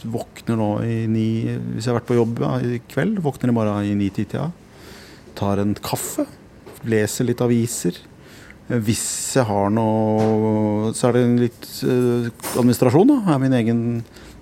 Våkner 0.07 0.59
nå 0.59 0.69
i 0.85 0.99
ni 1.11 1.27
Hvis 1.47 1.85
jeg 1.85 1.91
har 1.91 1.99
vært 1.99 2.09
på 2.09 2.17
jobb 2.19 2.39
ja, 2.43 2.53
i 2.63 2.79
kveld, 2.91 3.19
våkner 3.23 3.51
i 3.51 3.55
morgen 3.55 3.87
i 3.87 3.97
ni-ti-tida. 3.99 4.49
Tar 5.39 5.61
en 5.63 5.75
kaffe. 5.75 6.27
Leser 6.89 7.27
litt 7.27 7.43
aviser. 7.43 7.97
Hvis 8.69 9.03
jeg 9.33 9.49
har 9.49 9.71
noe 9.73 10.91
Så 10.93 11.09
er 11.09 11.17
det 11.17 11.23
litt 11.41 11.69
eh, 11.83 12.29
administrasjon, 12.59 13.09
da. 13.09 13.21
Er 13.33 13.41
min 13.41 13.55
egen 13.57 13.79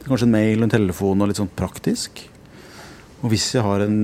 Kanskje 0.08 0.24
en 0.30 0.36
mail 0.38 0.62
og 0.62 0.70
en 0.70 0.72
telefon 0.72 1.20
og 1.20 1.28
litt 1.28 1.40
sånn 1.40 1.52
praktisk. 1.52 2.22
Og 3.20 3.32
hvis 3.34 3.50
jeg 3.58 3.66
har 3.66 3.84
en 3.84 3.98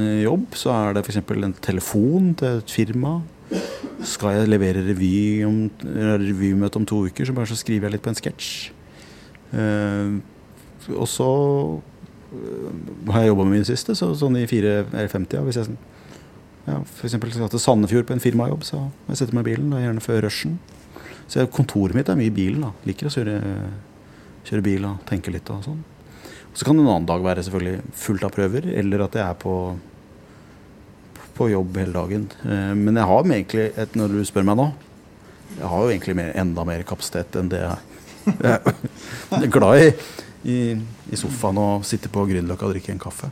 eh, 0.00 0.22
jobb, 0.24 0.54
så 0.56 0.72
er 0.72 0.94
det 0.96 1.02
f.eks. 1.04 1.20
en 1.20 1.56
telefon 1.64 2.30
til 2.40 2.62
et 2.62 2.72
firma. 2.72 3.18
Skal 4.08 4.38
jeg 4.38 4.48
levere 4.48 4.84
revy 4.86 5.44
om, 5.44 5.58
revymøte 5.84 6.80
om 6.80 6.86
to 6.88 7.02
uker, 7.08 7.28
så 7.28 7.36
bare 7.36 7.50
så 7.50 7.58
skriver 7.60 7.90
jeg 7.90 7.96
litt 7.96 8.04
på 8.06 8.12
en 8.14 8.18
sketsj. 8.20 8.48
Eh, 9.52 10.16
og 10.92 11.08
så 11.08 11.28
eh, 12.34 13.10
har 13.12 13.24
jeg 13.24 13.32
jobba 13.32 13.44
med 13.48 13.58
min 13.58 13.64
siste, 13.68 13.94
så 13.96 14.10
sånn 14.18 14.36
i 14.40 14.46
4-50-a. 14.50 15.42
Hvis 15.46 15.60
jeg 15.60 15.68
sånn- 15.70 15.82
ja, 16.66 16.78
eksempel 17.04 17.32
skal 17.32 17.50
til 17.52 17.60
Sandefjord 17.60 18.06
på 18.08 18.14
en 18.16 18.22
firmajobb, 18.24 18.62
så 18.64 18.78
må 18.86 19.12
jeg 19.12 19.18
setter 19.20 19.34
meg 19.36 19.44
i 19.46 19.50
bilen, 19.54 19.70
da, 19.74 19.82
gjerne 19.82 20.00
før 20.04 20.22
rushen. 20.24 20.58
Så 21.28 21.40
jeg, 21.42 21.50
kontoret 21.52 21.94
mitt 21.96 22.08
er 22.08 22.16
mye 22.16 22.30
i 22.30 22.36
bilen. 22.36 22.60
da. 22.64 22.70
Liker 22.88 23.08
å 23.08 23.12
kjøre, 23.12 23.34
kjøre 24.48 24.64
bil 24.64 24.84
og 24.88 25.02
tenke 25.08 25.32
litt 25.32 25.48
og 25.52 25.62
sånn. 25.64 25.82
Så 26.54 26.64
kan 26.68 26.78
en 26.78 26.86
annen 26.86 27.06
dag 27.08 27.20
være 27.24 27.42
selvfølgelig 27.42 27.82
fullt 27.98 28.24
av 28.24 28.32
prøver, 28.36 28.68
eller 28.78 29.04
at 29.04 29.16
jeg 29.18 29.24
er 29.26 29.34
på, 29.40 29.54
på 31.34 31.48
jobb 31.50 31.76
hele 31.80 31.92
dagen. 31.96 32.26
Eh, 32.44 32.74
Men 32.78 32.96
jeg 33.00 33.08
har 33.10 33.24
egentlig, 33.24 33.66
et, 33.76 33.96
når 33.98 34.08
du 34.14 34.24
spør 34.24 34.44
meg 34.48 34.56
nå, 34.60 34.68
jeg 35.58 35.68
har 35.70 35.82
jo 35.84 35.90
egentlig 35.92 36.16
mer, 36.18 36.32
enda 36.40 36.64
mer 36.66 36.82
kapasitet 36.88 37.36
enn 37.38 37.50
det 37.52 37.60
jeg 37.62 37.90
Jeg 38.24 39.42
er 39.44 39.50
glad 39.58 39.82
i, 39.82 39.90
i, 40.44 40.58
i 41.10 41.18
sofaen 41.18 41.58
og 41.60 41.86
sitte 41.88 42.10
på 42.12 42.26
Grünerløkka 42.28 42.68
og 42.68 42.74
drikke 42.76 42.92
en 42.94 43.02
kaffe. 43.02 43.30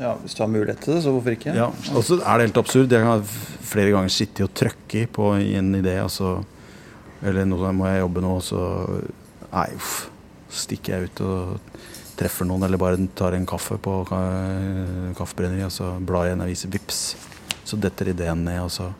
Ja, 0.00 0.14
Hvis 0.20 0.34
du 0.34 0.42
har 0.42 0.50
mulighet 0.50 0.80
til 0.82 0.96
det, 0.96 1.02
så 1.04 1.12
hvorfor 1.14 1.36
ikke? 1.36 1.54
Ja, 1.54 1.68
og 1.94 2.02
så 2.02 2.18
er 2.18 2.38
det 2.40 2.48
helt 2.48 2.58
absurd. 2.64 2.92
Jeg 2.92 3.06
har 3.06 3.22
flere 3.64 3.92
ganger 3.94 4.10
sittet 4.10 4.42
og 4.48 4.54
trøkket 4.58 5.12
på 5.14 5.30
en 5.38 5.74
idé, 5.78 6.00
og 6.02 6.10
så 6.10 6.40
Eller 7.24 7.46
nå 7.48 7.56
må 7.72 7.86
jeg 7.88 8.02
jobbe 8.02 8.20
nå, 8.20 8.32
så 8.44 8.60
Nei, 9.52 9.68
uff. 9.76 10.08
Stikker 10.50 10.92
jeg 10.92 11.08
ut 11.08 11.20
og 11.24 11.60
treffer 12.18 12.46
noen, 12.46 12.62
eller 12.66 12.78
bare 12.78 12.98
tar 13.16 13.34
en 13.34 13.46
kaffe 13.46 13.78
på 13.78 13.94
kaffebrenneriet, 14.06 15.16
kaffebrenneri, 15.18 15.64
og 15.66 15.72
så 15.72 15.88
blar 15.98 16.28
jeg 16.28 16.34
i 16.34 16.36
en 16.36 16.44
avis. 16.44 16.66
Vips. 16.70 17.00
Så 17.64 17.78
detter 17.80 18.10
ideen 18.12 18.44
ned, 18.46 18.60
og 18.62 18.70
så 18.70 18.90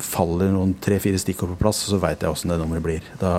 faller 0.00 0.52
noen 0.52 0.72
tre-fire 0.80 1.20
stikkord 1.20 1.54
på 1.54 1.60
plass, 1.64 1.82
og 1.84 1.94
så 1.94 2.00
veit 2.02 2.22
jeg 2.22 2.32
åssen 2.32 2.52
det 2.52 2.58
nummeret 2.60 2.86
blir. 2.86 3.10
Da, 3.20 3.32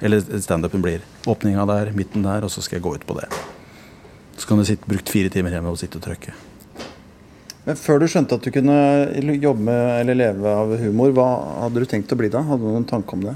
eller 0.00 0.40
standupen 0.44 0.82
blir. 0.84 1.04
Åpninga 1.26 1.66
der, 1.68 1.92
midten 1.96 2.26
der, 2.26 2.44
og 2.44 2.52
så 2.52 2.64
skal 2.64 2.78
jeg 2.78 2.86
gå 2.86 2.94
ut 2.96 3.06
på 3.08 3.16
det. 3.20 3.28
Så 4.36 4.48
kan 4.48 4.60
du 4.60 4.66
sitte, 4.68 4.88
brukt 4.88 5.08
fire 5.08 5.32
timer 5.32 5.54
hjemme 5.56 5.72
og 5.72 5.80
sitte 5.80 6.00
og 6.00 6.04
trykke. 6.04 6.34
Men 7.66 7.78
Før 7.80 7.98
du 7.98 8.06
skjønte 8.06 8.36
at 8.36 8.44
du 8.46 8.52
kunne 8.54 8.76
jobbe 9.42 9.64
med 9.66 10.00
eller 10.02 10.18
leve 10.20 10.52
av 10.52 10.76
humor, 10.78 11.14
hva 11.16 11.28
hadde 11.64 11.82
du 11.82 11.88
tenkt 11.90 12.12
å 12.14 12.18
bli 12.20 12.28
da? 12.30 12.44
Hadde 12.46 12.62
du 12.62 12.74
noen 12.76 12.86
tanke 12.86 13.16
om 13.16 13.24
det? 13.26 13.34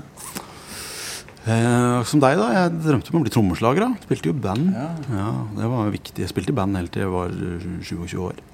Eh, 1.49 2.03
som 2.07 2.21
deg, 2.23 2.37
da. 2.39 2.51
Jeg 2.55 2.77
drømte 2.85 3.11
om 3.11 3.19
å 3.19 3.25
bli 3.25 3.33
trommeslager. 3.33 3.87
da. 3.87 4.05
Spilte 4.05 4.31
jo 4.31 4.37
band. 4.37 4.71
Ja. 4.77 5.33
Det 5.57 5.73
var 5.73 5.91
viktig. 5.97 6.21
Jeg 6.23 6.31
spilte 6.31 6.53
i 6.53 6.59
band 6.61 6.79
helt 6.79 6.93
til 6.95 7.07
jeg 7.07 7.15
var 7.15 7.33
eh, 7.33 7.67
27 7.89 8.17
år. 8.29 8.45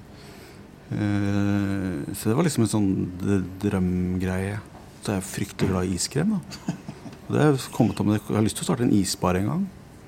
Eh, 0.95 2.15
så 2.15 2.31
det 2.31 2.37
var 2.39 2.47
liksom 2.47 2.65
en 2.65 2.73
sånn 2.73 2.89
drømgreie. 3.61 4.57
Så 5.03 5.13
er 5.13 5.19
jeg 5.19 5.29
fryktelig 5.29 5.73
glad 5.73 5.91
i 5.91 5.97
iskrem. 5.99 6.37
da. 6.39 6.77
Det 7.27 7.41
er 7.43 7.57
kommet 7.75 7.99
om, 7.99 8.11
jeg 8.15 8.21
har 8.29 8.45
lyst 8.45 8.55
til 8.59 8.63
å 8.63 8.69
starte 8.69 8.85
en 8.87 8.93
isbar 8.95 9.35
en 9.39 9.49
gang. 9.51 9.63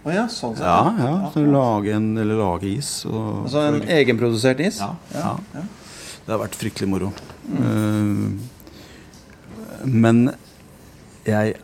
Oh 0.08 0.14
ja, 0.16 0.24
sånn 0.32 0.54
sett. 0.56 0.64
Ja, 0.64 0.94
ja, 0.96 1.32
så 1.34 1.42
lage 1.44 1.92
en, 1.98 2.14
eller 2.18 2.40
lage 2.40 2.70
is. 2.72 2.92
Og, 3.10 3.44
Altså 3.44 3.66
en 3.68 3.82
egenprodusert 3.84 4.60
is? 4.64 4.80
Ja, 4.80 4.94
ja. 5.14 5.34
Det 6.26 6.32
har 6.32 6.40
vært 6.46 6.56
fryktelig 6.56 6.88
moro. 6.92 7.10
Eh, 7.50 8.16
men 9.90 10.22
jeg, 11.28 11.56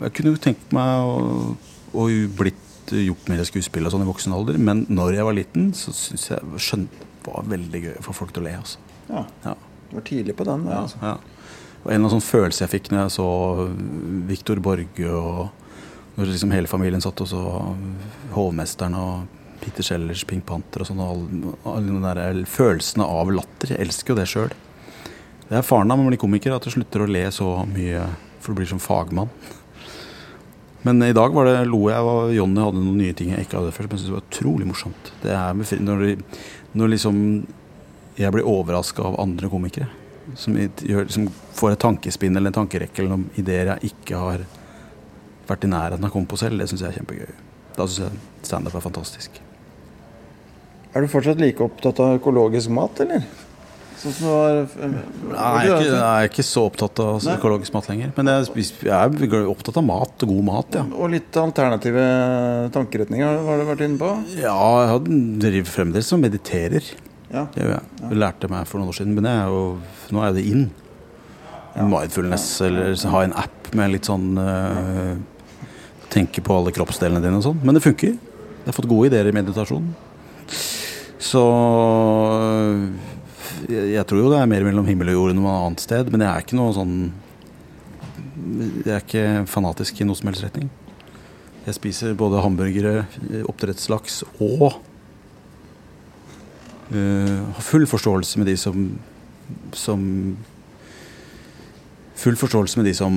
jeg 0.00 0.12
kunne 0.16 0.32
jo 0.34 0.40
tenkt 0.42 0.72
meg 0.76 1.02
å, 1.02 1.56
å 1.98 2.06
blitt 2.38 2.94
gjort 2.94 3.28
mer 3.30 3.42
skuespill 3.46 3.86
og 3.86 3.92
sånn 3.94 4.02
i 4.06 4.08
voksen 4.08 4.34
alder, 4.34 4.56
men 4.58 4.84
når 4.90 5.14
jeg 5.18 5.26
var 5.28 5.36
liten, 5.36 5.68
så 5.78 5.92
syns 5.94 6.30
jeg 6.32 6.40
skjønte 6.62 7.06
det 7.20 7.28
var 7.34 7.44
veldig 7.50 7.80
gøy 7.84 7.94
å 8.00 8.04
få 8.06 8.12
folk 8.16 8.30
til 8.32 8.42
å 8.42 8.46
le. 8.46 8.54
Altså. 8.62 8.78
Ja. 9.10 9.22
Ja. 9.44 9.52
Du 9.90 9.96
var 9.98 10.04
tidlig 10.08 10.34
på 10.38 10.46
den. 10.48 10.62
Ja, 10.70 10.78
Altså. 10.86 10.98
ja. 11.04 11.14
Og 11.18 11.39
en 11.88 11.94
eller 11.94 12.02
annen 12.02 12.12
sånn 12.12 12.24
følelse 12.24 12.64
jeg 12.64 12.72
fikk 12.74 12.90
når 12.92 13.06
jeg 13.06 13.12
så 13.16 13.28
Viktor 14.28 14.60
Borge 14.60 15.12
og 15.16 16.16
når 16.16 16.32
liksom 16.34 16.52
hele 16.52 16.68
familien 16.68 17.00
satt 17.00 17.22
og 17.24 17.28
så 17.30 17.42
Hovmesteren 18.34 18.96
og 18.98 19.38
Peter 19.60 19.84
Schellers 19.84 20.24
Pink 20.28 20.44
Panther 20.48 20.84
og 20.84 20.90
sånn. 20.90 21.00
og 21.00 21.68
alle 21.68 21.86
den 21.88 22.04
der 22.04 22.42
følelsene 22.48 23.04
av 23.04 23.30
latter. 23.32 23.74
Jeg 23.74 23.86
elsker 23.86 24.12
jo 24.12 24.18
det 24.18 24.28
sjøl. 24.28 24.52
Det 25.48 25.58
er 25.58 25.66
faren 25.66 25.90
av 25.92 26.00
å 26.00 26.08
bli 26.08 26.20
komiker, 26.20 26.54
at 26.54 26.64
du 26.64 26.72
slutter 26.72 27.04
å 27.04 27.08
le 27.10 27.24
så 27.34 27.64
mye 27.68 28.04
for 28.40 28.52
du 28.52 28.60
blir 28.60 28.70
som 28.70 28.80
fagmann. 28.80 29.32
Men 30.86 31.02
i 31.04 31.12
dag 31.12 31.34
var 31.36 31.48
det, 31.48 31.66
lo 31.68 31.82
jeg 31.90 32.00
og 32.08 32.32
Jonny 32.32 32.62
hadde 32.62 32.80
noen 32.80 33.00
nye 33.02 33.16
ting 33.16 33.34
jeg 33.34 33.44
ikke 33.44 33.58
hadde 33.58 33.72
først, 33.76 33.90
Men 33.90 33.98
jeg 33.98 34.04
synes 34.04 34.12
det 34.12 34.16
var 34.16 34.28
utrolig 34.30 34.68
morsomt. 34.68 35.10
Det 35.20 35.34
er 35.36 35.80
når, 35.84 36.04
når 36.72 36.92
liksom 36.94 37.18
jeg 38.16 38.32
blir 38.32 38.48
overraska 38.48 39.04
av 39.04 39.18
andre 39.20 39.50
komikere. 39.52 39.90
Som, 40.38 40.56
som 41.10 41.28
får 41.58 41.72
et 41.74 41.82
tankespinn 41.82 42.36
eller 42.36 42.52
en 42.52 42.58
tankerekke 42.60 43.02
eller 43.02 43.16
noen 43.16 43.30
ideer 43.40 43.72
jeg 43.74 43.92
ikke 43.94 44.20
har 44.20 44.44
vært 45.48 45.64
i 45.66 45.70
nærheten 45.72 46.04
av 46.06 46.10
å 46.12 46.14
komme 46.14 46.30
på 46.30 46.38
selv. 46.38 46.60
Det 46.60 46.68
syns 46.70 46.84
jeg 46.84 46.92
er 46.92 46.98
kjempegøy. 47.00 47.32
Da 47.76 47.86
syns 47.86 48.04
jeg 48.04 48.46
standup 48.46 48.76
er 48.78 48.84
fantastisk. 48.84 49.40
Er 50.94 51.04
du 51.04 51.10
fortsatt 51.10 51.40
like 51.42 51.62
opptatt 51.62 52.00
av 52.02 52.16
økologisk 52.18 52.70
mat, 52.74 53.00
eller? 53.04 53.22
Sånn 54.00 54.14
som 54.16 54.24
du 54.24 54.30
var 54.32 54.54
Nei, 54.80 55.66
jeg 55.66 55.72
er 55.74 55.82
ikke, 55.82 55.88
jeg 55.90 56.00
er 56.08 56.28
ikke 56.30 56.44
så 56.48 56.62
opptatt 56.70 57.02
av 57.04 57.18
Nei. 57.20 57.34
økologisk 57.36 57.74
mat 57.76 57.88
lenger. 57.90 58.12
Men 58.16 58.30
jeg, 58.32 58.64
jeg 58.86 59.28
er 59.28 59.50
opptatt 59.50 59.76
av 59.76 59.84
mat 59.84 60.24
god 60.30 60.46
mat, 60.46 60.78
ja. 60.78 60.84
Og 60.96 61.12
litt 61.12 61.36
alternative 61.36 62.04
tankeretninger 62.72 63.42
har 63.44 63.60
du 63.60 63.66
vært 63.68 63.84
inne 63.84 64.00
på? 64.00 64.10
Ja, 64.38 64.56
jeg 64.80 64.90
har- 64.94 65.04
driver 65.44 65.70
fremdeles 65.74 66.12
og 66.16 66.22
mediterer. 66.24 66.90
Ja. 67.30 67.46
Det 67.54 67.62
gjør 67.62 67.74
jeg. 67.76 67.88
Ja. 68.02 68.10
lærte 68.24 68.50
meg 68.50 68.66
for 68.68 68.80
noen 68.80 68.90
år 68.90 68.98
siden, 68.98 69.14
men 69.16 69.28
jeg, 69.30 69.54
og 69.54 70.14
nå 70.14 70.22
er 70.26 70.34
det 70.36 70.46
in. 70.50 70.68
Mindfulness, 71.70 72.46
eller 72.66 72.96
ha 73.12 73.20
en 73.24 73.36
app 73.38 73.70
med 73.78 73.92
litt 73.92 74.08
sånn 74.08 74.32
eh, 74.42 75.12
Tenke 76.10 76.42
på 76.42 76.56
alle 76.56 76.72
kroppsdelene 76.74 77.22
dine 77.22 77.38
og 77.38 77.44
sånn. 77.46 77.60
Men 77.62 77.76
det 77.76 77.84
funker. 77.84 78.16
Jeg 78.16 78.66
har 78.66 78.74
fått 78.74 78.88
gode 78.90 79.12
ideer 79.12 79.28
i 79.30 79.34
meditasjon. 79.36 79.86
Så 81.22 81.42
jeg, 83.70 83.92
jeg 83.94 84.04
tror 84.10 84.24
jo 84.24 84.32
det 84.32 84.40
er 84.40 84.50
mer 84.50 84.66
mellom 84.66 84.88
himmel 84.90 85.12
og 85.12 85.18
jord 85.20 85.34
enn 85.34 85.38
noe 85.38 85.54
annet 85.68 85.84
sted, 85.84 86.10
men 86.10 86.24
jeg 86.24 86.30
er 86.32 86.42
ikke 86.42 86.58
noe 86.58 86.74
sånn 86.74 86.96
Jeg 88.82 88.90
er 88.90 89.02
ikke 89.04 89.24
fanatisk 89.52 90.00
i 90.00 90.08
noe 90.08 90.18
som 90.18 90.32
helst 90.32 90.42
retning. 90.48 90.66
Jeg 91.68 91.76
spiser 91.76 92.18
både 92.18 92.42
hamburgere, 92.42 93.04
oppdrettslaks 93.46 94.24
og 94.40 94.70
eh, 94.72 94.78
har 96.90 97.62
full 97.62 97.86
forståelse 97.86 98.40
med 98.40 98.50
de 98.50 98.56
som 98.58 98.86
som 99.72 100.36
Full 102.20 102.36
forståelse 102.36 102.76
med 102.76 102.84
de 102.84 102.92
som 102.94 103.14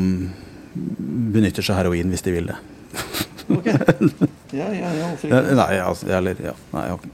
benytter 0.74 1.66
seg 1.66 1.76
av 1.76 1.82
heroin 1.82 2.14
hvis 2.14 2.24
de 2.24 2.32
vil 2.32 2.48
det. 2.48 2.56
Ja, 4.54 4.70
ja, 4.72 4.94
ja, 4.96 5.10
hvorfor 5.10 5.28
Eh, 5.34 5.42
ikke? 5.42 5.58
Nei, 5.60 5.74
altså, 5.84 6.08
eller, 6.08 6.40
ja, 6.40 6.54
nei, 6.72 6.86
jeg 6.88 7.12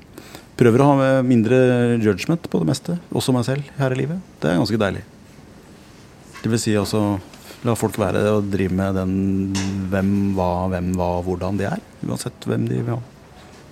prøver 0.60 0.84
å 0.84 0.90
ha 0.92 1.08
mindre 1.26 1.58
judgment 2.04 2.46
på 2.52 2.62
det 2.62 2.68
meste, 2.70 3.00
også 3.16 3.34
meg 3.34 3.48
selv, 3.48 3.74
her 3.80 3.96
i 3.96 4.00
livet. 4.04 4.22
Det 4.44 4.52
er 4.52 4.60
ganske 4.60 4.80
deilig. 4.84 5.02
Det 6.44 6.52
vil 6.54 6.62
si 6.62 6.76
altså 6.78 7.02
la 7.66 7.74
folk 7.76 7.98
være 8.00 8.22
og 8.36 8.52
drive 8.54 8.76
med 8.76 9.00
den 9.00 9.14
hvem, 9.92 10.12
hva, 10.38 10.52
hvem, 10.72 10.94
hva, 11.00 11.10
hvordan 11.26 11.58
de 11.60 11.68
er. 11.72 11.82
Uansett 12.06 12.46
hvem 12.48 12.70
de 12.70 12.84
hva, 12.86 13.00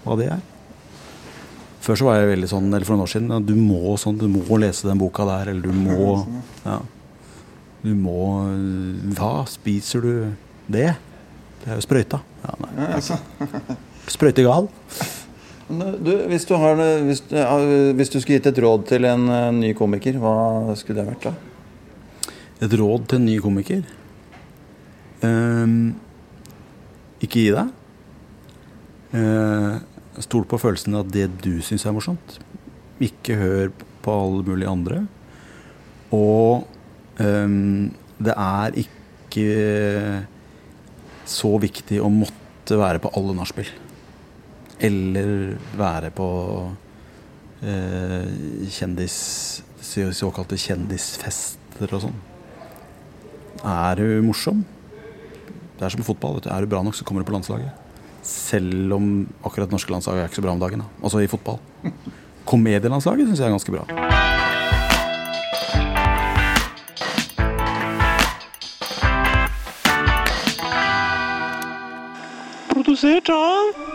hva 0.08 0.18
de 0.20 0.32
er. 0.34 0.42
Før 1.86 2.00
så 2.00 2.08
var 2.08 2.18
jeg 2.20 2.32
veldig 2.34 2.50
sånn, 2.52 2.68
eller 2.74 2.86
for 2.88 2.98
noen 2.98 3.06
år 3.06 3.12
siden, 3.14 3.30
ja, 3.32 3.40
du 3.48 3.54
må, 3.56 3.94
sånn, 4.02 4.18
du 4.20 4.26
må 4.32 4.58
lese 4.60 4.88
den 4.90 5.00
boka 5.00 5.24
der, 5.30 5.52
eller 5.54 5.62
du 5.70 5.76
må 5.78 6.26
ja, 6.66 6.80
Du 7.86 7.92
må 7.96 8.16
Hva? 9.16 9.46
Spiser 9.48 10.02
du 10.04 10.12
det? 10.68 10.90
Det 11.62 11.70
er 11.72 11.78
jo 11.78 11.84
sprøyta. 11.86 12.20
Ja, 12.44 12.56
nei. 12.64 12.72
Ja, 12.80 12.88
altså. 12.98 13.20
Sprøytegal. 14.12 14.68
Du, 15.68 16.12
hvis, 16.32 16.46
du 16.48 16.54
har, 16.56 16.80
hvis, 17.04 17.22
du- 17.28 17.94
hvis 18.00 18.12
du 18.14 18.20
skulle 18.22 18.38
gitt 18.40 18.50
et 18.54 18.60
råd 18.64 18.86
til 18.88 19.04
en 19.08 19.26
eh, 19.30 19.48
ny 19.56 19.72
komiker, 19.76 20.16
hva 20.22 20.76
skulle 20.80 21.02
det 21.04 21.10
vært 21.10 21.28
da? 21.28 21.34
Et 22.64 22.76
råd 22.80 23.08
til 23.12 23.20
en 23.20 23.26
ny 23.28 23.36
komiker? 23.44 23.84
Um, 25.22 25.74
ikke 27.22 27.42
gi 27.44 27.52
deg. 27.58 27.74
Uh, 29.12 29.76
stol 30.24 30.45
på 30.49 30.59
følelsen 30.61 30.95
av 30.99 31.09
det 31.13 31.28
du 31.43 31.57
syns 31.65 31.86
er 31.88 31.95
morsomt. 31.95 32.38
Ikke 33.03 33.36
hør 33.39 33.72
på 34.05 34.13
alle 34.13 34.43
mulige 34.47 34.72
andre. 34.72 35.01
Og 36.15 36.68
um, 37.20 37.91
det 38.18 38.34
er 38.34 38.78
ikke 38.82 39.47
så 41.28 41.51
viktig 41.61 41.99
å 42.01 42.09
måtte 42.11 42.78
være 42.80 43.01
på 43.03 43.11
alle 43.20 43.36
nachspiel. 43.38 43.70
Eller 44.84 45.57
være 45.78 46.11
på 46.15 46.28
uh, 47.63 48.28
kjendis, 48.72 49.18
så- 49.82 50.13
såkalte 50.15 50.57
kjendisfester 50.61 51.93
og 51.93 52.07
sånn. 52.07 52.18
Er 53.68 53.95
du 53.99 54.22
morsom? 54.26 54.63
Det 55.78 55.86
er 55.86 55.93
som 55.93 56.05
fotball. 56.05 56.39
Er 56.45 56.61
du 56.65 56.70
bra 56.72 56.82
nok, 56.86 56.95
så 56.97 57.05
kommer 57.05 57.22
du 57.22 57.30
på 57.30 57.36
landslaget. 57.36 57.74
Selv 58.28 58.94
om 58.94 59.28
akkurat 59.48 59.72
norske 59.72 59.92
landslaget 59.94 60.22
er 60.22 60.28
ikke 60.28 60.42
så 60.42 60.44
bra 60.44 60.52
om 60.52 60.60
dagen. 60.60 60.84
Da. 60.84 60.88
Altså 61.04 61.24
i 61.24 61.32
fotball. 61.32 61.60
Komedielandslaget 62.48 63.28
syns 63.28 63.40
jeg 63.40 63.48
er 63.48 63.56
ganske 63.56 63.72
bra. 63.72 63.88
Produsert 72.74 73.32
av 73.32 73.88